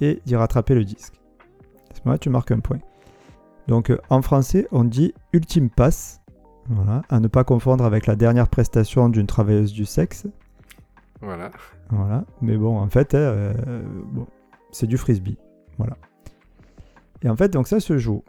et 0.01 0.21
d'y 0.25 0.35
rattraper 0.35 0.75
le 0.75 0.83
disque. 0.83 1.13
À 1.91 1.95
ce 1.95 2.01
moment-là, 2.05 2.19
tu 2.19 2.29
marques 2.29 2.51
un 2.51 2.59
point. 2.59 2.79
Donc 3.67 3.91
euh, 3.91 3.97
en 4.09 4.21
français, 4.21 4.67
on 4.71 4.83
dit 4.83 5.13
ultime 5.31 5.69
passe, 5.69 6.21
voilà, 6.67 7.03
à 7.09 7.19
ne 7.19 7.27
pas 7.27 7.43
confondre 7.43 7.85
avec 7.85 8.07
la 8.07 8.15
dernière 8.15 8.49
prestation 8.49 9.09
d'une 9.09 9.27
travailleuse 9.27 9.71
du 9.71 9.85
sexe. 9.85 10.27
Voilà. 11.21 11.51
Voilà. 11.89 12.25
Mais 12.41 12.57
bon, 12.57 12.77
en 12.77 12.87
fait, 12.89 13.13
euh, 13.13 13.53
bon, 14.05 14.27
c'est 14.71 14.87
du 14.87 14.97
frisbee. 14.97 15.37
Voilà. 15.77 15.97
Et 17.23 17.29
en 17.29 17.35
fait, 17.35 17.49
donc 17.49 17.67
ça 17.67 17.79
se 17.79 17.97
joue, 17.97 18.23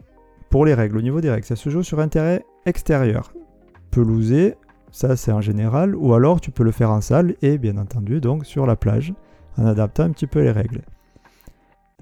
pour 0.49 0.65
les 0.65 0.73
règles, 0.73 0.97
au 0.97 1.01
niveau 1.01 1.21
des 1.21 1.29
règles, 1.29 1.45
ça 1.45 1.55
se 1.55 1.69
joue 1.69 1.83
sur 1.83 1.99
un 1.99 2.07
terrain 2.07 2.39
extérieur. 2.65 3.33
Pelousé, 3.91 4.55
ça 4.91 5.15
c'est 5.15 5.31
en 5.31 5.41
général, 5.41 5.95
ou 5.95 6.13
alors 6.13 6.41
tu 6.41 6.51
peux 6.51 6.63
le 6.63 6.71
faire 6.71 6.91
en 6.91 7.01
salle 7.01 7.35
et 7.41 7.57
bien 7.57 7.77
entendu 7.77 8.19
donc 8.19 8.45
sur 8.45 8.65
la 8.65 8.75
plage, 8.75 9.13
en 9.57 9.65
adaptant 9.65 10.03
un 10.03 10.11
petit 10.11 10.27
peu 10.27 10.41
les 10.41 10.51
règles. 10.51 10.81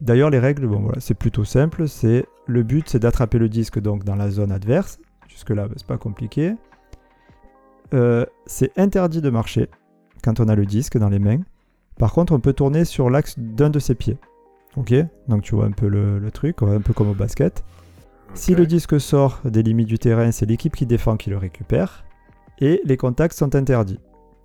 D'ailleurs, 0.01 0.29
les 0.29 0.39
règles, 0.39 0.65
bon 0.65 0.79
voilà, 0.79 0.99
c'est 0.99 1.13
plutôt 1.13 1.43
simple. 1.43 1.87
C'est 1.87 2.25
le 2.47 2.63
but, 2.63 2.87
c'est 2.87 2.99
d'attraper 2.99 3.37
le 3.37 3.49
disque 3.49 3.79
donc 3.79 4.03
dans 4.03 4.15
la 4.15 4.29
zone 4.29 4.51
adverse. 4.51 4.99
Jusque 5.27 5.49
là, 5.49 5.67
c'est 5.75 5.85
pas 5.85 5.97
compliqué. 5.97 6.55
Euh, 7.93 8.25
c'est 8.45 8.77
interdit 8.77 9.21
de 9.21 9.29
marcher 9.29 9.69
quand 10.23 10.39
on 10.39 10.47
a 10.47 10.55
le 10.55 10.65
disque 10.65 10.97
dans 10.97 11.09
les 11.09 11.19
mains. 11.19 11.39
Par 11.97 12.13
contre, 12.13 12.33
on 12.33 12.39
peut 12.39 12.53
tourner 12.53 12.85
sur 12.85 13.09
l'axe 13.09 13.37
d'un 13.37 13.69
de 13.69 13.79
ses 13.79 13.95
pieds. 13.95 14.17
Ok 14.77 14.93
Donc 15.27 15.41
tu 15.41 15.55
vois 15.55 15.65
un 15.65 15.71
peu 15.71 15.87
le, 15.87 16.19
le 16.19 16.31
truc, 16.31 16.61
un 16.61 16.81
peu 16.81 16.93
comme 16.93 17.09
au 17.09 17.13
basket. 17.13 17.63
Si 18.35 18.53
le 18.53 18.67
disque 18.67 18.99
sort 19.01 19.41
des 19.43 19.63
limites 19.63 19.87
du 19.87 19.97
terrain, 19.97 20.31
c'est 20.31 20.45
l'équipe 20.45 20.75
qui 20.75 20.85
défend 20.85 21.17
qui 21.17 21.29
le 21.31 21.37
récupère. 21.37 22.05
Et 22.59 22.79
les 22.85 22.95
contacts 22.97 23.35
sont 23.35 23.55
interdits. 23.55 23.99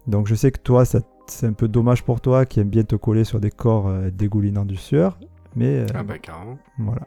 Donc 0.06 0.26
je 0.26 0.34
sais 0.34 0.50
que 0.50 0.58
toi, 0.58 0.84
ça- 0.84 1.00
c'est 1.26 1.46
un 1.46 1.52
peu 1.52 1.68
dommage 1.68 2.02
pour 2.02 2.20
toi 2.20 2.44
qui 2.46 2.60
aime 2.60 2.68
bien 2.70 2.82
te 2.84 2.96
coller 2.96 3.24
sur 3.24 3.40
des 3.40 3.50
corps 3.50 3.88
euh, 3.88 4.10
dégoulinant 4.10 4.64
du 4.64 4.76
sueur. 4.76 5.18
Mais 5.56 5.80
euh, 5.80 5.86
Ah 5.94 6.02
bah 6.02 6.18
carrément. 6.18 6.58
voilà. 6.78 7.02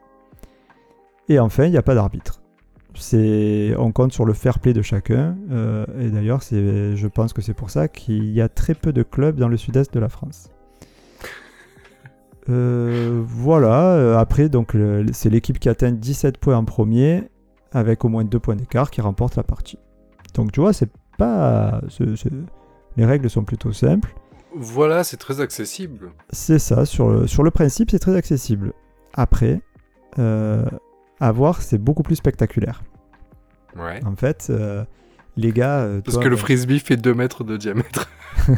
Et 1.30 1.40
enfin, 1.40 1.66
il 1.66 1.72
n'y 1.72 1.78
a 1.78 1.82
pas 1.84 1.96
d'arbitre. 1.96 2.42
C'est, 3.00 3.74
on 3.78 3.92
compte 3.92 4.12
sur 4.14 4.26
le 4.26 4.34
fair 4.34 4.60
play 4.60 4.74
de 4.74 4.82
chacun. 4.82 5.38
euh, 5.52 5.86
et 6.00 6.10
d'ailleurs, 6.10 6.44
c'est, 6.44 6.96
je 6.96 7.08
pense 7.08 7.34
que 7.34 7.42
c'est 7.42 7.54
pour 7.54 7.70
ça 7.70 7.88
qu'il 7.88 8.30
y 8.32 8.42
a 8.42 8.50
très 8.50 8.74
peu 8.74 8.92
de 8.94 9.04
clubs 9.04 9.36
dans 9.38 9.48
le 9.48 9.58
sud-est 9.58 9.94
de 9.94 10.00
la 10.00 10.10
France. 10.10 10.50
Euh, 12.50 13.22
voilà. 13.26 13.92
euh, 13.96 14.18
Après, 14.18 14.50
donc, 14.50 14.74
le- 14.74 15.06
c'est 15.14 15.30
l'équipe 15.30 15.60
qui 15.60 15.70
atteint 15.70 15.92
17 15.92 16.38
points 16.38 16.56
en 16.56 16.66
premier, 16.66 17.24
avec 17.72 18.06
au 18.06 18.10
moins 18.10 18.24
2 18.24 18.40
points 18.40 18.56
d'écart, 18.56 18.90
qui 18.92 19.02
remporte 19.02 19.36
la 19.36 19.44
partie. 19.44 19.80
Donc, 20.34 20.52
tu 20.52 20.60
vois, 20.62 20.74
c'est 20.74 20.90
pas. 21.18 21.82
c'est- 21.90 22.16
c'est- 22.16 22.32
les 22.96 23.06
règles 23.06 23.30
sont 23.30 23.44
plutôt 23.44 23.72
simples. 23.74 24.16
Voilà, 24.56 25.04
c'est 25.04 25.18
très 25.18 25.42
accessible. 25.42 26.12
C'est 26.32 26.60
ça, 26.60 26.86
sur 26.86 27.10
le, 27.10 27.28
sur 27.28 27.44
le 27.44 27.52
principe, 27.52 27.92
c'est 27.92 28.00
très 28.00 28.16
accessible. 28.16 28.74
Après, 29.14 29.62
euh, 30.20 30.66
à 31.20 31.32
voir, 31.32 31.62
c'est 31.62 31.78
beaucoup 31.78 32.04
plus 32.04 32.16
spectaculaire. 32.16 32.84
Ouais. 33.76 34.04
En 34.06 34.16
fait, 34.16 34.48
euh, 34.50 34.84
les 35.36 35.52
gars. 35.52 35.80
euh, 35.82 36.02
Parce 36.02 36.16
toi, 36.16 36.24
que 36.24 36.30
le 36.30 36.36
ben, 36.36 36.42
frisbee 36.42 36.80
fait 36.80 36.98
2 36.98 37.14
mètres 37.14 37.44
de 37.44 37.58
diamètre. 37.58 38.10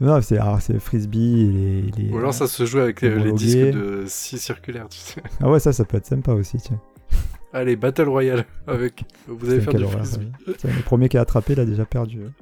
Non, 0.00 0.20
c'est 0.22 0.38
frisbee. 0.78 1.90
Les, 1.96 2.04
les- 2.04 2.12
Ou 2.12 2.18
alors 2.18 2.34
ça 2.34 2.46
se 2.46 2.64
joue 2.66 2.78
avec 2.78 3.02
euh, 3.02 3.08
les 3.10 3.14
homologué. 3.16 3.44
disques 3.44 3.58
de 3.78 4.04
scie 4.06 4.38
circulaires, 4.38 4.88
tu 4.88 4.98
sais. 4.98 5.22
Ah 5.40 5.50
ouais, 5.50 5.60
ça, 5.60 5.72
ça 5.72 5.84
peut 5.84 5.96
être 5.98 6.06
sympa 6.06 6.32
aussi, 6.32 6.56
tiens. 6.58 6.80
Allez, 7.52 7.76
Battle 7.76 8.08
Royale 8.08 8.44
avec. 8.66 9.04
Vous 9.28 9.50
allez 9.50 9.60
faire 9.60 9.74
du 9.74 9.84
horreur, 9.84 9.98
frisbee. 10.04 10.32
Tiens, 10.58 10.70
le 10.74 10.82
premier 10.82 11.08
qui 11.08 11.18
a 11.18 11.20
attrapé, 11.20 11.52
il 11.52 11.60
a 11.60 11.64
déjà 11.64 11.84
perdu. 11.84 12.20
hein. 12.26 12.32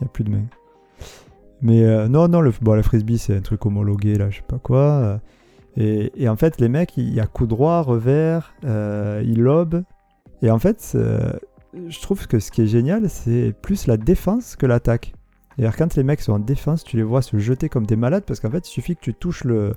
Il 0.00 0.04
n'y 0.04 0.06
a 0.06 0.10
plus 0.10 0.24
de 0.24 0.30
main. 0.30 0.44
Mais 1.62 1.82
euh, 1.84 2.08
non, 2.08 2.28
non, 2.28 2.40
le, 2.40 2.52
bon, 2.62 2.74
le 2.74 2.82
frisbee, 2.82 3.18
c'est 3.18 3.36
un 3.36 3.40
truc 3.40 3.64
homologué, 3.66 4.16
là, 4.16 4.30
je 4.30 4.36
sais 4.36 4.42
pas 4.46 4.58
quoi. 4.58 5.20
Et, 5.80 6.28
en 6.28 6.36
fait, 6.36 6.60
les 6.60 6.68
mecs, 6.68 6.96
il 6.98 7.14
y 7.14 7.20
a 7.20 7.26
coup 7.26 7.46
droit, 7.46 7.80
revers, 7.80 8.54
euh, 8.64 9.22
ils 9.24 9.40
lobent. 9.40 9.82
Et 10.42 10.50
en 10.50 10.58
fait, 10.58 10.96
je 11.74 12.00
trouve 12.00 12.26
que 12.26 12.38
ce 12.38 12.50
qui 12.50 12.62
est 12.62 12.66
génial, 12.66 13.08
c'est 13.08 13.54
plus 13.62 13.86
la 13.86 13.96
défense 13.96 14.56
que 14.56 14.66
l'attaque. 14.66 15.14
C'est-à-dire 15.56 15.76
quand 15.76 15.94
les 15.96 16.02
mecs 16.02 16.20
sont 16.20 16.32
en 16.32 16.38
défense, 16.38 16.84
tu 16.84 16.96
les 16.96 17.02
vois 17.02 17.22
se 17.22 17.38
jeter 17.38 17.68
comme 17.68 17.86
des 17.86 17.96
malades 17.96 18.24
parce 18.26 18.40
qu'en 18.40 18.50
fait, 18.50 18.66
il 18.68 18.70
suffit 18.70 18.96
que 18.96 19.00
tu 19.00 19.14
touches 19.14 19.44
le, 19.44 19.74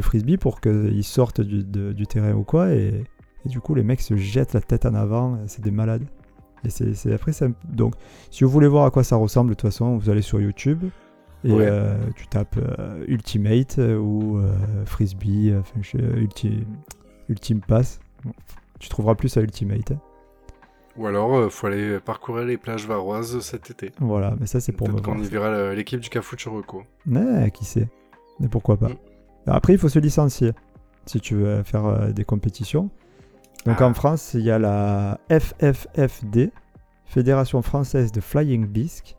frisbee 0.00 0.36
pour 0.36 0.60
qu'ils 0.60 1.04
sortent 1.04 1.40
du, 1.40 2.06
terrain 2.06 2.32
ou 2.32 2.44
quoi. 2.44 2.72
Et, 2.72 3.04
du 3.46 3.60
coup, 3.60 3.74
les 3.74 3.82
mecs 3.82 4.00
se 4.00 4.16
jettent 4.16 4.54
la 4.54 4.60
tête 4.60 4.86
en 4.86 4.94
avant. 4.94 5.38
C'est 5.46 5.62
des 5.62 5.70
malades. 5.70 6.04
Et 6.64 6.70
c'est 6.70 6.94
c'est- 6.94 7.12
après, 7.12 7.32
ça, 7.32 7.48
donc, 7.68 7.94
si 8.30 8.44
vous 8.44 8.50
voulez 8.50 8.68
voir 8.68 8.84
à 8.84 8.90
quoi 8.90 9.02
ça 9.02 9.16
ressemble, 9.16 9.50
de 9.50 9.54
toute 9.54 9.68
façon, 9.68 9.96
vous 9.98 10.10
allez 10.10 10.22
sur 10.22 10.40
YouTube. 10.40 10.84
Et 11.44 11.52
Ouais. 11.52 11.66
euh, 11.68 11.96
tu 12.16 12.26
tapes 12.28 12.56
euh, 12.58 13.04
Ultimate 13.08 13.78
euh, 13.78 13.96
ou 13.98 14.40
Frisbee, 14.86 15.52
enfin, 15.58 15.80
Ulti- 15.80 16.64
Ultime 17.28 17.60
Pass. 17.60 17.98
Bon, 18.24 18.32
tu 18.78 18.88
trouveras 18.88 19.14
plus 19.16 19.36
à 19.36 19.40
Ultimate. 19.40 19.92
Ou 20.96 21.06
alors, 21.06 21.34
euh, 21.36 21.48
faut 21.48 21.66
aller 21.66 21.98
parcourir 22.00 22.44
les 22.44 22.58
plages 22.58 22.86
varoises 22.86 23.40
cet 23.40 23.70
été. 23.70 23.92
Voilà, 23.98 24.34
mais 24.38 24.46
ça 24.46 24.60
c'est 24.60 24.72
pour 24.72 24.88
me 24.88 25.00
voir. 25.00 25.16
y 25.18 25.22
verra 25.28 25.74
l'équipe 25.74 26.00
du 26.00 26.10
Cafou 26.10 26.36
Choroko. 26.36 26.82
Ouais, 27.06 27.50
qui 27.52 27.64
sait. 27.64 27.88
Mais 28.40 28.48
pourquoi 28.48 28.76
pas. 28.76 28.88
Mm. 28.90 28.96
Après, 29.46 29.72
il 29.72 29.78
faut 29.78 29.88
se 29.88 29.98
licencier 29.98 30.52
si 31.06 31.20
tu 31.20 31.34
veux 31.34 31.62
faire 31.64 32.12
des 32.12 32.24
compétitions. 32.24 32.90
Donc 33.66 33.76
Ah. 33.80 33.86
en 33.88 33.94
France, 33.94 34.34
il 34.34 34.42
y 34.42 34.50
a 34.50 34.58
la 34.58 35.18
FFFD, 35.30 36.50
Fédération 37.06 37.62
française 37.62 38.12
de 38.12 38.20
Flying 38.20 38.66
Disc. 38.70 39.16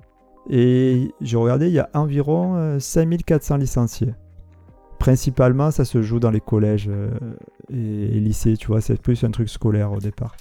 Et 0.49 1.11
j'ai 1.21 1.37
regardé, 1.37 1.67
il 1.67 1.73
y 1.73 1.79
a 1.79 1.89
environ 1.93 2.55
euh, 2.55 2.79
5400 2.79 3.57
licenciés. 3.57 4.13
Principalement, 4.99 5.71
ça 5.71 5.85
se 5.85 6.01
joue 6.01 6.19
dans 6.19 6.31
les 6.31 6.39
collèges 6.41 6.87
euh, 6.89 7.09
et, 7.69 8.19
lycées, 8.19 8.55
tu 8.57 8.67
vois, 8.67 8.81
c'est 8.81 9.01
plus 9.01 9.23
un 9.23 9.31
truc 9.31 9.49
scolaire 9.49 9.91
au 9.91 9.99
départ. 9.99 10.35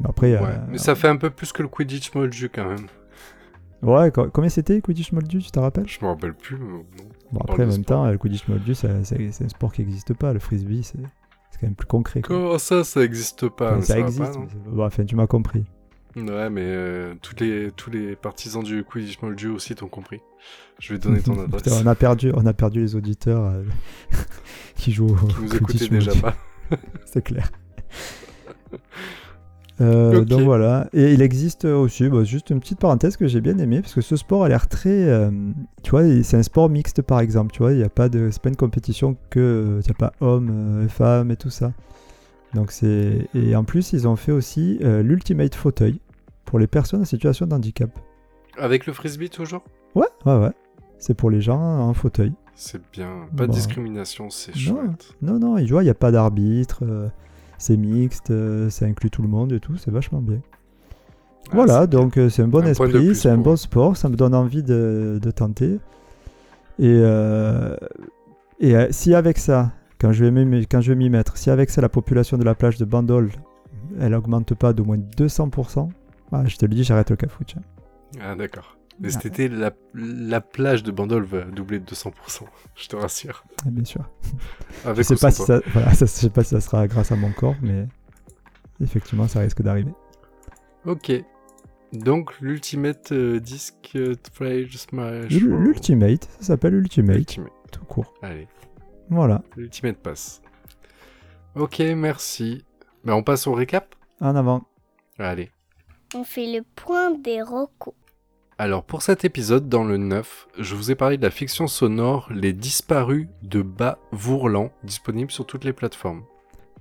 Mais 0.00 0.06
après, 0.08 0.32
Ouais, 0.38 0.48
euh, 0.50 0.56
mais 0.70 0.78
ça 0.78 0.94
fait 0.94 1.08
un 1.08 1.16
peu 1.16 1.30
plus 1.30 1.52
que 1.52 1.62
le 1.62 1.68
Quidditch 1.68 2.14
Moldu 2.14 2.48
quand 2.48 2.68
même. 2.68 2.86
ouais, 3.82 4.10
co- 4.10 4.28
combien 4.30 4.50
c'était 4.50 4.80
Quidditch 4.80 5.12
Moldu, 5.12 5.38
tu 5.40 5.50
te 5.50 5.58
rappelles? 5.58 5.88
Je 5.88 5.98
me 6.02 6.08
rappelle 6.10 6.34
plus. 6.34 6.56
mais 6.56 6.84
bon. 7.32 7.40
Après, 7.40 7.64
en 7.64 7.68
même 7.68 7.84
temps, 7.84 8.08
le 8.10 8.18
Quidditch 8.18 8.46
Moldu, 8.48 8.74
c'est 8.74 8.88
un 8.88 9.48
sport 9.48 9.72
qui 9.72 9.82
n'existe 9.82 10.14
pas. 10.14 10.32
Le 10.32 10.38
frisbee, 10.38 10.82
c'est 10.84 10.98
quand 11.60 11.66
même 11.66 11.74
plus 11.76 11.86
concret. 11.86 12.20
quoi. 12.22 12.36
Comment 12.36 12.58
ça, 12.58 12.82
ça 12.84 13.02
existe 13.02 13.48
pas 13.48 13.72
Enfin, 13.76 13.82
ça, 13.82 13.98
existe. 14.00 14.34
pas, 14.34 14.38
mais 14.40 14.70
bon, 14.72 14.84
enfin, 14.84 15.04
tu 15.04 15.14
m'as 15.16 15.26
compris. 15.26 15.64
Ouais, 16.16 16.50
mais 16.50 16.62
euh, 16.64 17.14
tous, 17.20 17.34
les, 17.40 17.70
tous 17.72 17.90
les 17.90 18.14
partisans 18.14 18.62
du 18.62 18.84
Quidditch 18.84 19.20
Moldu 19.20 19.48
aussi 19.48 19.74
t'ont 19.74 19.88
compris. 19.88 20.20
Je 20.78 20.92
vais 20.92 20.98
donner 20.98 21.20
ton 21.20 21.32
adresse. 21.44 21.62
Putain, 21.62 21.76
on, 21.82 21.86
a 21.86 21.94
perdu, 21.94 22.32
on 22.34 22.46
a 22.46 22.52
perdu 22.52 22.80
les 22.80 22.94
auditeurs 22.94 23.44
euh, 23.44 23.62
qui 24.76 24.92
jouent 24.92 25.10
au 25.10 25.14
Quidditch 25.14 25.54
écoutez 25.54 25.88
déjà 25.88 26.12
pas. 26.14 26.34
C'est 27.04 27.22
clair. 27.22 27.50
Euh. 29.80 30.24
Donc 30.24 30.42
voilà, 30.42 30.88
et 30.92 31.14
il 31.14 31.22
existe 31.22 31.64
aussi, 31.64 32.08
bah, 32.08 32.22
juste 32.22 32.50
une 32.50 32.60
petite 32.60 32.78
parenthèse 32.78 33.16
que 33.16 33.26
j'ai 33.26 33.40
bien 33.40 33.58
aimé, 33.58 33.80
parce 33.80 33.94
que 33.94 34.00
ce 34.02 34.14
sport 34.14 34.44
a 34.44 34.48
l'air 34.48 34.68
très, 34.68 35.08
euh, 35.08 35.30
tu 35.82 35.90
vois, 35.90 36.02
c'est 36.22 36.36
un 36.36 36.44
sport 36.44 36.68
mixte 36.68 37.02
par 37.02 37.18
exemple, 37.18 37.52
tu 37.52 37.58
vois, 37.58 37.72
il 37.72 37.78
n'y 37.78 37.84
a 37.84 37.88
pas 37.88 38.08
de, 38.08 38.28
c'est 38.30 38.40
pas 38.40 38.50
une 38.50 38.56
compétition 38.56 39.16
que, 39.30 39.80
il 39.80 39.84
n'y 39.84 39.90
a 39.90 39.94
pas 39.94 40.12
hommes, 40.20 40.50
euh, 40.52 40.88
femmes 40.88 41.32
et 41.32 41.36
tout 41.36 41.50
ça. 41.50 41.72
Donc 42.54 42.70
c'est, 42.70 43.26
et 43.34 43.56
en 43.56 43.64
plus 43.64 43.92
ils 43.92 44.06
ont 44.06 44.14
fait 44.14 44.30
aussi 44.30 44.78
euh, 44.82 45.02
l'ultimate 45.02 45.56
fauteuil 45.56 45.98
pour 46.54 46.60
les 46.60 46.68
personnes 46.68 47.00
en 47.00 47.04
situation 47.04 47.46
de 47.46 47.52
handicap. 47.52 47.90
Avec 48.56 48.86
le 48.86 48.92
frisbee 48.92 49.28
toujours? 49.28 49.64
Ouais, 49.96 50.06
ouais, 50.24 50.38
ouais, 50.38 50.52
c'est 50.98 51.14
pour 51.14 51.28
les 51.28 51.40
gens 51.40 51.58
en 51.60 51.92
fauteuil. 51.94 52.32
C'est 52.54 52.80
bien. 52.92 53.26
Pas 53.36 53.48
de 53.48 53.52
discrimination, 53.52 54.30
c'est 54.30 54.56
chouette. 54.56 55.16
Non, 55.20 55.40
non, 55.40 55.58
il 55.58 55.68
n'y 55.68 55.90
a 55.90 55.94
pas 55.94 56.12
d'arbitre, 56.12 56.84
euh, 56.84 57.08
c'est 57.58 57.76
mixte, 57.76 58.30
euh, 58.30 58.70
ça 58.70 58.86
inclut 58.86 59.10
tout 59.10 59.22
le 59.22 59.26
monde 59.26 59.50
et 59.50 59.58
tout, 59.58 59.76
c'est 59.78 59.90
vachement 59.90 60.20
bien. 60.20 60.38
Ah, 61.48 61.54
voilà, 61.54 61.86
donc 61.88 62.18
euh, 62.18 62.28
c'est 62.28 62.42
un 62.42 62.46
bon 62.46 62.62
Un 62.62 62.66
esprit, 62.66 63.16
c'est 63.16 63.30
un 63.30 63.38
bon 63.38 63.56
sport, 63.56 63.96
ça 63.96 64.08
me 64.08 64.14
donne 64.14 64.32
envie 64.32 64.62
de, 64.62 65.18
de 65.20 65.30
tenter. 65.32 65.80
Et, 66.78 67.02
et 68.60 68.76
si 68.92 69.12
avec 69.12 69.38
ça, 69.38 69.72
quand 70.00 70.12
je 70.12 70.24
vais 70.24 70.30
m'y 70.30 70.68
quand 70.68 70.80
je 70.80 70.92
vais 70.92 70.96
m'y 70.96 71.10
mettre, 71.10 71.36
si 71.36 71.50
avec 71.50 71.68
ça 71.68 71.80
la 71.80 71.88
population 71.88 72.38
de 72.38 72.44
la 72.44 72.54
plage 72.54 72.78
de 72.78 72.84
Bandol, 72.84 73.32
elle 73.98 74.14
augmente 74.14 74.54
pas 74.54 74.72
d'au 74.72 74.84
moins 74.84 74.98
200%, 74.98 75.88
ah, 76.32 76.44
je 76.46 76.56
te 76.56 76.66
le 76.66 76.74
dis, 76.74 76.84
j'arrête 76.84 77.10
le 77.10 77.16
cafouche. 77.16 77.54
Ah, 78.20 78.34
d'accord. 78.34 78.76
Mais 79.00 79.08
Ah. 79.08 79.10
cet 79.12 79.26
été, 79.26 79.48
la, 79.48 79.72
la 79.94 80.40
plage 80.40 80.82
de 80.84 80.92
Bandol 80.92 81.24
va 81.24 81.42
doubler 81.42 81.80
de 81.80 81.84
200%. 81.84 82.44
Je 82.76 82.88
te 82.88 82.94
rassure. 82.96 83.44
Ah, 83.66 83.70
Bien 83.70 83.84
sûr. 83.84 84.08
Avec 84.84 84.98
Je 84.98 85.02
sais 85.02 85.16
pas, 85.16 85.30
si 85.32 85.42
ça, 85.42 85.60
voilà, 85.72 85.92
ça- 85.94 86.06
je 86.06 86.10
sais 86.10 86.30
pas 86.30 86.44
si 86.44 86.50
ça 86.50 86.60
sera 86.60 86.86
grâce 86.86 87.10
à 87.10 87.16
mon 87.16 87.32
corps, 87.32 87.56
mais 87.62 87.86
effectivement, 88.80 89.26
ça 89.26 89.40
risque 89.40 89.62
d'arriver. 89.62 89.92
Ok. 90.86 91.12
Donc, 91.92 92.32
l'Ultimate 92.40 93.12
euh, 93.12 93.38
Disc 93.40 93.74
euh, 93.96 94.14
Flash 94.32 94.76
Smash. 94.76 95.30
L'Ultimate, 95.32 96.28
ça 96.40 96.46
s'appelle 96.48 96.74
Ultimate, 96.74 97.16
Ultimate. 97.18 97.52
tout 97.72 97.84
court. 97.84 98.14
Allez, 98.22 98.46
Voilà, 99.10 99.42
l'Ultimate 99.56 99.96
Pass. 99.98 100.40
Ok, 101.56 101.78
merci. 101.96 102.64
Mais 103.04 103.12
on 103.12 103.22
passe 103.22 103.46
au 103.46 103.52
récap? 103.54 103.94
En 104.20 104.34
avant. 104.34 104.64
Allez. 105.18 105.50
On 106.14 106.24
fait 106.24 106.46
le 106.46 106.62
point 106.76 107.10
des 107.10 107.42
rocos. 107.42 107.94
Alors 108.58 108.84
pour 108.84 109.02
cet 109.02 109.24
épisode, 109.24 109.68
dans 109.68 109.82
le 109.84 109.96
9, 109.96 110.48
je 110.60 110.74
vous 110.76 110.90
ai 110.90 110.94
parlé 110.94 111.16
de 111.16 111.22
la 111.22 111.30
fiction 111.30 111.66
sonore 111.66 112.28
Les 112.32 112.52
Disparus 112.52 113.26
de 113.42 113.62
Bas 113.62 113.98
Vourlan, 114.12 114.70
disponible 114.84 115.30
sur 115.32 115.44
toutes 115.44 115.64
les 115.64 115.72
plateformes. 115.72 116.22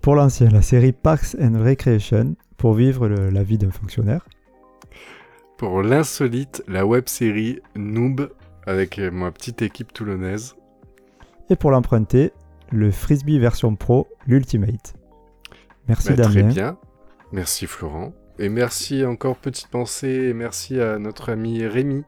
Pour 0.01 0.15
l'ancien, 0.15 0.49
la 0.49 0.61
série 0.61 0.91
Parks 0.91 1.35
and 1.41 1.63
Recreation, 1.63 2.35
pour 2.57 2.73
vivre 2.75 3.07
le- 3.07 3.29
la 3.31 3.41
vie 3.43 3.57
d'un 3.57 3.71
fonctionnaire. 3.71 4.27
Pour 5.57 5.81
l'insolite, 5.81 6.63
la 6.67 6.85
web-série 6.85 7.59
Noob, 7.75 8.29
avec 8.67 8.99
euh, 8.99 9.09
ma 9.11 9.31
petite 9.31 9.61
équipe 9.61 9.93
toulonnaise. 9.93 10.55
Et 11.49 11.55
pour 11.55 11.71
l'emprunter, 11.71 12.33
le 12.71 12.91
Frisbee 12.91 13.39
version 13.39 13.75
pro, 13.75 14.07
l'Ultimate. 14.27 14.93
Merci 15.87 16.09
Bah, 16.09 16.23
très 16.23 16.33
Damien. 16.41 16.47
bien. 16.53 16.77
Merci 17.31 17.65
Florent. 17.65 18.13
Et 18.39 18.49
merci 18.49 19.05
encore, 19.05 19.37
petite 19.37 19.67
pensée, 19.67 20.29
et 20.29 20.33
merci 20.33 20.79
à 20.79 20.97
notre 20.97 21.31
ami 21.31 21.65
Rémi 21.65 22.03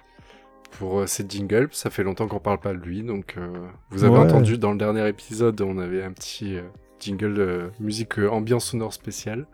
pour 0.72 1.00
euh, 1.02 1.06
ces 1.08 1.26
jingles. 1.28 1.70
Ça 1.72 1.90
fait 1.90 2.04
longtemps 2.04 2.28
qu'on 2.28 2.40
parle 2.40 2.60
pas 2.60 2.74
de 2.74 2.80
lui, 2.80 3.04
donc 3.04 3.36
euh, 3.38 3.48
vous 3.92 4.04
avez 4.04 4.14
Ouais. 4.14 4.20
entendu 4.20 4.58
dans 4.58 4.72
le 4.72 4.78
dernier 4.78 5.08
épisode, 5.08 5.62
on 5.62 5.78
avait 5.78 6.04
un 6.04 6.12
petit 6.12 6.58
euh, 6.58 6.64
jingle 7.00 7.36
euh, 7.40 7.68
musique 7.80 8.18
euh, 8.20 8.30
ambiance 8.30 8.66
sonore 8.72 8.94
spéciale. 8.94 9.46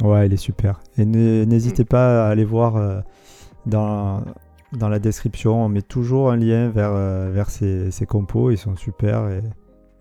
Ouais, 0.00 0.26
il 0.26 0.32
est 0.32 0.36
super. 0.38 0.80
Et 0.96 1.04
ne- 1.04 1.44
Mm. 1.44 1.48
n'hésitez 1.48 1.84
pas 1.84 2.26
à 2.26 2.30
aller 2.30 2.44
voir 2.44 2.76
euh, 2.76 3.00
dans, 3.66 4.22
dans 4.72 4.88
la 4.88 4.98
description. 5.00 5.64
On 5.64 5.68
met 5.68 5.82
toujours 5.82 6.30
un 6.30 6.36
lien 6.36 6.70
vers, 6.70 6.92
euh, 6.94 7.30
vers 7.32 7.50
ces, 7.50 7.90
ces 7.90 8.06
compos. 8.06 8.50
Ils 8.52 8.56
sont 8.58 8.76
super. 8.76 9.28
Et... 9.28 9.42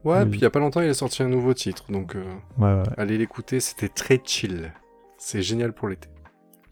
Ouais, 0.05 0.19
Oui. 0.21 0.25
puis 0.29 0.39
il 0.39 0.43
y 0.43 0.45
a 0.45 0.49
pas 0.51 0.59
longtemps, 0.59 0.81
il 0.81 0.89
a 0.89 0.93
sorti 0.93 1.23
un 1.23 1.27
nouveau 1.27 1.53
titre, 1.55 1.85
donc 1.91 2.15
euh, 2.15 2.23
Ouais, 2.59 2.73
ouais. 2.75 2.83
allez 2.97 3.17
l'écouter, 3.17 3.59
c'était 3.59 3.89
très 3.89 4.21
chill. 4.23 4.71
C'est 5.19 5.41
génial 5.43 5.73
pour 5.73 5.87
l'été. 5.89 6.07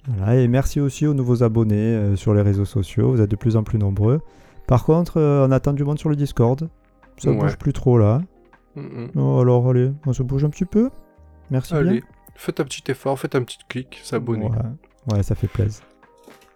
Voilà, 0.07 0.35
et 0.41 0.47
merci 0.47 0.79
aussi 0.79 1.05
aux 1.05 1.13
nouveaux 1.13 1.43
abonnés 1.43 1.75
euh, 1.95 2.15
sur 2.15 2.33
les 2.33 2.41
réseaux 2.41 2.65
sociaux. 2.65 3.11
Vous 3.11 3.21
êtes 3.21 3.29
de 3.29 3.35
plus 3.35 3.55
en 3.57 3.63
plus 3.63 3.77
nombreux. 3.77 4.21
Par 4.65 4.85
contre, 4.85 5.17
euh, 5.17 5.45
on 5.47 5.51
attend 5.51 5.73
du 5.73 5.83
monde 5.83 5.99
sur 5.99 6.09
le 6.09 6.15
Discord. 6.15 6.69
Ça 7.17 7.29
Ouais. 7.29 7.37
bouge 7.37 7.57
plus 7.57 7.73
trop 7.73 7.97
là. 7.97 8.21
Mm, 8.75 8.81
mm. 8.81 9.07
Oh, 9.17 9.39
alors, 9.41 9.69
allez, 9.69 9.91
on 10.05 10.13
se 10.13 10.23
bouge 10.23 10.45
un 10.45 10.49
petit 10.49 10.65
peu. 10.65 10.89
Merci 11.49 11.73
Allez, 11.73 11.91
bien. 11.91 12.01
faites 12.35 12.59
un 12.59 12.63
petit 12.63 12.89
effort, 12.89 13.19
faites 13.19 13.35
un 13.35 13.43
petit 13.43 13.57
clic, 13.67 13.99
s'abonner. 14.03 14.45
Ouais. 14.45 15.13
ouais, 15.15 15.23
ça 15.23 15.35
fait 15.35 15.47
plaisir. 15.47 15.83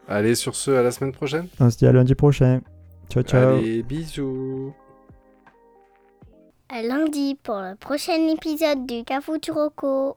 Allez, 0.07 0.35
sur 0.35 0.55
ce, 0.55 0.71
à 0.71 0.83
la 0.83 0.91
semaine 0.91 1.11
prochaine. 1.11 1.47
On 1.59 1.69
se 1.69 1.77
dit 1.77 1.87
à 1.87 1.91
lundi 1.91 2.15
prochain. 2.15 2.61
Ciao, 3.09 3.23
ciao. 3.23 3.57
Allez, 3.57 3.83
bisous. 3.83 4.73
À 6.69 6.81
lundi 6.83 7.37
pour 7.43 7.55
le 7.55 7.75
prochain 7.75 8.27
épisode 8.29 8.85
du 8.85 9.03
Cafuturoco. 9.03 10.15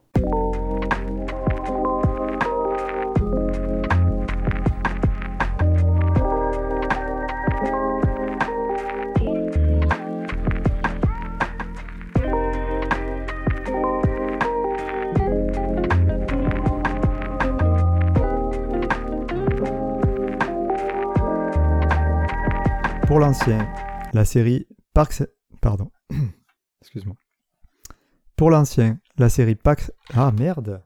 Pour 23.15 23.21
l'ancien, 23.21 23.73
la 24.11 24.25
série 24.25 24.67
Parks. 24.93 25.23
Pardon. 25.61 25.89
Excuse-moi. 26.81 27.15
Pour 28.35 28.51
l'ancien, 28.51 28.99
la 29.17 29.29
série 29.29 29.55
Parks. 29.55 29.89
Ah 30.13 30.33
merde 30.37 30.84